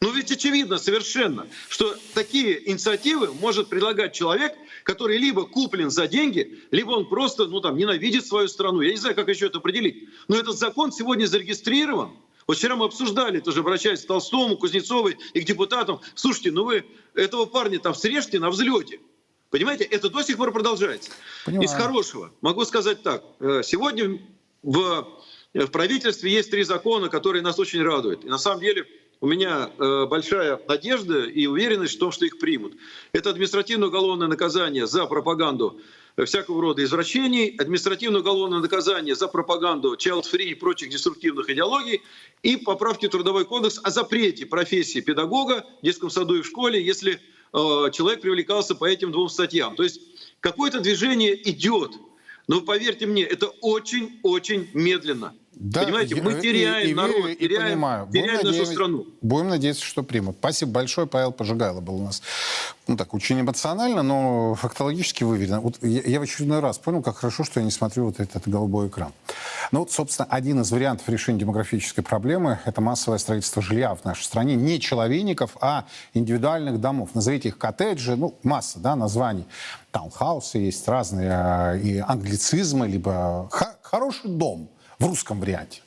Ну 0.01 0.11
ведь 0.11 0.31
очевидно 0.31 0.79
совершенно, 0.79 1.47
что 1.69 1.95
такие 2.15 2.71
инициативы 2.71 3.33
может 3.33 3.69
предлагать 3.69 4.13
человек, 4.13 4.53
который 4.83 5.17
либо 5.17 5.45
куплен 5.45 5.91
за 5.91 6.07
деньги, 6.07 6.59
либо 6.71 6.91
он 6.91 7.07
просто 7.07 7.45
ну, 7.45 7.61
там, 7.61 7.77
ненавидит 7.77 8.25
свою 8.25 8.47
страну. 8.47 8.81
Я 8.81 8.91
не 8.91 8.97
знаю, 8.97 9.13
как 9.15 9.27
еще 9.27 9.45
это 9.45 9.59
определить. 9.59 10.09
Но 10.27 10.37
этот 10.37 10.57
закон 10.57 10.91
сегодня 10.91 11.27
зарегистрирован. 11.27 12.13
Вот 12.51 12.57
вчера 12.57 12.75
мы 12.75 12.83
обсуждали, 12.83 13.39
тоже 13.39 13.61
обращаясь 13.61 14.03
к 14.03 14.07
Толстому, 14.07 14.57
Кузнецовой 14.57 15.17
и 15.33 15.39
к 15.39 15.45
депутатам. 15.45 16.01
Слушайте, 16.15 16.51
ну 16.51 16.65
вы 16.65 16.83
этого 17.13 17.45
парня 17.45 17.79
там 17.79 17.95
срежьте 17.95 18.39
на 18.39 18.49
взлете. 18.49 18.99
Понимаете, 19.51 19.85
это 19.85 20.09
до 20.09 20.21
сих 20.21 20.35
пор 20.35 20.51
продолжается. 20.51 21.11
Понимаю. 21.45 21.63
Из 21.63 21.71
хорошего 21.71 22.33
могу 22.41 22.65
сказать 22.65 23.03
так. 23.03 23.23
Э, 23.39 23.61
Сегодня 23.63 24.19
в, 24.63 25.07
в 25.53 25.67
правительстве 25.67 26.29
есть 26.29 26.51
три 26.51 26.65
закона, 26.65 27.07
которые 27.07 27.41
нас 27.41 27.57
очень 27.57 27.81
радуют. 27.83 28.25
И 28.25 28.27
на 28.27 28.37
самом 28.37 28.59
деле 28.59 28.85
у 29.21 29.27
меня 29.27 29.71
э, 29.77 30.05
большая 30.07 30.59
надежда 30.67 31.23
и 31.23 31.45
уверенность 31.45 31.95
в 31.95 31.99
том, 31.99 32.11
что 32.11 32.25
их 32.25 32.37
примут. 32.37 32.73
Это 33.13 33.29
административное 33.29 33.87
уголовное 33.87 34.27
наказание 34.27 34.87
за 34.87 35.05
пропаганду 35.05 35.79
э, 35.79 35.81
всякого 36.26 36.62
рода 36.62 36.84
извращений, 36.84 37.55
административное 37.57 38.22
уголовное 38.22 38.59
наказание 38.59 39.16
за 39.16 39.28
пропаганду 39.28 39.95
child-free 39.95 40.43
и 40.43 40.55
прочих 40.55 40.89
деструктивных 40.89 41.49
идеологий 41.49 42.01
и 42.43 42.57
поправки 42.57 43.07
в 43.07 43.09
Трудовой 43.09 43.45
кодекс 43.45 43.80
о 43.84 43.89
запрете 43.91 44.45
профессии 44.45 44.99
педагога 44.99 45.66
в 45.82 45.86
детском 45.86 46.09
саду 46.09 46.36
и 46.36 46.41
в 46.41 46.45
школе, 46.45 46.84
если 46.84 47.14
э, 47.14 47.18
человек 47.91 48.22
привлекался 48.22 48.76
по 48.76 48.86
этим 48.86 49.12
двум 49.12 49.30
статьям. 49.30 49.76
То 49.76 49.84
есть 49.84 50.01
какое-то 50.39 50.80
движение 50.80 51.39
идет, 51.49 51.91
но 52.47 52.62
поверьте 52.62 53.05
мне, 53.05 53.24
это 53.24 53.47
очень-очень 53.62 54.70
медленно. 54.74 55.34
Да, 55.53 55.83
Понимаете, 55.83 56.15
я- 56.15 56.23
мы 56.23 56.31
и- 56.33 56.41
теряем 56.41 56.89
и 56.89 56.93
народ, 56.93 57.15
верю, 57.17 57.27
и 57.29 57.35
теряем, 57.35 57.63
понимаю. 57.73 58.05
Будем 58.07 58.21
теряем 58.23 58.37
нашу 58.37 58.47
надеяться- 58.47 58.73
страну. 58.73 59.05
Будем 59.21 59.49
надеяться, 59.49 59.83
что 59.85 60.01
примут. 60.01 60.37
Спасибо 60.39 60.71
большое. 60.71 61.07
Павел 61.07 61.31
Пожигайло 61.33 61.81
был 61.81 61.95
у 61.95 62.03
нас. 62.05 62.21
Ну, 62.87 62.97
так, 62.97 63.13
очень 63.13 63.39
эмоционально, 63.41 64.01
но 64.01 64.55
фактологически 64.55 65.23
выверено. 65.23 65.59
Вот 65.61 65.75
я, 65.81 66.01
я 66.01 66.19
в 66.19 66.23
очередной 66.23 66.61
раз 66.61 66.77
понял, 66.79 67.03
как 67.03 67.17
хорошо, 67.17 67.43
что 67.43 67.59
я 67.59 67.65
не 67.65 67.71
смотрю 67.71 68.05
вот 68.05 68.19
этот 68.19 68.47
голубой 68.47 68.87
экран. 68.87 69.11
Ну, 69.71 69.79
вот, 69.81 69.91
собственно, 69.91 70.27
один 70.31 70.61
из 70.61 70.71
вариантов 70.71 71.07
решения 71.09 71.37
демографической 71.39 72.03
проблемы– 72.03 72.59
это 72.65 72.81
массовое 72.81 73.19
строительство 73.19 73.61
жилья 73.61 73.93
в 73.93 74.03
нашей 74.03 74.23
стране. 74.23 74.55
Не 74.55 74.79
человейников, 74.79 75.57
а 75.61 75.85
индивидуальных 76.13 76.81
домов. 76.81 77.09
Назовите 77.13 77.49
их 77.49 77.57
коттеджи, 77.57 78.15
ну, 78.15 78.35
масса, 78.43 78.79
да, 78.79 78.95
названий. 78.95 79.45
Таунхаусы 79.91 80.57
есть 80.57 80.87
разные, 80.87 81.29
э, 81.31 81.79
и 81.81 81.97
англицизмы, 81.99 82.87
либо 82.87 83.47
хороший 83.83 84.29
дом 84.31 84.69
в 85.01 85.05
русском 85.05 85.39
варианте. 85.39 85.81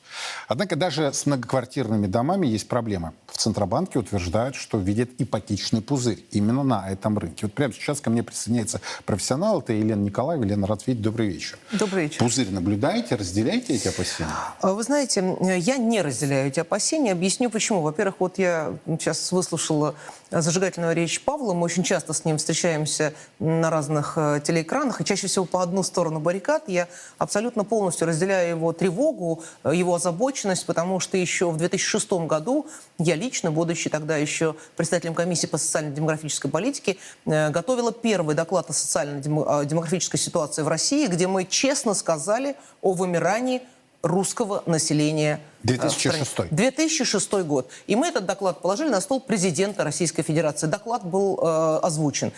Однако 0.47 0.75
даже 0.75 1.11
с 1.13 1.25
многоквартирными 1.25 2.07
домами 2.07 2.47
есть 2.47 2.67
проблема. 2.67 3.13
В 3.27 3.37
Центробанке 3.37 3.99
утверждают, 3.99 4.55
что 4.55 4.77
видят 4.77 5.09
ипотечный 5.17 5.81
пузырь 5.81 6.23
именно 6.31 6.63
на 6.63 6.89
этом 6.89 7.17
рынке. 7.17 7.45
Вот 7.45 7.53
прямо 7.53 7.73
сейчас 7.73 8.01
ко 8.01 8.09
мне 8.09 8.23
присоединяется 8.23 8.81
профессионал, 9.05 9.59
это 9.59 9.73
Елена 9.73 10.01
Николаева. 10.01 10.43
Елена, 10.43 10.67
рад 10.67 10.85
видеть. 10.87 11.01
Добрый 11.01 11.27
вечер. 11.27 11.57
Добрый 11.71 12.03
вечер. 12.03 12.19
Пузырь 12.19 12.49
наблюдаете, 12.49 13.15
разделяете 13.15 13.75
эти 13.75 13.87
опасения? 13.87 14.29
А, 14.61 14.73
Вы 14.73 14.83
знаете, 14.83 15.37
я 15.41 15.77
не 15.77 16.01
разделяю 16.01 16.47
эти 16.47 16.59
опасения. 16.59 17.11
Объясню 17.11 17.49
почему. 17.49 17.81
Во-первых, 17.81 18.15
вот 18.19 18.37
я 18.37 18.73
сейчас 18.85 19.31
выслушала 19.31 19.95
зажигательную 20.31 20.95
речь 20.95 21.21
Павла. 21.21 21.53
Мы 21.53 21.63
очень 21.63 21.83
часто 21.83 22.13
с 22.13 22.25
ним 22.25 22.37
встречаемся 22.37 23.13
на 23.39 23.69
разных 23.69 24.13
э, 24.17 24.41
телеэкранах, 24.43 25.01
и 25.01 25.05
чаще 25.05 25.27
всего 25.27 25.45
по 25.45 25.61
одну 25.61 25.83
сторону 25.83 26.19
баррикад. 26.19 26.63
Я 26.67 26.87
абсолютно 27.17 27.63
полностью 27.63 28.07
разделяю 28.07 28.49
его 28.49 28.73
тревогу, 28.73 29.43
э, 29.63 29.71
его 29.75 29.95
озабоченность, 30.05 30.65
потому 30.65 30.99
что 30.99 31.17
еще 31.17 31.49
в 31.49 31.57
2006 31.57 32.11
году 32.27 32.67
я 32.99 33.15
лично, 33.15 33.51
будучи 33.51 33.89
тогда 33.89 34.17
еще 34.17 34.55
председателем 34.77 35.15
комиссии 35.15 35.47
по 35.47 35.57
социально-демографической 35.57 36.51
политике, 36.51 36.97
э, 37.25 37.49
готовила 37.49 37.91
первый 37.91 38.35
доклад 38.35 38.69
о 38.69 38.73
социально-демографической 38.73 40.19
ситуации 40.19 40.61
в 40.61 40.67
России, 40.67 41.07
где 41.07 41.27
мы 41.27 41.45
честно 41.45 41.93
сказали 41.93 42.55
о 42.81 42.93
вымирании 42.93 43.61
русского 44.03 44.61
населения 44.67 45.39
2006. 45.63 46.51
2006 46.51 47.31
год. 47.43 47.69
И 47.87 47.95
мы 47.95 48.07
этот 48.07 48.27
доклад 48.27 48.61
положили 48.61 48.89
на 48.89 49.01
стол 49.01 49.19
президента 49.19 49.83
Российской 49.83 50.21
Федерации. 50.21 50.67
Доклад 50.67 51.03
был 51.03 51.39
э, 51.41 51.79
озвучен. 51.81 52.31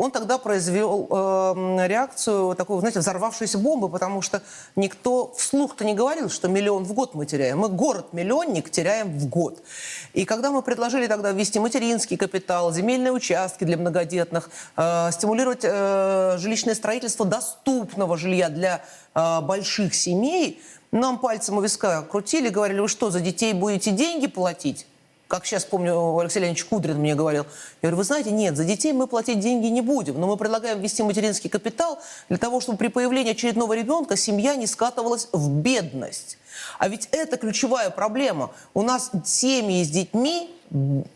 Он 0.00 0.10
тогда 0.10 0.38
произвел 0.38 1.06
э, 1.10 1.86
реакцию 1.86 2.54
такой, 2.54 2.78
знаете, 2.80 3.00
взорвавшейся 3.00 3.58
бомбы, 3.58 3.90
потому 3.90 4.22
что 4.22 4.40
никто 4.74 5.34
вслух-то 5.36 5.84
не 5.84 5.92
говорил, 5.92 6.30
что 6.30 6.48
миллион 6.48 6.84
в 6.84 6.94
год 6.94 7.14
мы 7.14 7.26
теряем. 7.26 7.58
Мы 7.58 7.68
город-миллионник 7.68 8.70
теряем 8.70 9.18
в 9.18 9.26
год. 9.26 9.62
И 10.14 10.24
когда 10.24 10.52
мы 10.52 10.62
предложили 10.62 11.06
тогда 11.06 11.32
ввести 11.32 11.58
материнский 11.58 12.16
капитал, 12.16 12.72
земельные 12.72 13.12
участки 13.12 13.64
для 13.64 13.76
многодетных, 13.76 14.48
э, 14.78 15.10
стимулировать 15.12 15.64
э, 15.64 16.36
жилищное 16.38 16.74
строительство 16.74 17.26
доступного 17.26 18.16
жилья 18.16 18.48
для 18.48 18.82
э, 19.14 19.40
больших 19.42 19.94
семей, 19.94 20.62
нам 20.92 21.18
пальцем 21.18 21.58
у 21.58 21.60
виска 21.60 22.00
крутили, 22.00 22.48
говорили, 22.48 22.80
вы 22.80 22.88
что, 22.88 23.10
за 23.10 23.20
детей 23.20 23.52
будете 23.52 23.90
деньги 23.90 24.28
платить? 24.28 24.86
Как 25.30 25.46
сейчас 25.46 25.64
помню, 25.64 26.18
Алексей 26.18 26.40
Леонидович 26.40 26.64
Кудрин 26.64 26.98
мне 26.98 27.14
говорил. 27.14 27.44
Я 27.44 27.48
говорю, 27.82 27.98
вы 27.98 28.04
знаете, 28.04 28.32
нет, 28.32 28.56
за 28.56 28.64
детей 28.64 28.92
мы 28.92 29.06
платить 29.06 29.38
деньги 29.38 29.68
не 29.68 29.80
будем, 29.80 30.20
но 30.20 30.26
мы 30.26 30.36
предлагаем 30.36 30.80
ввести 30.80 31.04
материнский 31.04 31.48
капитал 31.48 32.00
для 32.28 32.36
того, 32.36 32.60
чтобы 32.60 32.78
при 32.78 32.88
появлении 32.88 33.30
очередного 33.30 33.74
ребенка 33.74 34.16
семья 34.16 34.56
не 34.56 34.66
скатывалась 34.66 35.28
в 35.30 35.48
бедность. 35.48 36.36
А 36.80 36.88
ведь 36.88 37.08
это 37.12 37.36
ключевая 37.36 37.90
проблема. 37.90 38.50
У 38.74 38.82
нас 38.82 39.12
семьи 39.24 39.84
с 39.84 39.88
детьми 39.88 40.50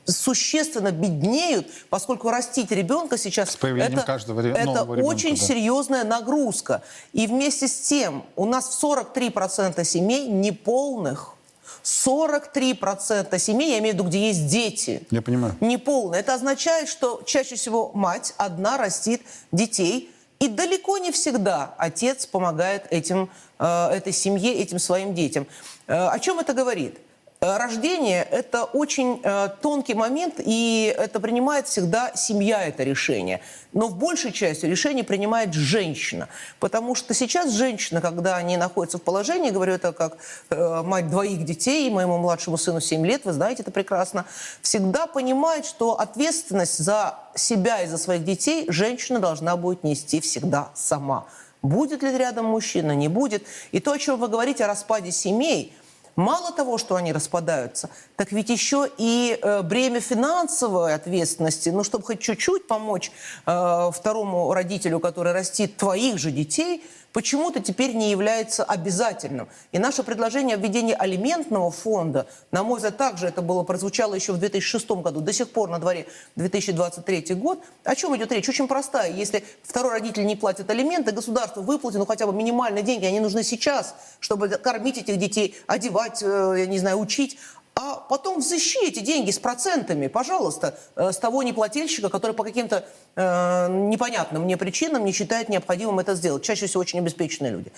существенно 0.04 0.92
беднеют, 0.92 1.66
поскольку 1.90 2.30
растить 2.30 2.70
ребенка 2.70 3.18
сейчас 3.18 3.50
с 3.50 3.56
это, 3.56 4.02
каждого 4.02 4.46
это 4.46 4.60
ребенка, 4.60 4.82
очень 5.04 5.36
да. 5.36 5.44
серьезная 5.44 6.04
нагрузка. 6.04 6.82
И 7.12 7.26
вместе 7.26 7.66
с 7.66 7.80
тем 7.80 8.24
у 8.36 8.44
нас 8.44 8.68
в 8.76 8.84
43% 8.84 9.82
семей 9.82 10.28
неполных. 10.28 11.34
43% 11.83 13.39
семей, 13.39 13.70
я 13.70 13.79
имею 13.79 13.95
в 13.95 13.99
виду, 13.99 14.09
где 14.09 14.29
есть 14.29 14.47
дети. 14.47 15.07
Я 15.11 15.22
понимаю. 15.22 15.57
Неполные. 15.61 16.20
Это 16.20 16.35
означает, 16.35 16.89
что 16.89 17.22
чаще 17.27 17.57
всего 17.57 17.91
мать 17.95 18.35
одна 18.37 18.77
растит 18.77 19.22
детей, 19.53 20.11
и 20.41 20.49
далеко 20.49 20.99
не 20.99 21.11
всегда 21.12 21.75
отец 21.79 22.27
помогает 22.27 22.87
этим, 22.91 23.31
э, 23.59 23.89
этой 23.91 24.12
семье, 24.12 24.55
этим 24.55 24.79
своим 24.79 25.14
детям. 25.14 25.47
Э, 25.87 26.09
о 26.09 26.18
чем 26.18 26.39
это 26.39 26.53
говорит? 26.53 26.99
Э, 27.41 27.59
рождение– 27.59 28.26
это 28.30 28.64
очень 28.64 29.20
э, 29.22 29.49
тонкий 29.61 29.95
момент, 29.95 30.37
и 30.39 30.95
это 30.97 31.20
принимает 31.20 31.66
всегда 31.66 32.12
семья 32.14 32.64
это 32.64 32.85
решение. 32.85 33.41
Но 33.72 33.89
в 33.89 33.97
большей 33.97 34.32
части 34.32 34.66
решение 34.66 35.05
принимает 35.05 35.53
женщина. 35.53 36.28
Потому 36.59 36.95
что 36.95 37.12
сейчас 37.12 37.53
женщина, 37.53 38.01
когда 38.01 38.37
они 38.37 38.57
находятся 38.57 38.99
в 38.99 39.03
положении, 39.03 39.51
говорю 39.51 39.74
это 39.74 39.93
как 39.93 40.16
э, 40.51 40.82
мать 40.82 41.11
двоих 41.11 41.45
детей, 41.45 41.91
моему 41.91 42.18
младшему 42.18 42.57
сыну 42.57 42.80
7 42.80 43.05
лет, 43.05 43.24
вы 43.24 43.32
знаете 43.32 43.62
это 43.62 43.70
прекрасно, 43.70 44.24
всегда 44.62 45.07
понимает, 45.07 45.66
что 45.66 46.01
ответственность 46.01 46.78
за 46.78 47.18
себя 47.35 47.82
и 47.82 47.87
за 47.87 47.99
своих 47.99 48.24
детей 48.24 48.64
женщина 48.68 49.18
должна 49.18 49.57
будет 49.57 49.85
нести 49.85 50.20
всегда 50.20 50.70
сама. 50.74 51.26
Будет 51.62 52.03
ли 52.03 52.16
рядом 52.16 52.47
мужчина, 52.47 52.93
не 52.93 53.09
будет. 53.09 53.45
И 53.72 53.80
то, 53.80 53.93
о 53.93 53.99
чем 53.99 54.18
вы 54.18 54.28
говорите 54.28 54.64
о 54.64 54.68
распаде 54.68 55.11
семей– 55.12 55.74
Мало 56.16 56.52
того, 56.52 56.78
что 56.78 56.94
они 56.94 57.12
распадаются, 57.12 57.90
так 58.16 58.30
ведь 58.30 58.48
еще 58.48 58.88
и 58.98 59.36
э, 59.40 59.62
бремя 59.62 60.00
финансовой 60.00 60.94
ответственности, 60.94 61.70
ну, 61.70 61.82
чтобы 61.82 62.04
хоть 62.04 62.20
чуть-чуть 62.20 62.68
помочь 62.68 63.10
э, 63.46 63.90
второму 63.92 64.52
родителю, 64.54 65.00
который 65.00 65.32
растит 65.32 65.76
твоих 65.76 66.18
же 66.18 66.30
детей, 66.30 66.84
почему-то 67.14 67.60
теперь 67.60 67.94
не 67.94 68.10
является 68.10 68.64
обязательным. 68.64 69.48
И 69.72 69.78
наше 69.78 70.02
предложение 70.02 70.56
о 70.56 70.58
введении 70.58 70.94
алиментного 70.98 71.70
фонда, 71.70 72.26
на 72.50 72.64
мой 72.64 72.76
взгляд, 72.76 72.96
также 72.96 73.28
это 73.28 73.40
было 73.40 73.62
прозвучало 73.62 74.14
еще 74.14 74.32
в 74.32 74.38
2006 74.38 74.90
году, 74.90 75.20
до 75.20 75.32
сих 75.32 75.48
пор 75.50 75.70
на 75.70 75.78
дворе 75.78 76.06
2023 76.34 77.36
год. 77.36 77.62
О 77.84 77.94
чем 77.94 78.16
идет 78.16 78.32
речь? 78.32 78.48
Очень 78.48 78.66
простая. 78.66 79.12
Если 79.12 79.44
второй 79.62 79.92
родитель 79.92 80.26
не 80.26 80.34
платит 80.34 80.68
алименты, 80.68 81.12
государство 81.12 81.62
выплатит 81.62 82.00
ну, 82.00 82.04
хотя 82.04 82.26
бы 82.26 82.32
минимальные 82.32 82.82
деньги, 82.82 83.06
они 83.06 83.20
нужны 83.20 83.44
сейчас, 83.44 83.94
чтобы 84.18 84.48
кормить 84.48 84.98
этих 84.98 85.16
детей, 85.16 85.54
одевать, 85.68 86.20
э, 86.20 86.54
я 86.58 86.66
не 86.66 86.80
знаю, 86.80 86.98
учить 86.98 87.38
а 87.77 87.97
потом 87.97 88.39
взыщи 88.39 88.79
эти 88.87 89.01
деньги 89.01 89.31
с 89.31 89.39
процентами, 89.39 90.07
пожалуйста, 90.07 90.79
э, 90.95 91.11
с 91.11 91.18
того 91.18 91.43
неплательщика, 91.43 92.09
который 92.09 92.33
по 92.33 92.45
каким-то 92.45 92.87
э, 93.16 93.68
непонятным 93.68 94.43
мне 94.43 94.57
причинам 94.57 95.05
не 95.05 95.12
считает 95.12 95.49
необходимым 95.49 95.99
это 95.99 96.14
сделать. 96.14 96.45
Чаще 96.45 96.66
всего 96.66 96.81
очень 96.83 97.01
обеспеченные 97.01 97.53
люди. 97.53 97.72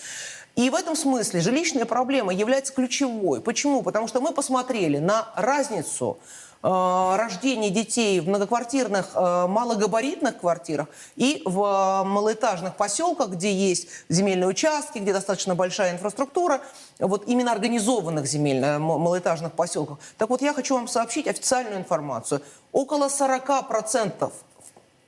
И 0.54 0.70
в 0.70 0.74
этом 0.74 0.96
смысле 0.96 1.40
жилищная 1.40 1.86
проблема 1.86 2.32
является 2.32 2.72
ключевой. 2.72 3.40
Почему? 3.40 3.82
Потому 3.82 4.06
что 4.06 4.20
мы 4.20 4.32
посмотрели 4.32 4.98
на 4.98 5.28
разницу 5.34 6.18
рождение 6.62 7.70
детей 7.70 8.20
в 8.20 8.28
многоквартирных 8.28 9.10
э, 9.14 9.46
малогабаритных 9.46 10.38
квартирах 10.38 10.88
и 11.14 11.42
в 11.44 11.60
э, 11.62 12.04
малоэтажных 12.08 12.76
поселках, 12.76 13.30
где 13.30 13.52
есть 13.52 13.88
земельные 14.08 14.48
участки, 14.48 14.98
где 14.98 15.12
достаточно 15.12 15.54
большая 15.54 15.92
инфраструктура, 15.92 16.60
вот 16.98 17.28
именно 17.28 17.52
организованных 17.52 18.26
земельных 18.26 18.80
малоэтажных 18.80 19.52
поселках. 19.52 19.98
Так 20.18 20.30
вот, 20.30 20.42
я 20.42 20.52
хочу 20.52 20.74
вам 20.74 20.88
сообщить 20.88 21.28
официальную 21.28 21.78
информацию. 21.78 22.42
Около 22.72 23.08
40% 23.08 24.32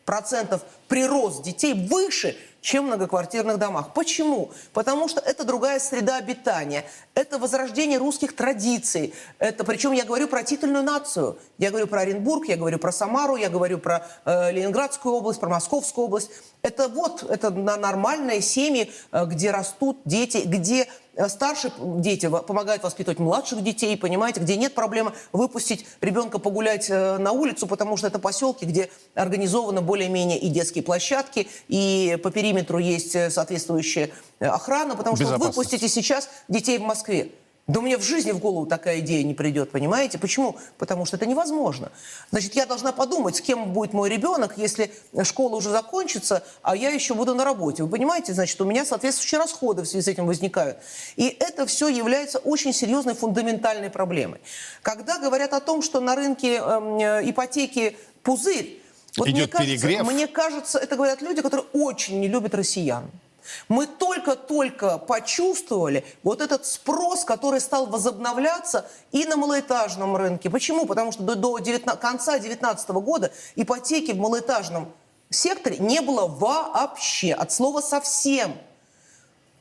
процентов 0.09 0.63
прирост 0.89 1.43
детей 1.43 1.75
выше, 1.75 2.35
чем 2.63 2.85
в 2.85 2.87
многоквартирных 2.87 3.59
домах. 3.59 3.93
Почему? 3.93 4.53
Потому 4.73 5.07
что 5.07 5.21
это 5.21 5.45
другая 5.45 5.79
среда 5.79 6.17
обитания, 6.17 6.87
это 7.15 7.39
возрождение 7.39 7.99
русских 7.99 8.35
традиций. 8.35 9.13
Это, 9.39 9.65
причем 9.65 9.93
я 9.93 10.07
говорю 10.07 10.27
про 10.27 10.43
титульную 10.43 10.83
нацию. 10.83 11.39
Я 11.59 11.69
говорю 11.69 11.89
про 11.89 12.01
Оренбург, 12.01 12.49
я 12.49 12.57
говорю 12.57 12.79
про 12.79 12.91
Самару, 12.91 13.37
я 13.37 13.51
говорю 13.51 13.77
про 13.77 14.07
э, 14.25 14.51
Ленинградскую 14.51 15.15
область, 15.15 15.41
про 15.41 15.51
Московскую 15.51 16.07
область. 16.07 16.31
Это 16.63 16.89
вот, 16.89 17.23
это 17.23 17.51
нормальные 17.51 18.41
семьи, 18.41 18.91
э, 19.13 19.27
где 19.27 19.51
растут 19.51 19.99
дети, 20.05 20.43
где 20.45 20.89
Э, 21.19 21.29
старшие 21.29 21.73
дети 21.79 22.29
помогают 22.29 22.85
воспитывать 22.85 23.19
младших 23.19 23.63
детей, 23.65 23.97
понимаете, 23.97 24.39
где 24.41 24.57
нет 24.57 24.75
проблемы 24.75 25.13
выпустить 25.33 25.85
ребенка 26.01 26.39
погулять 26.39 26.89
э, 26.89 27.19
на 27.19 27.33
улицу, 27.33 27.67
потому 27.67 27.97
что 27.97 28.07
это 28.07 28.21
поселки, 28.21 28.65
где 28.65 28.89
организованы 29.15 29.81
более-менее 29.81 30.39
и 30.39 30.49
детские 30.49 30.85
площадки, 30.85 31.49
и 31.67 32.17
по 32.23 32.31
периметру 32.31 32.79
есть 32.79 33.33
соответствующая 33.33 34.11
охрана, 34.39 34.95
потому 34.95 35.17
что 35.17 35.27
выпустите 35.39 35.89
сейчас 35.89 36.31
детей 36.47 36.79
в 36.79 36.83
Москве. 36.83 37.33
Да 37.69 37.83
мне 37.83 37.99
в 37.99 38.03
жизни 38.03 38.33
в 38.33 38.39
голову 38.39 38.65
такая 38.65 39.01
идея 39.01 39.23
не 39.25 39.35
придет, 39.35 39.71
понимаете? 39.71 40.19
Почему? 40.19 40.57
Потому 40.79 41.05
что 41.05 41.17
это 41.17 41.27
невозможно. 41.27 41.93
Значит, 42.31 42.57
я 42.57 42.65
должна 42.65 42.93
подумать, 42.93 43.37
с 43.37 43.43
кем 43.43 43.75
будет 43.75 43.93
мой 43.93 44.09
ребенок, 44.09 44.55
если 44.57 44.91
школа 45.23 45.57
уже 45.57 45.69
закончится, 45.69 46.43
а 46.63 46.75
я 46.75 46.89
еще 46.89 47.13
буду 47.13 47.35
на 47.35 47.45
работе. 47.45 47.83
Вы 47.83 47.91
понимаете, 47.91 48.33
значит, 48.33 48.59
у 48.63 48.65
меня 48.65 48.87
соответствующие 48.87 49.39
расходы 49.39 49.83
в 49.83 49.87
связи 49.87 50.03
с 50.03 50.09
этим 50.09 50.27
возникают. 50.27 50.79
И 51.17 51.29
это 51.41 51.67
все 51.67 51.89
является 51.89 52.39
очень 52.39 52.73
серьезной 52.73 53.15
фундаментальной 53.15 53.91
проблемой. 53.91 54.41
Когда 54.81 55.19
говорят 55.19 55.53
о 55.53 55.61
том, 55.61 55.83
что 55.83 56.01
на 56.01 56.17
рынке 56.17 56.55
эм, 56.57 56.99
э, 56.99 57.21
ипотеки 57.29 57.99
пузырь, 58.23 58.83
вот 59.19 59.29
Идет 59.29 59.37
мне 59.37 59.47
кажется, 59.49 59.87
перегрев. 59.87 60.13
мне 60.13 60.27
кажется, 60.27 60.79
это 60.79 60.97
говорят 60.97 61.21
люди, 61.21 61.43
которые 61.43 61.67
очень 61.75 62.19
не 62.21 62.29
любят 62.29 62.55
россиян. 62.55 63.11
Мы 63.69 63.87
только-только 63.87 64.99
почувствовали 64.99 66.05
вот 66.23 66.41
этот 66.41 66.67
спрос, 66.67 67.25
который 67.25 67.61
стал 67.61 67.87
возобновляться 67.87 68.89
и 69.13 69.25
на 69.27 69.37
малоэтажном 69.37 70.17
рынке. 70.17 70.51
Почему? 70.51 70.87
Потому 70.87 71.13
что 71.13 71.23
до, 71.23 71.35
до 71.35 71.59
19, 71.59 72.01
конца 72.01 72.33
2019 72.33 72.91
года 72.91 73.33
ипотеки 73.57 74.13
в 74.13 74.19
малоэтажном 74.19 74.93
секторе 75.31 75.79
не 75.79 76.01
было 76.01 76.27
вообще, 76.27 77.33
от 77.33 77.53
слова 77.53 77.81
совсем. 77.81 78.53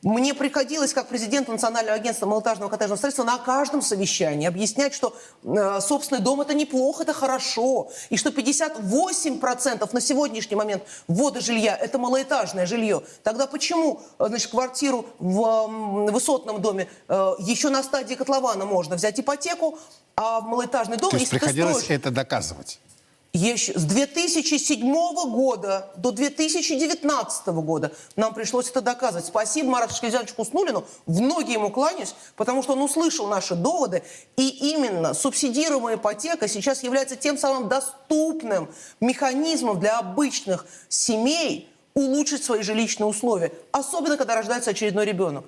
Мне 0.02 0.32
приходилось, 0.32 0.92
как 0.92 1.08
президент 1.08 1.48
Национального 1.48 1.96
агентства 1.96 2.26
малоэтажного 2.26 2.70
коттеджного 2.70 2.96
строительства, 2.96 3.24
на 3.24 3.38
каждом 3.38 3.82
совещании 3.82 4.46
объяснять, 4.46 4.94
что 4.94 5.16
э, 5.42 5.80
собственный 5.80 6.20
дом– 6.20 6.40
это 6.42 6.54
неплохо, 6.54 7.02
это 7.02 7.12
хорошо. 7.12 7.90
И 8.08 8.16
что 8.16 8.30
58% 8.30 9.88
на 9.92 10.00
сегодняшний 10.00 10.56
момент 10.56 10.84
ввода 11.08 11.40
жилья– 11.40 11.76
это 11.80 11.98
малоэтажное 11.98 12.66
жилье. 12.66 13.02
Тогда 13.24 13.48
почему 13.48 14.00
э, 14.18 14.26
значит, 14.28 14.50
квартиру 14.50 15.06
в 15.18 16.08
э, 16.08 16.12
высотном 16.12 16.60
доме 16.62 16.88
э, 17.08 17.32
еще 17.40 17.68
на 17.68 17.82
стадии 17.82 18.14
котлована 18.14 18.66
можно 18.66 18.94
взять 18.94 19.18
ипотеку, 19.18 19.78
а 20.14 20.40
в 20.40 20.44
малоэтажный 20.44 20.96
дом, 20.96 21.10
То 21.10 21.16
есть 21.16 21.30
приходилось 21.30 21.82
строишь... 21.82 22.00
это 22.00 22.10
доказывать? 22.12 22.78
Еще 23.34 23.78
с 23.78 23.84
2007 23.84 24.80
года 25.30 25.90
до 25.96 26.12
2019 26.12 27.46
года 27.48 27.92
нам 28.16 28.32
пришлось 28.32 28.70
это 28.70 28.80
доказывать. 28.80 29.26
Спасибо 29.26 29.68
Марату 29.68 29.94
Шкизяновичу 29.94 30.34
Куснулину, 30.34 30.84
в 31.04 31.20
ноги 31.20 31.52
ему 31.52 31.70
кланяюсь, 31.70 32.14
потому 32.36 32.62
что 32.62 32.72
он 32.72 32.80
услышал 32.82 33.26
наши 33.26 33.54
доводы. 33.54 34.02
И 34.36 34.48
именно 34.72 35.12
субсидируемая 35.12 35.96
ипотека 35.96 36.48
сейчас 36.48 36.82
является 36.82 37.16
тем 37.16 37.36
самым 37.36 37.68
доступным 37.68 38.72
механизмом 39.00 39.78
для 39.78 39.98
обычных 39.98 40.64
семей 40.88 41.68
улучшить 41.92 42.42
свои 42.42 42.62
жилищные 42.62 43.08
условия. 43.08 43.52
Особенно, 43.72 44.16
когда 44.16 44.36
рождается 44.36 44.70
очередной 44.70 45.04
ребенок. 45.04 45.44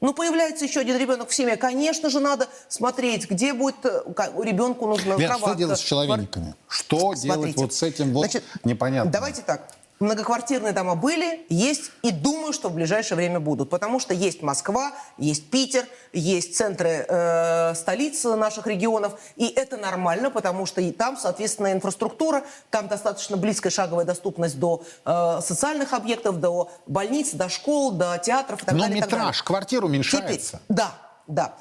Ну, 0.00 0.14
появляется 0.14 0.64
еще 0.64 0.80
один 0.80 0.96
ребенок 0.96 1.28
в 1.28 1.34
семье. 1.34 1.56
Конечно 1.56 2.08
же, 2.08 2.20
надо 2.20 2.46
смотреть, 2.68 3.28
где 3.28 3.52
будет 3.52 3.84
э, 3.84 4.02
ребенку 4.44 4.86
нужна 4.86 5.16
Лен, 5.16 5.26
кроватка. 5.28 5.48
что 5.50 5.58
делать 5.58 5.78
с 5.78 5.82
человеками? 5.82 6.54
Что 6.68 7.14
делать 7.14 7.22
Смотрите. 7.22 7.60
вот 7.60 7.74
с 7.74 7.82
этим 7.82 8.12
вот 8.12 8.20
Значит, 8.20 8.44
непонятно? 8.62 9.10
Давайте 9.10 9.42
так. 9.42 9.72
Многоквартирные 10.00 10.72
дома 10.72 10.94
были, 10.94 11.44
есть 11.48 11.90
и 12.02 12.12
думаю, 12.12 12.52
что 12.52 12.68
в 12.68 12.74
ближайшее 12.74 13.16
время 13.16 13.40
будут. 13.40 13.68
Потому 13.68 13.98
что 13.98 14.14
есть 14.14 14.42
Москва, 14.42 14.92
есть 15.16 15.50
Питер, 15.50 15.84
есть 16.12 16.56
центры 16.56 17.04
э, 17.08 17.74
столиц 17.74 18.22
наших 18.24 18.68
регионов. 18.68 19.18
И 19.36 19.48
это 19.48 19.76
нормально, 19.76 20.30
потому 20.30 20.66
что 20.66 20.80
и 20.80 20.92
там, 20.92 21.16
соответственно, 21.16 21.72
инфраструктура, 21.72 22.44
там 22.70 22.86
достаточно 22.86 23.36
близкая 23.36 23.72
шаговая 23.72 24.04
доступность 24.04 24.58
до 24.58 24.82
э, 25.04 25.40
социальных 25.42 25.92
объектов, 25.92 26.38
до 26.38 26.70
больниц, 26.86 27.32
до 27.32 27.48
школ, 27.48 27.90
до 27.92 28.18
театров 28.18 28.62
и 28.62 28.66
так 28.66 28.74
Но 28.74 28.82
далее. 28.82 28.98
и 28.98 29.00
так 29.00 29.10
далее. 29.10 29.26
метраж 29.26 29.42
квартир 29.42 29.84
уменьшается. 29.84 30.60
Теперь, 30.64 30.76
да, 30.76 30.94
да. 31.26 31.54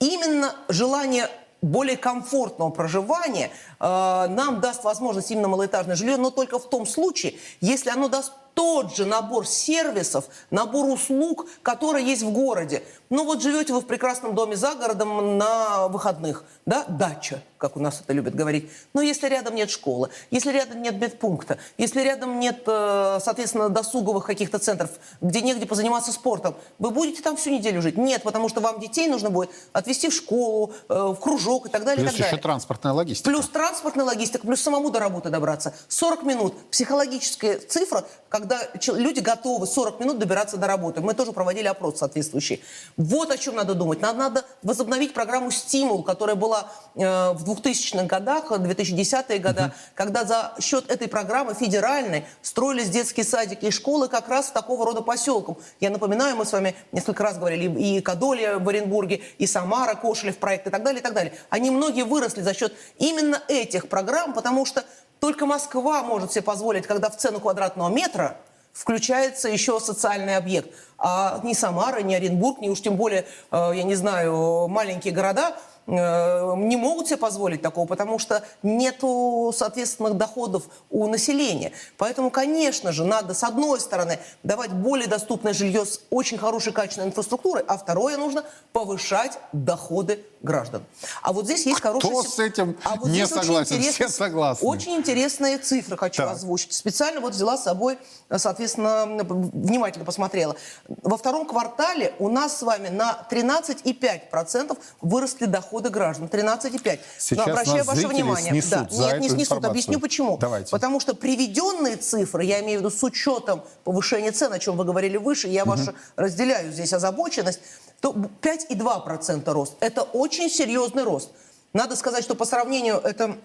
Именно 0.00 0.52
желание 0.68 1.28
более 1.64 1.96
комфортного 1.96 2.70
проживания 2.70 3.50
э, 3.80 3.84
нам 4.28 4.60
даст 4.60 4.84
возможность 4.84 5.30
именно 5.30 5.48
малоэтажное 5.48 5.96
жилье, 5.96 6.16
но 6.16 6.30
только 6.30 6.58
в 6.58 6.68
том 6.68 6.86
случае, 6.86 7.34
если 7.60 7.90
оно 7.90 8.08
даст 8.08 8.32
тот 8.54 8.94
же 8.94 9.04
набор 9.04 9.46
сервисов, 9.46 10.26
набор 10.50 10.88
услуг, 10.88 11.46
которые 11.62 12.06
есть 12.06 12.22
в 12.22 12.30
городе. 12.30 12.84
Ну 13.14 13.24
вот 13.24 13.40
живете 13.40 13.72
вы 13.72 13.80
в 13.80 13.86
прекрасном 13.86 14.34
доме 14.34 14.56
за 14.56 14.74
городом 14.74 15.38
на 15.38 15.86
выходных, 15.86 16.42
да, 16.66 16.84
дача, 16.88 17.40
как 17.58 17.76
у 17.76 17.80
нас 17.80 18.00
это 18.00 18.12
любят 18.12 18.34
говорить. 18.34 18.68
Но 18.92 19.02
если 19.02 19.28
рядом 19.28 19.54
нет 19.54 19.70
школы, 19.70 20.10
если 20.32 20.50
рядом 20.50 20.82
нет 20.82 21.00
медпункта, 21.00 21.58
если 21.78 22.00
рядом 22.00 22.40
нет, 22.40 22.64
э, 22.66 23.18
соответственно, 23.22 23.68
досуговых 23.68 24.26
каких-то 24.26 24.58
центров, 24.58 24.90
где 25.20 25.42
негде 25.42 25.64
позаниматься 25.64 26.10
спортом, 26.10 26.56
вы 26.80 26.90
будете 26.90 27.22
там 27.22 27.36
всю 27.36 27.50
неделю 27.50 27.82
жить? 27.82 27.96
Нет, 27.96 28.24
потому 28.24 28.48
что 28.48 28.60
вам 28.60 28.80
детей 28.80 29.06
нужно 29.06 29.30
будет 29.30 29.50
отвезти 29.72 30.08
в 30.08 30.12
школу, 30.12 30.72
э, 30.88 30.94
в 30.94 31.14
кружок 31.14 31.66
и 31.66 31.68
так 31.68 31.84
далее. 31.84 32.02
и 32.02 32.08
Плюс 32.08 32.14
так 32.14 32.18
еще 32.18 32.30
далее. 32.30 32.42
транспортная 32.42 32.94
логистика. 32.94 33.30
Плюс 33.30 33.48
транспортная 33.48 34.06
логистика, 34.06 34.44
плюс 34.44 34.60
самому 34.60 34.90
до 34.90 34.98
работы 34.98 35.30
добраться. 35.30 35.72
40 35.86 36.24
минут. 36.24 36.54
Психологическая 36.72 37.60
цифра, 37.60 38.04
когда 38.28 38.58
люди 38.88 39.20
готовы 39.20 39.68
40 39.68 40.00
минут 40.00 40.18
добираться 40.18 40.56
до 40.56 40.66
работы. 40.66 41.00
Мы 41.00 41.14
тоже 41.14 41.30
проводили 41.30 41.68
опрос 41.68 41.98
соответствующий. 41.98 42.60
Вот 43.04 43.30
о 43.30 43.36
чем 43.36 43.56
надо 43.56 43.74
думать. 43.74 44.00
Надо, 44.00 44.18
надо 44.18 44.44
возобновить 44.62 45.12
программу 45.12 45.50
«Стимул», 45.50 46.02
которая 46.02 46.36
была 46.36 46.70
э, 46.94 47.32
в 47.32 47.44
2000-х 47.44 48.06
годах, 48.06 48.50
2010-е 48.50 49.38
годы, 49.40 49.72
когда 49.94 50.24
за 50.24 50.54
счет 50.58 50.90
этой 50.90 51.06
программы 51.06 51.52
федеральной 51.52 52.24
строились 52.40 52.88
детские 52.88 53.26
садики 53.26 53.66
и 53.66 53.70
школы 53.70 54.08
как 54.08 54.28
раз 54.28 54.50
такого 54.50 54.86
рода 54.86 55.02
поселком. 55.02 55.58
Я 55.80 55.90
напоминаю, 55.90 56.34
мы 56.36 56.46
с 56.46 56.52
вами 56.52 56.74
несколько 56.92 57.24
раз 57.24 57.36
говорили, 57.36 57.70
и 57.78 58.00
Кадолья 58.00 58.58
в 58.58 58.66
Оренбурге, 58.66 59.20
и 59.36 59.46
Самара, 59.46 59.96
Кошелев 59.96 60.38
проект 60.38 60.66
и 60.66 60.70
так 60.70 60.82
далее, 60.82 61.00
и 61.00 61.02
так 61.02 61.12
далее. 61.12 61.34
Они 61.50 61.70
многие 61.70 62.04
выросли 62.04 62.40
за 62.40 62.54
счет 62.54 62.72
именно 62.96 63.42
этих 63.48 63.90
программ, 63.90 64.32
потому 64.32 64.64
что 64.64 64.82
только 65.20 65.44
Москва 65.44 66.02
может 66.02 66.32
себе 66.32 66.42
позволить, 66.42 66.86
когда 66.86 67.10
в 67.10 67.18
цену 67.18 67.38
квадратного 67.38 67.90
метра 67.90 68.38
включается 68.74 69.48
еще 69.48 69.80
социальный 69.80 70.36
объект. 70.36 70.74
А 70.98 71.40
ни 71.42 71.54
Самара, 71.54 72.02
ни 72.02 72.14
Оренбург, 72.14 72.60
ни 72.60 72.68
уж 72.68 72.82
тем 72.82 72.96
более, 72.96 73.24
э, 73.50 73.72
я 73.74 73.84
не 73.84 73.94
знаю, 73.94 74.68
маленькие 74.68 75.14
города 75.14 75.56
не 75.86 76.76
могут 76.76 77.08
себе 77.08 77.18
позволить 77.18 77.62
такого, 77.62 77.86
потому 77.86 78.18
что 78.18 78.42
нету 78.62 79.52
соответственных 79.54 80.16
доходов 80.16 80.64
у 80.90 81.06
населения. 81.06 81.72
Поэтому, 81.98 82.30
конечно 82.30 82.92
же, 82.92 83.04
надо, 83.04 83.34
с 83.34 83.44
одной 83.44 83.80
стороны, 83.80 84.18
давать 84.42 84.72
более 84.72 85.08
доступное 85.08 85.52
жилье 85.52 85.84
с 85.84 86.00
очень 86.10 86.38
хорошей 86.38 86.72
качественной 86.72 87.08
инфраструктурой, 87.08 87.64
а 87.66 87.76
второе, 87.76 88.16
нужно 88.16 88.44
повышать 88.72 89.38
доходы 89.52 90.24
граждан. 90.42 90.84
А 91.22 91.32
вот 91.32 91.46
здесь 91.46 91.66
есть 91.66 91.80
хорошая... 91.80 92.12
Кто 92.12 92.22
с 92.22 92.38
этим 92.38 92.76
а 92.84 92.96
вот 92.96 93.08
не 93.08 93.26
согласен? 93.26 93.80
Все 93.82 94.08
согласны. 94.08 94.66
Очень 94.66 94.96
интересные 94.96 95.58
цифры 95.58 95.96
хочу 95.96 96.22
Так. 96.22 96.32
озвучить. 96.32 96.72
Специально 96.72 97.20
вот 97.20 97.32
взяла 97.32 97.56
с 97.56 97.64
собой, 97.64 97.98
э, 98.28 98.38
соответственно, 98.38 99.06
внимательно 99.06 100.04
посмотрела. 100.04 100.56
Во 101.02 101.16
втором 101.16 101.46
квартале 101.46 102.14
у 102.18 102.28
нас 102.28 102.58
с 102.58 102.62
вами 102.62 102.88
на 102.88 103.26
13,5% 103.30 104.78
выросли 105.00 105.46
доходы 105.46 105.73
граждан. 105.82 106.28
13,5%. 106.28 106.98
Сейчас 107.18 107.46
Но 107.46 107.52
обращаю 107.52 107.84
ваше 107.84 108.08
внимание. 108.08 108.50
снесут 108.50 108.70
да, 108.70 108.88
за 108.90 109.02
нет, 109.04 109.20
не 109.20 109.28
снесут. 109.28 109.40
информацию. 109.40 109.70
Объясню 109.70 110.00
почему. 110.00 110.38
Давайте. 110.38 110.70
Потому 110.70 111.00
что 111.00 111.14
приведенные 111.14 111.96
цифры, 111.96 112.44
я 112.44 112.60
имею 112.60 112.80
в 112.80 112.82
виду 112.82 112.90
с 112.90 113.02
учетом 113.02 113.62
повышения 113.84 114.32
цен, 114.32 114.52
о 114.52 114.58
чем 114.58 114.76
вы 114.76 114.84
говорили 114.84 115.16
выше, 115.16 115.48
я 115.48 115.64
вашу 115.64 115.94
разделяю 116.16 116.72
здесь 116.72 116.92
озабоченность, 116.92 117.60
то 118.00 118.12
5,2% 118.42 119.50
рост. 119.52 119.74
Это 119.80 120.02
очень 120.02 120.50
серьезный 120.50 121.04
рост. 121.04 121.30
Надо 121.72 121.96
сказать, 121.96 122.22
что 122.22 122.34
по 122.34 122.44
сравнению 122.44 122.96
это 122.96 123.36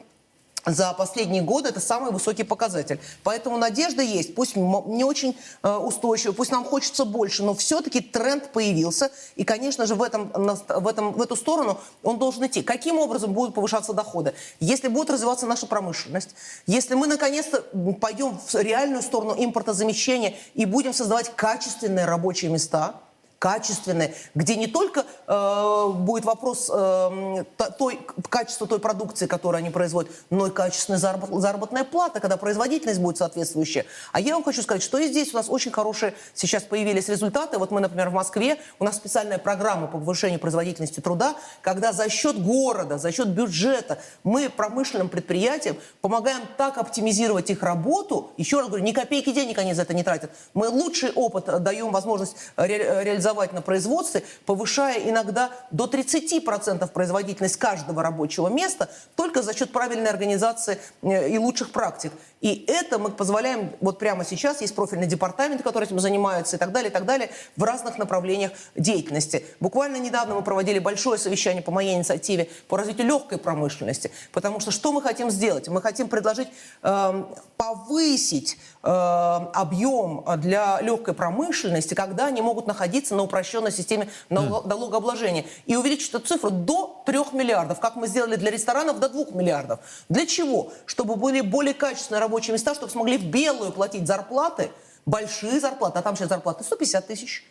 за 0.66 0.94
последние 0.94 1.42
годы 1.42 1.70
это 1.70 1.80
самый 1.80 2.12
высокий 2.12 2.44
показатель. 2.44 3.00
Поэтому 3.24 3.58
надежда 3.58 4.02
есть, 4.02 4.36
пусть 4.36 4.56
не 4.56 5.04
очень 5.04 5.38
э, 5.64 5.76
устойчиво, 5.76 6.34
пусть 6.34 6.52
нам 6.52 6.64
хочется 6.64 7.06
больше, 7.06 7.44
но 7.44 7.54
все-таки 7.54 8.02
тренд 8.02 8.52
появился. 8.52 9.12
И, 9.36 9.44
конечно 9.44 9.86
же, 9.86 9.96
в, 9.96 10.04
этом, 10.04 10.32
в, 10.34 10.88
этом, 10.88 11.14
в 11.14 11.22
эту 11.22 11.36
сторону 11.36 11.80
он 12.04 12.20
должен 12.20 12.46
идти. 12.46 12.62
Каким 12.62 13.00
образом 13.00 13.34
будут 13.34 13.56
повышаться 13.56 13.94
доходы? 13.94 14.34
Если 14.60 14.88
будет 14.88 15.10
развиваться 15.10 15.46
наша 15.46 15.66
промышленность, 15.66 16.36
если 16.68 16.96
мы 16.96 17.08
наконец-то 17.08 17.64
пойдем 18.00 18.38
в 18.38 18.56
реальную 18.56 19.02
сторону 19.02 19.36
импортозамещения 19.38 20.36
и 20.54 20.66
будем 20.66 20.94
создавать 20.94 21.36
качественные 21.36 22.06
рабочие 22.06 22.52
места, 22.52 22.96
качественные, 23.40 24.14
где 24.36 24.58
не 24.58 24.68
только 24.68 25.06
э, 25.28 25.88
будет 25.96 26.26
вопрос 26.26 26.70
э, 26.72 27.44
той, 27.78 28.00
качества 28.28 28.68
той 28.68 28.80
продукции, 28.80 29.28
которую 29.28 29.60
они 29.60 29.70
производят, 29.70 30.12
но 30.30 30.48
и 30.48 30.52
качественная 30.52 31.00
заработ- 31.00 31.40
заработная 31.40 31.86
плата, 31.86 32.20
когда 32.20 32.36
производительность 32.36 33.00
будет 33.00 33.18
соответствующая. 33.18 33.86
А 34.12 34.20
я 34.20 34.34
вам 34.34 34.44
хочу 34.44 34.62
сказать, 34.62 34.84
что 34.84 34.98
и 34.98 35.08
здесь 35.08 35.34
у 35.34 35.38
нас 35.38 35.50
очень 35.50 35.72
хорошие 35.72 36.14
сейчас 36.34 36.64
появились 36.64 37.08
результаты. 37.08 37.58
Вот 37.58 37.72
мы, 37.72 37.80
например, 37.80 38.10
в 38.10 38.14
Москве, 38.14 38.60
у 38.78 38.84
нас 38.84 38.98
специальная 38.98 39.38
программа 39.38 39.88
по 39.88 39.98
повышению 39.98 40.40
производительности 40.42 41.00
труда, 41.00 41.36
когда 41.62 41.94
за 41.94 42.10
счет 42.10 42.44
города, 42.44 42.98
за 42.98 43.12
счет 43.14 43.30
бюджета 43.30 44.00
мы 44.26 44.50
промышленным 44.50 45.08
предприятиям 45.08 45.78
помогаем 46.02 46.42
так 46.58 46.78
оптимизировать 46.78 47.50
их 47.50 47.64
работу. 47.64 48.32
Еще 48.36 48.58
раз 48.60 48.68
говорю, 48.68 48.84
ни 48.84 48.92
копейки 48.92 49.32
денег 49.32 49.58
они 49.60 49.74
за 49.74 49.84
это 49.84 49.94
не 49.94 50.04
тратят. 50.04 50.32
Мы 50.54 50.68
лучший 50.68 51.14
опыт 51.14 51.48
э, 51.48 51.60
даем 51.60 51.92
возможность 51.92 52.36
ре- 52.58 53.04
реализовать 53.06 53.29
на 53.54 53.62
производстве, 53.62 54.24
повышая 54.46 55.10
иногда 55.10 55.52
до 55.72 55.86
30% 55.86 56.88
производительность 56.92 57.58
каждого 57.58 58.04
рабочего 58.04 58.48
места 58.48 58.90
только 59.16 59.42
за 59.42 59.54
счет 59.54 59.72
правильной 59.72 60.10
организации 60.10 60.80
э, 61.02 61.30
и 61.30 61.38
лучших 61.38 61.72
практик. 61.72 62.12
И 62.42 62.66
это 62.68 63.00
мы 63.00 63.12
позволяем, 63.12 63.72
вот 63.82 64.00
прямо 64.00 64.24
сейчас 64.24 64.62
есть 64.62 64.74
профильный 64.74 65.08
департамент, 65.08 65.62
который 65.62 65.86
этим 65.86 66.00
занимается 66.00 66.56
и 66.56 66.60
так 66.60 66.72
далее, 66.72 66.90
и 66.90 66.94
так 66.94 67.06
далее, 67.06 67.30
в 67.58 67.64
разных 67.64 67.98
направлениях 67.98 68.52
деятельности. 68.76 69.46
Буквально 69.60 69.98
недавно 69.98 70.36
мы 70.36 70.42
проводили 70.42 70.80
большое 70.80 71.20
совещание 71.20 71.62
по 71.62 71.72
моей 71.72 71.96
инициативе 71.96 72.50
по 72.68 72.78
развитию 72.78 73.08
легкой 73.08 73.40
промышленности, 73.40 74.12
потому 74.32 74.60
что 74.60 74.72
что 74.72 74.92
мы 74.92 75.02
хотим 75.02 75.30
сделать? 75.30 75.68
Мы 75.68 75.82
хотим 75.82 76.08
предложить 76.08 76.48
эм, 76.84 77.28
повысить 77.58 78.58
э, 78.84 78.88
объем 78.88 80.24
для 80.38 80.80
легкой 80.82 81.14
промышленности, 81.14 81.94
когда 81.94 82.28
они 82.28 82.42
могут 82.42 82.68
находиться 82.68 83.16
на 83.16 83.24
упрощенной 83.24 83.72
системе 83.72 84.10
налог- 84.30 84.66
налогообложения, 84.66 85.46
и 85.66 85.76
увеличить 85.76 86.10
эту 86.10 86.20
цифру 86.20 86.52
до 86.52 87.04
3 87.06 87.20
миллиардов, 87.34 87.80
как 87.82 87.98
мы 87.98 88.08
сделали 88.08 88.38
для 88.38 88.52
ресторанов, 88.52 89.00
до 89.00 89.10
2 89.10 89.26
миллиардов. 89.32 89.80
Для 90.08 90.26
чего? 90.26 90.72
Чтобы 90.86 91.18
были 91.18 91.42
более 91.42 91.74
качественные 91.74 92.20
рабочие 92.30 92.54
места, 92.54 92.76
чтобы 92.76 92.92
смогли 92.92 93.18
в 93.18 93.26
белую 93.26 93.72
платить 93.72 94.06
зарплаты, 94.08 94.72
большие 95.06 95.60
зарплаты, 95.60 95.98
а 96.00 96.02
там 96.04 96.16
сейчас 96.16 96.30
зарплаты 96.30 96.64
150 96.64 97.08
тысяч, 97.08 97.44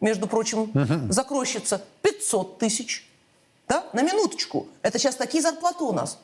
между 0.00 0.28
прочим, 0.28 0.70
закройщица 1.10 1.82
500 2.02 2.58
тысяч. 2.58 3.10
Да? 3.66 3.84
На 3.92 4.02
минуточку. 4.02 4.68
Это 4.82 4.98
сейчас 4.98 5.16
такие 5.16 5.42
зарплаты 5.42 5.84
у 5.84 5.92
нас. 5.92 6.18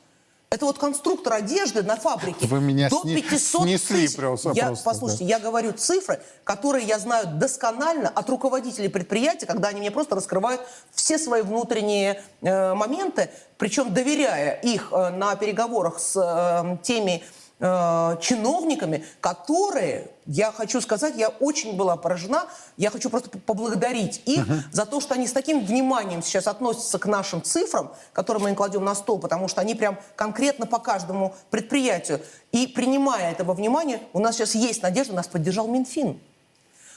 Это 0.50 0.66
вот 0.66 0.78
конструктор 0.78 1.32
одежды 1.34 1.84
на 1.84 1.94
фабрике. 1.94 2.46
Вы 2.48 2.60
меня 2.60 2.88
до 2.88 3.02
сне- 3.02 3.22
500 3.22 3.62
снесли 3.62 4.06
тысяч. 4.06 4.16
просто, 4.16 4.50
Я, 4.52 4.66
просто, 4.66 4.84
послушайте, 4.84 5.24
да. 5.24 5.30
я 5.30 5.38
говорю 5.38 5.72
цифры, 5.72 6.20
которые 6.42 6.84
я 6.86 6.98
знаю 6.98 7.28
досконально 7.34 8.08
от 8.08 8.28
руководителей 8.28 8.88
предприятия, 8.88 9.46
когда 9.46 9.68
они 9.68 9.78
мне 9.80 9.92
просто 9.92 10.16
раскрывают 10.16 10.60
все 10.92 11.18
свои 11.18 11.42
внутренние 11.42 12.20
э, 12.42 12.74
моменты, 12.74 13.30
причем 13.58 13.94
доверяя 13.94 14.54
их 14.54 14.88
э, 14.90 15.10
на 15.10 15.36
переговорах 15.36 16.00
с 16.00 16.16
э, 16.16 16.78
теми 16.82 17.22
э, 17.60 18.16
чиновниками, 18.20 19.04
которые, 19.20 20.10
я 20.26 20.50
хочу 20.50 20.80
сказать, 20.80 21.14
я 21.16 21.28
очень 21.28 21.76
была 21.76 21.96
поражена, 21.96 22.46
я 22.76 22.90
хочу 22.90 23.10
просто 23.10 23.30
поблагодарить 23.38 24.22
их 24.26 24.44
за 24.72 24.86
то, 24.86 25.00
что 25.00 25.14
они 25.14 25.26
с 25.26 25.32
таким 25.32 25.64
вниманием 25.64 26.22
сейчас 26.22 26.46
относятся 26.46 26.98
к 26.98 27.06
нашим 27.06 27.42
цифрам, 27.42 27.92
которые 28.12 28.42
мы 28.42 28.48
им 28.50 28.56
кладем 28.56 28.84
на 28.84 28.94
стол, 28.94 29.18
потому 29.18 29.48
что 29.48 29.60
они 29.60 29.74
прям 29.74 29.98
конкретно 30.16 30.66
по 30.66 30.78
каждому 30.78 31.34
предприятию. 31.50 32.20
И 32.52 32.66
принимая 32.66 33.30
это 33.30 33.44
во 33.44 33.54
внимание, 33.54 34.00
у 34.12 34.18
нас 34.18 34.36
сейчас 34.36 34.54
есть 34.54 34.82
надежда, 34.82 35.14
нас 35.14 35.28
поддержал 35.28 35.68
Минфин. 35.68 36.20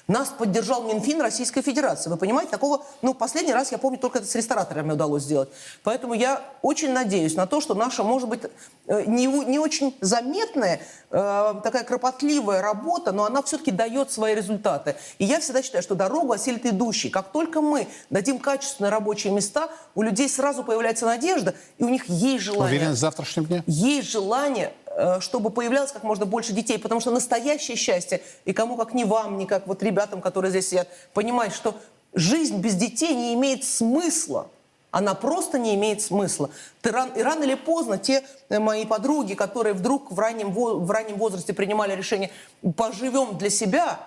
Нас 0.08 0.30
поддержал 0.38 0.84
Минфин 0.84 1.22
Российской 1.22 1.62
Федерации. 1.62 2.10
Вы 2.10 2.18
понимаете, 2.18 2.52
такого, 2.52 2.86
ну, 3.02 3.14
последний 3.14 3.54
раз, 3.54 3.72
я 3.72 3.78
помню, 3.78 3.98
только 3.98 4.20
это 4.20 4.28
с 4.28 4.36
рестораторами 4.36 4.92
удалось 4.92 5.24
сделать. 5.24 5.48
Поэтому 5.82 6.14
я 6.14 6.42
очень 6.62 6.92
надеюсь 6.92 7.36
на 7.36 7.48
то, 7.48 7.62
что 7.62 7.74
наша, 7.74 8.04
может 8.04 8.28
быть, 8.28 8.42
э, 8.88 9.04
не, 9.06 9.28
не 9.28 9.60
очень 9.60 9.96
заметная, 10.02 10.82
э, 11.10 11.54
такая 11.64 11.86
кропотливая 11.86 12.62
работа, 12.62 13.14
но 13.14 13.24
она 13.24 13.42
все-таки 13.44 13.72
дает 13.72 14.12
свои 14.12 14.36
результаты. 14.36 14.98
И 15.20 15.26
я 15.26 15.40
всегда 15.40 15.64
считаю, 15.64 15.82
что 15.82 15.96
дорогу 15.96 16.34
осилит 16.34 16.66
идущий. 16.66 17.10
Как 17.10 17.32
только 17.32 17.62
мы 17.62 17.88
дадим 18.10 18.40
качественные 18.40 18.92
рабочие 18.92 19.32
места, 19.32 19.70
у 19.96 20.02
людей 20.02 20.28
сразу 20.28 20.66
появляется 20.66 21.06
надежда, 21.06 21.56
и 21.78 21.84
у 21.86 21.90
них 21.90 22.10
есть 22.10 22.44
желание 22.44 22.78
Уверен, 22.78 22.92
в 22.92 22.98
завтрашнем 22.98 23.46
дне? 23.46 23.64
есть 23.68 24.10
желание, 24.12 24.74
чтобы 25.20 25.50
появлялось 25.50 25.92
как 25.92 26.04
можно 26.04 26.26
больше 26.26 26.54
детей, 26.54 26.78
потому 26.78 27.02
что 27.02 27.12
настоящее 27.12 27.78
счастье, 27.78 28.22
и 28.46 28.54
кому 28.54 28.78
как 28.78 28.94
не 28.94 29.06
вам, 29.06 29.38
не 29.38 29.46
как 29.46 29.68
вот 29.68 29.82
ребятам, 29.84 30.22
которые 30.22 30.52
здесь 30.52 30.70
сидят, 30.70 30.88
понимать, 31.14 31.54
что 31.54 31.76
жизнь 32.14 32.58
без 32.58 32.76
детей 32.76 33.14
не 33.14 33.34
имеет 33.34 33.64
смысла. 33.64 34.50
Она 34.92 35.16
просто 35.16 35.58
не 35.58 35.74
имеет 35.74 36.04
смысла. 36.04 36.52
Ты 36.82 36.90
и 37.16 37.24
рано 37.24 37.44
или 37.44 37.56
поздно 37.56 37.98
те 37.98 38.24
э, 38.50 38.60
мои 38.60 38.86
подруги, 38.86 39.34
которые 39.34 39.74
вдруг 39.74 40.12
в 40.12 40.20
раннем, 40.20 40.52
в 40.52 40.92
раннем 40.92 41.18
возрасте 41.18 41.52
принимали 41.52 41.96
решение 41.96 42.30
«поживем 42.76 43.38
для 43.40 43.50
себя», 43.50 44.00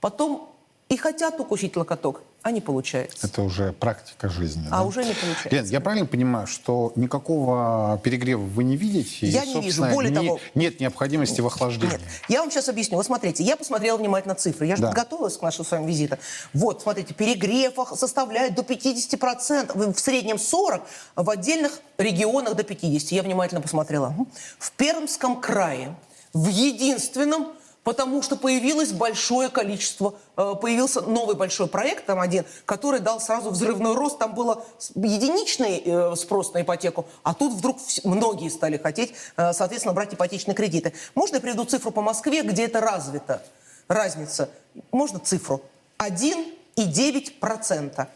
потом 0.00 0.50
и 0.90 0.98
хотят 0.98 1.40
укусить 1.40 1.76
локоток, 1.76 2.22
а 2.44 2.50
не 2.50 2.60
получается. 2.60 3.26
Это 3.26 3.40
уже 3.42 3.72
практика 3.72 4.28
жизни. 4.28 4.66
А 4.70 4.80
да? 4.80 4.82
уже 4.82 5.02
не 5.02 5.14
получается. 5.14 5.48
Лен, 5.50 5.64
я 5.64 5.80
правильно 5.80 6.04
понимаю, 6.06 6.46
что 6.46 6.92
никакого 6.94 7.98
перегрева 8.04 8.42
вы 8.42 8.64
не 8.64 8.76
видите? 8.76 9.26
Я 9.26 9.44
и, 9.44 9.48
не 9.54 9.60
вижу. 9.62 9.82
Более 9.86 10.10
не- 10.10 10.16
того- 10.16 10.38
нет 10.54 10.78
необходимости 10.78 11.40
в 11.40 11.46
охлаждении. 11.46 11.98
Я 12.28 12.40
вам 12.42 12.50
сейчас 12.50 12.68
объясню. 12.68 12.98
Вот 12.98 13.06
смотрите, 13.06 13.42
я 13.42 13.56
посмотрела 13.56 13.96
внимательно 13.96 14.34
цифры. 14.34 14.66
Я 14.66 14.76
же 14.76 14.82
Да. 14.82 14.88
подготовилась 14.88 15.38
к 15.38 15.42
нашему 15.42 15.64
с 15.64 15.70
вами 15.70 15.86
визиту. 15.86 16.18
Вот, 16.52 16.82
смотрите, 16.82 17.14
перегрев 17.14 17.72
составляет 17.96 18.54
до 18.54 18.62
50%, 18.62 19.74
в 19.74 19.98
среднем 19.98 20.36
40%, 20.36 20.82
в 21.16 21.30
отдельных 21.30 21.80
регионах 21.96 22.56
до 22.56 22.62
50%. 22.62 23.14
Я 23.14 23.22
внимательно 23.22 23.62
посмотрела. 23.62 24.14
В 24.58 24.70
Пермском 24.72 25.40
крае, 25.40 25.96
в 26.34 26.48
единственном, 26.48 27.48
потому 27.84 28.22
что 28.22 28.36
появилось 28.36 28.92
большое 28.92 29.50
количество, 29.50 30.14
э, 30.36 30.54
появился 30.60 31.02
новый 31.02 31.36
большой 31.36 31.68
проект, 31.68 32.06
там 32.06 32.18
один, 32.18 32.44
который 32.64 32.98
дал 33.00 33.20
сразу 33.20 33.50
взрывной 33.50 33.94
рост. 33.94 34.18
Там 34.18 34.34
было 34.34 34.64
единичный 34.94 35.82
э, 35.84 36.16
спрос 36.16 36.54
на 36.54 36.62
ипотеку, 36.62 37.04
а 37.22 37.34
тут 37.34 37.52
вдруг 37.52 37.76
многие 38.02 38.48
стали 38.48 38.78
хотеть, 38.78 39.12
э, 39.36 39.52
соответственно, 39.52 39.94
брать 39.94 40.14
ипотечные 40.14 40.54
кредиты. 40.54 40.94
Можно 41.14 41.36
я 41.36 41.40
приведу 41.40 41.64
цифру 41.64 41.92
по 41.92 42.00
Москве, 42.00 42.42
где 42.42 42.64
это 42.64 42.80
развито? 42.80 43.42
Разница. 43.86 44.48
Можно 44.90 45.20
цифру? 45.20 45.60
1,9%. 45.98 48.08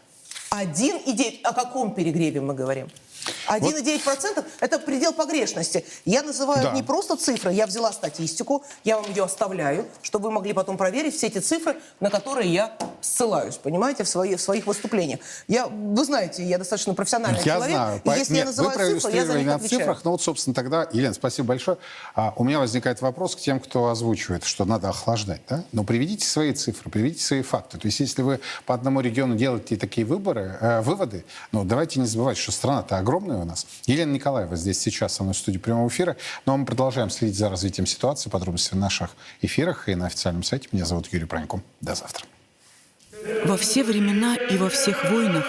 1,9%. 0.51 1.41
О 1.43 1.53
каком 1.53 1.93
перегреве 1.93 2.41
мы 2.41 2.55
говорим? 2.55 2.89
1,9% 3.47 4.43
это 4.59 4.79
предел 4.79 5.13
погрешности. 5.13 5.85
Я 6.05 6.23
называю 6.23 6.63
Да. 6.63 6.71
не 6.71 6.83
просто 6.83 7.15
цифры, 7.15 7.51
я 7.53 7.65
взяла 7.67 7.91
статистику, 7.91 8.63
я 8.83 8.97
вам 8.99 9.09
ее 9.09 9.23
оставляю, 9.23 9.85
чтобы 10.01 10.25
вы 10.25 10.31
могли 10.31 10.53
потом 10.53 10.77
проверить 10.77 11.15
все 11.15 11.27
эти 11.27 11.39
цифры, 11.39 11.75
на 11.99 12.09
которые 12.09 12.51
я 12.51 12.77
ссылаюсь, 13.01 13.55
понимаете, 13.55 14.03
в, 14.03 14.07
свои- 14.09 14.35
в 14.35 14.41
своих 14.41 14.67
выступлениях. 14.67 15.19
Я, 15.47 15.67
вы 15.67 16.03
знаете, 16.05 16.43
я 16.43 16.57
достаточно 16.57 16.93
профессиональный 16.93 17.39
Я 17.39 17.55
человек, 17.55 17.75
знаю. 17.75 18.01
и 18.03 18.09
если 18.09 18.33
Нет, 18.33 18.39
я 18.41 18.45
называю 18.45 18.99
цифры, 18.99 19.13
я 19.15 19.25
за 19.25 19.37
них 19.37 19.47
на 19.47 19.55
отвечаю. 19.55 19.79
цифрах. 19.81 20.01
Ну 20.03 20.11
вот, 20.11 20.21
собственно, 20.21 20.53
тогда, 20.53 20.87
Елена, 20.91 21.13
спасибо 21.13 21.49
большое. 21.49 21.77
А, 22.15 22.33
у 22.35 22.43
меня 22.43 22.59
возникает 22.59 23.01
вопрос 23.01 23.35
к 23.35 23.39
тем, 23.39 23.59
кто 23.59 23.89
озвучивает, 23.89 24.43
что 24.43 24.65
надо 24.65 24.89
охлаждать. 24.89 25.41
Да? 25.49 25.63
Но 25.71 25.83
приведите 25.83 26.25
свои 26.25 26.53
цифры, 26.53 26.89
приведите 26.89 27.23
свои 27.23 27.41
факты. 27.41 27.77
То 27.77 27.87
есть 27.87 27.99
если 27.99 28.21
вы 28.21 28.39
по 28.65 28.73
одному 28.73 29.01
региону 29.01 29.35
делаете 29.35 29.75
такие 29.77 30.05
выборы, 30.05 30.57
э, 30.59 30.81
выводы, 30.81 31.25
ну 31.51 31.63
давайте 31.63 31.99
не 31.99 32.05
забывать, 32.05 32.37
что 32.37 32.51
страна-то 32.51 32.97
огромная 32.97 33.18
у 33.19 33.45
нас. 33.45 33.67
Елена 33.85 34.11
Николаева 34.11 34.55
здесь 34.55 34.79
сейчас 34.79 35.15
со 35.15 35.23
мной 35.23 35.33
в 35.33 35.37
студии 35.37 35.57
прямого 35.57 35.87
эфира. 35.87 36.17
Но 36.45 36.57
мы 36.57 36.65
продолжаем 36.65 37.09
следить 37.09 37.37
за 37.37 37.49
развитием 37.49 37.85
ситуации. 37.85 38.29
Подробности 38.29 38.71
в 38.73 38.77
наших 38.77 39.11
эфирах 39.41 39.89
и 39.89 39.95
на 39.95 40.07
официальном 40.07 40.43
сайте. 40.43 40.69
Меня 40.71 40.85
зовут 40.85 41.11
Юрий 41.11 41.25
Пронько. 41.25 41.61
До 41.81 41.95
завтра. 41.95 42.25
Во 43.45 43.57
все 43.57 43.83
времена 43.83 44.35
и 44.35 44.57
во 44.57 44.69
всех 44.69 45.09
войнах 45.11 45.45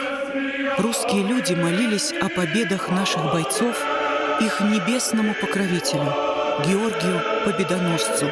русские 0.79 1.23
люди 1.23 1.53
молились 1.53 2.13
о 2.13 2.29
победах 2.29 2.91
наших 2.91 3.23
бойцов 3.33 3.77
их 4.41 4.61
небесному 4.61 5.35
покровителю, 5.35 6.13
Георгию 6.67 7.21
Победоносцу. 7.45 8.27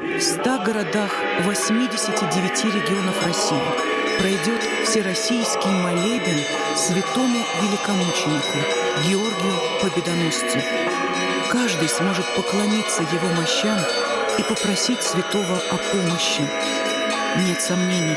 В 0.00 0.20
100 0.20 0.64
городах 0.64 1.12
89 1.44 2.64
регионов 2.64 3.26
России 3.26 3.95
пройдет 4.18 4.62
всероссийский 4.84 5.70
молебен 5.70 6.38
святому 6.76 7.38
великомученику 7.62 8.58
Георгию 9.04 9.54
Победоносцу. 9.80 10.58
Каждый 11.50 11.88
сможет 11.88 12.26
поклониться 12.34 13.02
его 13.02 13.28
мощам 13.34 13.78
и 14.38 14.42
попросить 14.42 15.02
святого 15.02 15.56
о 15.70 15.76
помощи. 15.92 16.42
Нет 17.46 17.60
сомнений, 17.60 18.16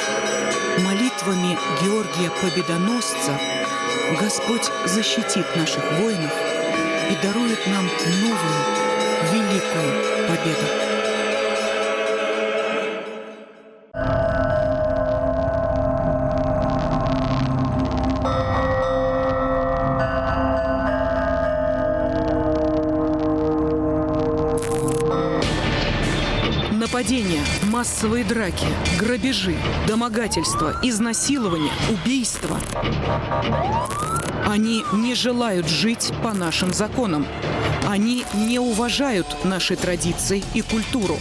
молитвами 0.80 1.58
Георгия 1.84 2.32
Победоносца 2.42 3.40
Господь 4.20 4.70
защитит 4.86 5.56
наших 5.56 5.84
воинов 5.94 6.32
и 7.12 7.26
дарует 7.26 7.66
нам 7.68 7.86
новую, 8.22 8.60
великую 9.32 10.28
победу. 10.28 10.89
Массовые 27.90 28.24
драки, 28.24 28.68
грабежи, 29.00 29.58
домогательства, 29.88 30.80
изнасилования, 30.84 31.72
убийства. 31.90 32.60
Они 34.46 34.84
не 34.94 35.16
желают 35.16 35.68
жить 35.68 36.14
по 36.24 36.34
нашим 36.34 36.72
законам. 36.72 37.26
Они 37.88 38.26
не 38.36 38.60
уважают 38.60 39.26
наши 39.44 39.76
традиции 39.76 40.44
и 40.54 40.62
культуру. 40.62 41.18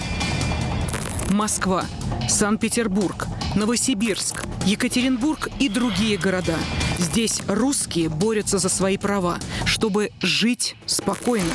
Москва, 1.31 1.87
Санкт-Петербург, 2.29 3.27
Новосибирск, 3.57 4.45
Екатеринбург 4.67 5.49
и 5.59 5.71
другие 5.71 6.19
города. 6.19 6.59
Здесь 6.99 7.41
русские 7.49 8.11
борются 8.11 8.59
за 8.59 8.69
свои 8.69 8.99
права, 8.99 9.39
чтобы 9.65 10.11
жить 10.21 10.77
спокойно. 10.85 11.51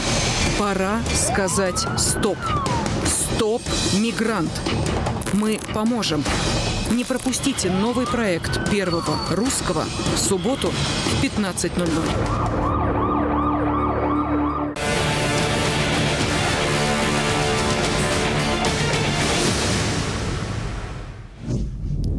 Пора 0.58 1.02
сказать 1.14 1.86
«стоп». 1.98 2.38
«Стоп, 3.06 3.62
мигрант». 4.00 4.52
Мы 5.34 5.60
поможем. 5.74 6.24
Не 6.92 7.04
пропустите 7.04 7.72
новый 7.72 8.06
проект 8.06 8.70
Первого 8.70 9.18
Русского 9.32 9.84
в 10.16 10.20
субботу 10.20 10.70
в 10.70 11.24
15.00. 11.24 12.74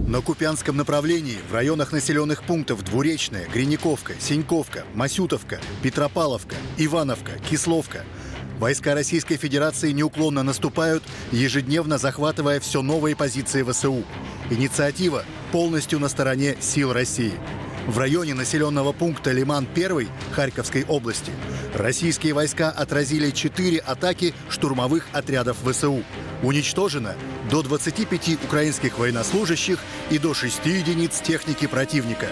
На 0.08 0.20
Купянском 0.20 0.76
направлении 0.76 1.38
в 1.50 1.54
районах 1.54 1.90
населенных 1.90 2.44
пунктов 2.44 2.84
Двуречная, 2.84 3.48
Гринниковка, 3.48 4.14
Синьковка, 4.20 4.84
Масютовка, 4.94 5.58
Петропавловка, 5.82 6.54
Ивановка, 6.78 7.32
Кисловка 7.50 8.04
войска 8.58 8.94
Российской 8.94 9.36
Федерации 9.36 9.92
неуклонно 9.92 10.42
наступают, 10.42 11.02
ежедневно 11.32 11.98
захватывая 11.98 12.60
все 12.60 12.82
новые 12.82 13.16
позиции 13.16 13.62
ВСУ. 13.62 14.04
Инициатива 14.50 15.24
полностью 15.52 15.98
на 15.98 16.08
стороне 16.08 16.56
сил 16.60 16.92
России. 16.92 17.34
в 17.86 17.98
районе 17.98 18.34
населенного 18.34 18.92
пункта 18.92 19.32
Лиман-1 19.32 20.08
Харьковской 20.32 20.84
области 20.84 21.32
российские 21.74 22.32
войска 22.32 22.70
отразили 22.70 23.30
четыре 23.30 23.78
атаки 23.78 24.34
штурмовых 24.48 25.06
отрядов 25.12 25.58
ВСУ. 25.64 26.02
Уничтожено 26.42 27.14
до 27.50 27.62
25 27.62 28.44
украинских 28.44 28.98
военнослужащих 28.98 29.78
и 30.10 30.18
до 30.18 30.34
6 30.34 30.64
единиц 30.66 31.20
техники 31.20 31.66
противника. 31.66 32.28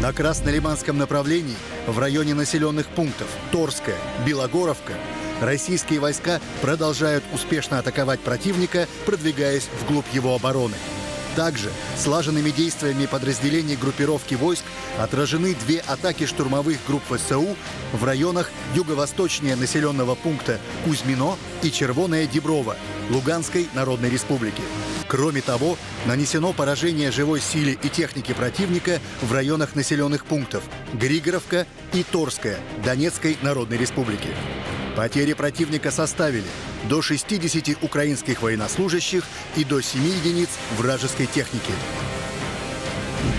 На 0.00 0.12
Краснолиманском 0.12 0.96
направлении 0.96 1.56
в 1.86 1.98
районе 1.98 2.34
населенных 2.34 2.86
пунктов 2.86 3.28
Торская, 3.52 3.98
Белогоровка 4.26 4.94
российские 5.40 6.00
войска 6.00 6.40
продолжают 6.62 7.24
успешно 7.32 7.78
атаковать 7.78 8.20
противника, 8.20 8.86
продвигаясь 9.06 9.68
вглубь 9.82 10.12
его 10.12 10.34
обороны. 10.34 10.74
Также 11.36 11.70
слаженными 11.96 12.50
действиями 12.50 13.06
подразделений 13.06 13.76
группировки 13.76 14.34
войск 14.34 14.64
отражены 14.98 15.54
две 15.66 15.78
атаки 15.78 16.26
штурмовых 16.26 16.78
групп 16.86 17.02
ВСУ 17.08 17.56
в 17.92 18.04
районах 18.04 18.50
юго-восточнее 18.74 19.54
населенного 19.54 20.14
пункта 20.14 20.58
Кузьмино 20.84 21.36
и 21.62 21.70
Червоная 21.70 22.26
Деброва 22.26 22.76
Луганской 23.10 23.68
Народной 23.74 24.10
Республики. 24.10 24.62
Кроме 25.10 25.40
того, 25.40 25.76
нанесено 26.06 26.52
поражение 26.52 27.10
живой 27.10 27.40
силе 27.40 27.76
и 27.82 27.88
технике 27.88 28.32
противника 28.32 29.00
в 29.22 29.32
районах 29.32 29.74
населенных 29.74 30.24
пунктов 30.24 30.62
Григоровка 30.92 31.66
и 31.92 32.04
Торская 32.04 32.60
Донецкой 32.84 33.36
Народной 33.42 33.76
Республики. 33.76 34.28
Потери 34.96 35.32
противника 35.32 35.90
составили 35.90 36.44
до 36.88 37.02
60 37.02 37.82
украинских 37.82 38.40
военнослужащих 38.40 39.24
и 39.56 39.64
до 39.64 39.80
7 39.80 40.00
единиц 40.00 40.50
вражеской 40.78 41.26
техники. 41.26 41.72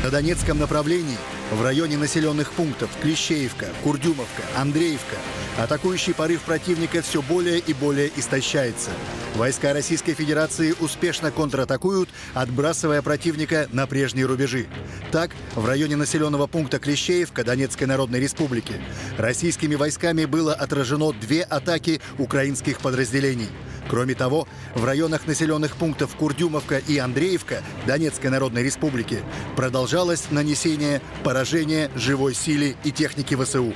На 0.03 0.09
Донецком 0.09 0.59
направлении 0.59 1.17
в 1.51 1.61
районе 1.61 1.97
населенных 1.97 2.51
пунктов 2.53 2.89
Клещеевка, 3.01 3.67
Курдюмовка, 3.83 4.43
Андреевка 4.55 5.17
атакующий 5.59 6.13
порыв 6.13 6.41
противника 6.41 7.01
все 7.01 7.21
более 7.21 7.59
и 7.59 7.73
более 7.73 8.09
истощается. 8.15 8.89
Войска 9.35 9.73
Российской 9.73 10.13
Федерации 10.13 10.73
успешно 10.79 11.31
контратакуют, 11.31 12.09
отбрасывая 12.33 13.01
противника 13.01 13.67
на 13.71 13.85
прежние 13.85 14.25
рубежи. 14.25 14.67
Так, 15.11 15.31
в 15.55 15.65
районе 15.65 15.95
населенного 15.95 16.47
пункта 16.47 16.79
Клещеевка 16.79 17.43
Донецкой 17.43 17.87
Народной 17.87 18.19
Республики 18.19 18.73
российскими 19.17 19.75
войсками 19.75 20.25
было 20.25 20.53
отражено 20.53 21.11
две 21.11 21.43
атаки 21.43 22.01
украинских 22.17 22.79
подразделений– 22.79 23.49
Кроме 23.91 24.15
того, 24.15 24.47
в 24.73 24.85
районах 24.85 25.27
населенных 25.27 25.75
пунктов 25.75 26.15
Курдюмовка 26.15 26.77
и 26.77 26.97
Андреевка 26.97 27.61
Донецкой 27.85 28.29
Народной 28.29 28.63
Республики 28.63 29.19
продолжалось 29.57 30.31
нанесение 30.31 31.01
поражения 31.25 31.91
живой 31.93 32.33
силе 32.33 32.77
и 32.85 32.91
техники 32.93 33.35
ВСУ. 33.35 33.73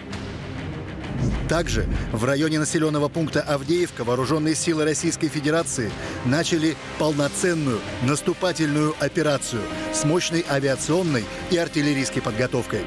Также 1.50 1.86
в 2.12 2.24
районе 2.26 2.60
населенного 2.60 3.08
пункта 3.08 3.42
Авдеевка 3.42 4.04
вооруженные 4.04 4.56
силы 4.56 4.84
Российской 4.84 5.28
Федерации 5.28 5.92
начали 6.26 6.76
полноценную 6.98 7.80
наступательную 8.04 8.96
операцию 9.00 9.62
с 9.94 10.04
мощной 10.06 10.46
авиационной 10.50 11.24
и 11.52 11.58
артиллерийской 11.58 12.22
подготовкой. 12.22 12.82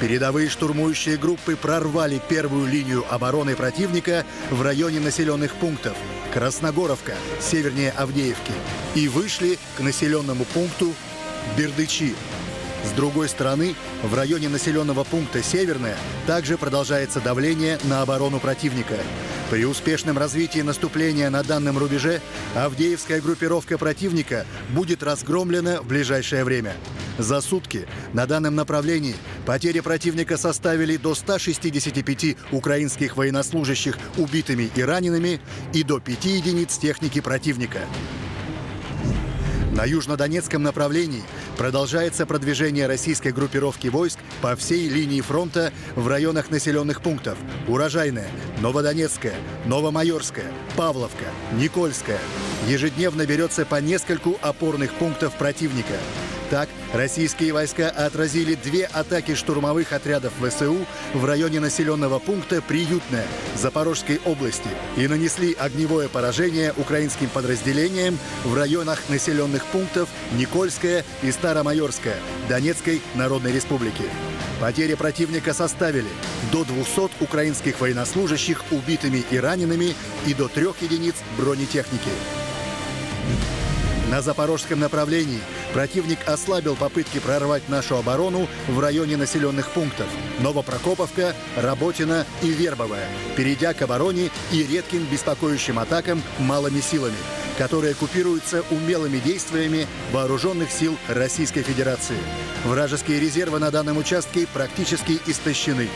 Передовые 0.00 0.48
штурмующие 0.48 1.16
группы 1.16 1.54
прорвали 1.54 2.20
первую 2.28 2.68
линию 2.68 3.04
обороны 3.08 3.54
противника 3.54 4.24
в 4.50 4.60
районе 4.60 4.98
населенных 4.98 5.54
пунктов 5.54 5.96
Красногоровка, 6.34 7.14
севернее 7.40 7.92
Авдеевки, 7.92 8.52
и 8.94 9.06
вышли 9.06 9.58
к 9.76 9.80
населенному 9.80 10.44
пункту 10.46 10.92
Бердычи. 11.56 12.14
С 12.84 12.90
другой 12.92 13.28
стороны, 13.28 13.74
в 14.02 14.14
районе 14.14 14.48
населенного 14.48 15.04
пункта 15.04 15.42
Северная 15.42 15.96
также 16.26 16.58
продолжается 16.58 17.20
давление 17.20 17.78
на 17.84 18.02
оборону 18.02 18.40
противника. 18.40 18.96
При 19.50 19.64
успешном 19.66 20.16
развитии 20.16 20.60
наступления 20.60 21.28
на 21.28 21.42
данном 21.42 21.76
рубеже 21.78 22.20
Авдеевская 22.54 23.20
группировка 23.20 23.76
противника 23.76 24.46
будет 24.70 25.02
разгромлена 25.02 25.82
в 25.82 25.86
ближайшее 25.86 26.44
время. 26.44 26.74
За 27.18 27.40
сутки 27.42 27.86
на 28.14 28.26
данном 28.26 28.54
направлении 28.54 29.14
потери 29.44 29.80
противника 29.80 30.38
составили 30.38 30.96
до 30.96 31.14
165 31.14 32.36
украинских 32.50 33.16
военнослужащих 33.16 33.98
убитыми 34.16 34.70
и 34.74 34.82
ранеными 34.82 35.40
и 35.74 35.82
до 35.82 36.00
5 36.00 36.24
единиц 36.24 36.78
техники 36.78 37.20
противника. 37.20 37.80
На 39.72 39.86
южнодонецком 39.86 40.62
направлении 40.62 41.22
продолжается 41.56 42.26
продвижение 42.26 42.86
российской 42.86 43.32
группировки 43.32 43.88
войск 43.88 44.18
по 44.42 44.54
всей 44.54 44.86
линии 44.88 45.22
фронта 45.22 45.72
в 45.96 46.06
районах 46.08 46.50
населенных 46.50 47.00
пунктов 47.00 47.38
Урожайная, 47.66 48.28
Новодонецкая, 48.60 49.34
Новомайорская, 49.64 50.52
Павловка, 50.76 51.24
Никольская. 51.54 52.20
Ежедневно 52.68 53.24
берется 53.24 53.64
по 53.64 53.76
нескольку 53.80 54.38
опорных 54.42 54.92
пунктов 54.92 55.32
противника– 55.38 55.94
так, 56.52 56.68
российские 56.92 57.54
войска 57.54 57.88
отразили 57.88 58.56
две 58.56 58.84
атаки 58.84 59.34
штурмовых 59.34 59.94
отрядов 59.94 60.34
ВСУ 60.38 60.84
в 61.14 61.24
районе 61.24 61.60
населенного 61.60 62.18
пункта 62.18 62.60
Приютная 62.60 63.24
Запорожской 63.56 64.20
области 64.26 64.68
и 64.98 65.08
нанесли 65.08 65.54
огневое 65.54 66.10
поражение 66.10 66.74
украинским 66.76 67.30
подразделениям 67.30 68.18
в 68.44 68.54
районах 68.54 69.00
населенных 69.08 69.64
пунктов 69.64 70.10
Никольская 70.36 71.06
и 71.22 71.32
Старомайорская 71.32 72.16
Донецкой 72.50 73.00
Народной 73.14 73.52
Республики. 73.52 74.04
Потери 74.60 74.92
противника 74.92 75.54
составили 75.54 76.10
до 76.52 76.64
200 76.64 77.22
украинских 77.22 77.80
военнослужащих 77.80 78.62
убитыми 78.72 79.24
и 79.30 79.38
ранеными 79.38 79.94
и 80.26 80.34
до 80.34 80.48
трех 80.48 80.82
единиц 80.82 81.14
бронетехники. 81.38 82.41
На 84.12 84.20
запорожском 84.20 84.78
направлении 84.78 85.40
противник 85.72 86.18
ослабил 86.28 86.76
попытки 86.76 87.18
прорвать 87.18 87.70
нашу 87.70 87.96
оборону 87.96 88.46
в 88.68 88.78
районе 88.78 89.16
населенных 89.16 89.70
пунктов 89.70 90.06
Новопрокоповка, 90.40 91.34
Работина 91.56 92.26
и 92.42 92.48
Вербовая, 92.48 93.08
перейдя 93.38 93.72
к 93.72 93.80
обороне 93.80 94.28
и 94.52 94.64
редким 94.64 95.06
беспокоящим 95.10 95.78
атакам 95.78 96.22
малыми 96.38 96.80
силами, 96.80 97.16
которые 97.56 97.94
купируются 97.94 98.62
умелыми 98.70 99.16
действиями 99.16 99.86
вооруженных 100.12 100.70
сил 100.70 100.98
Российской 101.08 101.62
Федерации. 101.62 102.18
Вражеские 102.66 103.18
резервы 103.18 103.60
на 103.60 103.70
данном 103.70 103.96
участке 103.96 104.46
практически 104.52 105.22
истощены. 105.26 105.88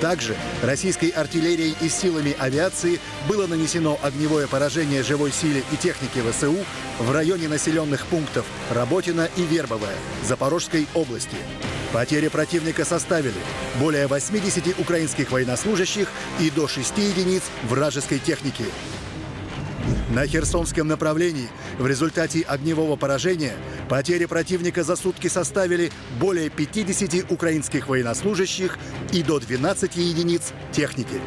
Также 0.00 0.34
российской 0.62 1.10
артиллерией 1.10 1.76
и 1.80 1.88
силами 1.88 2.34
авиации 2.38 2.98
было 3.28 3.46
нанесено 3.46 3.98
огневое 4.02 4.48
поражение 4.48 5.02
живой 5.02 5.30
силе 5.30 5.62
и 5.72 5.76
технике 5.76 6.22
ВСУ 6.22 6.56
в 6.98 7.10
районе 7.12 7.48
населенных 7.48 8.06
пунктов 8.06 8.46
Работина 8.70 9.28
и 9.36 9.42
Вербовая 9.42 9.96
Запорожской 10.24 10.86
области. 10.94 11.36
Потери 11.92 12.28
противника 12.28 12.84
составили 12.84 13.34
более 13.78 14.06
80 14.06 14.78
украинских 14.78 15.32
военнослужащих 15.32 16.08
и 16.38 16.50
до 16.50 16.66
6 16.66 16.96
единиц 16.96 17.42
вражеской 17.64 18.20
техники. 18.20 18.64
На 20.10 20.26
Херсонском 20.26 20.88
направлении 20.88 21.48
в 21.78 21.86
результате 21.86 22.40
огневого 22.42 22.96
поражения 22.96 23.54
потери 23.88 24.24
противника 24.24 24.82
за 24.82 24.96
сутки 24.96 25.28
составили 25.28 25.92
более 26.18 26.50
50 26.50 27.30
украинских 27.30 27.88
военнослужащих 27.88 28.76
и 29.12 29.22
до 29.22 29.38
12 29.38 29.96
единиц 29.96 30.52
техники. 30.72 31.20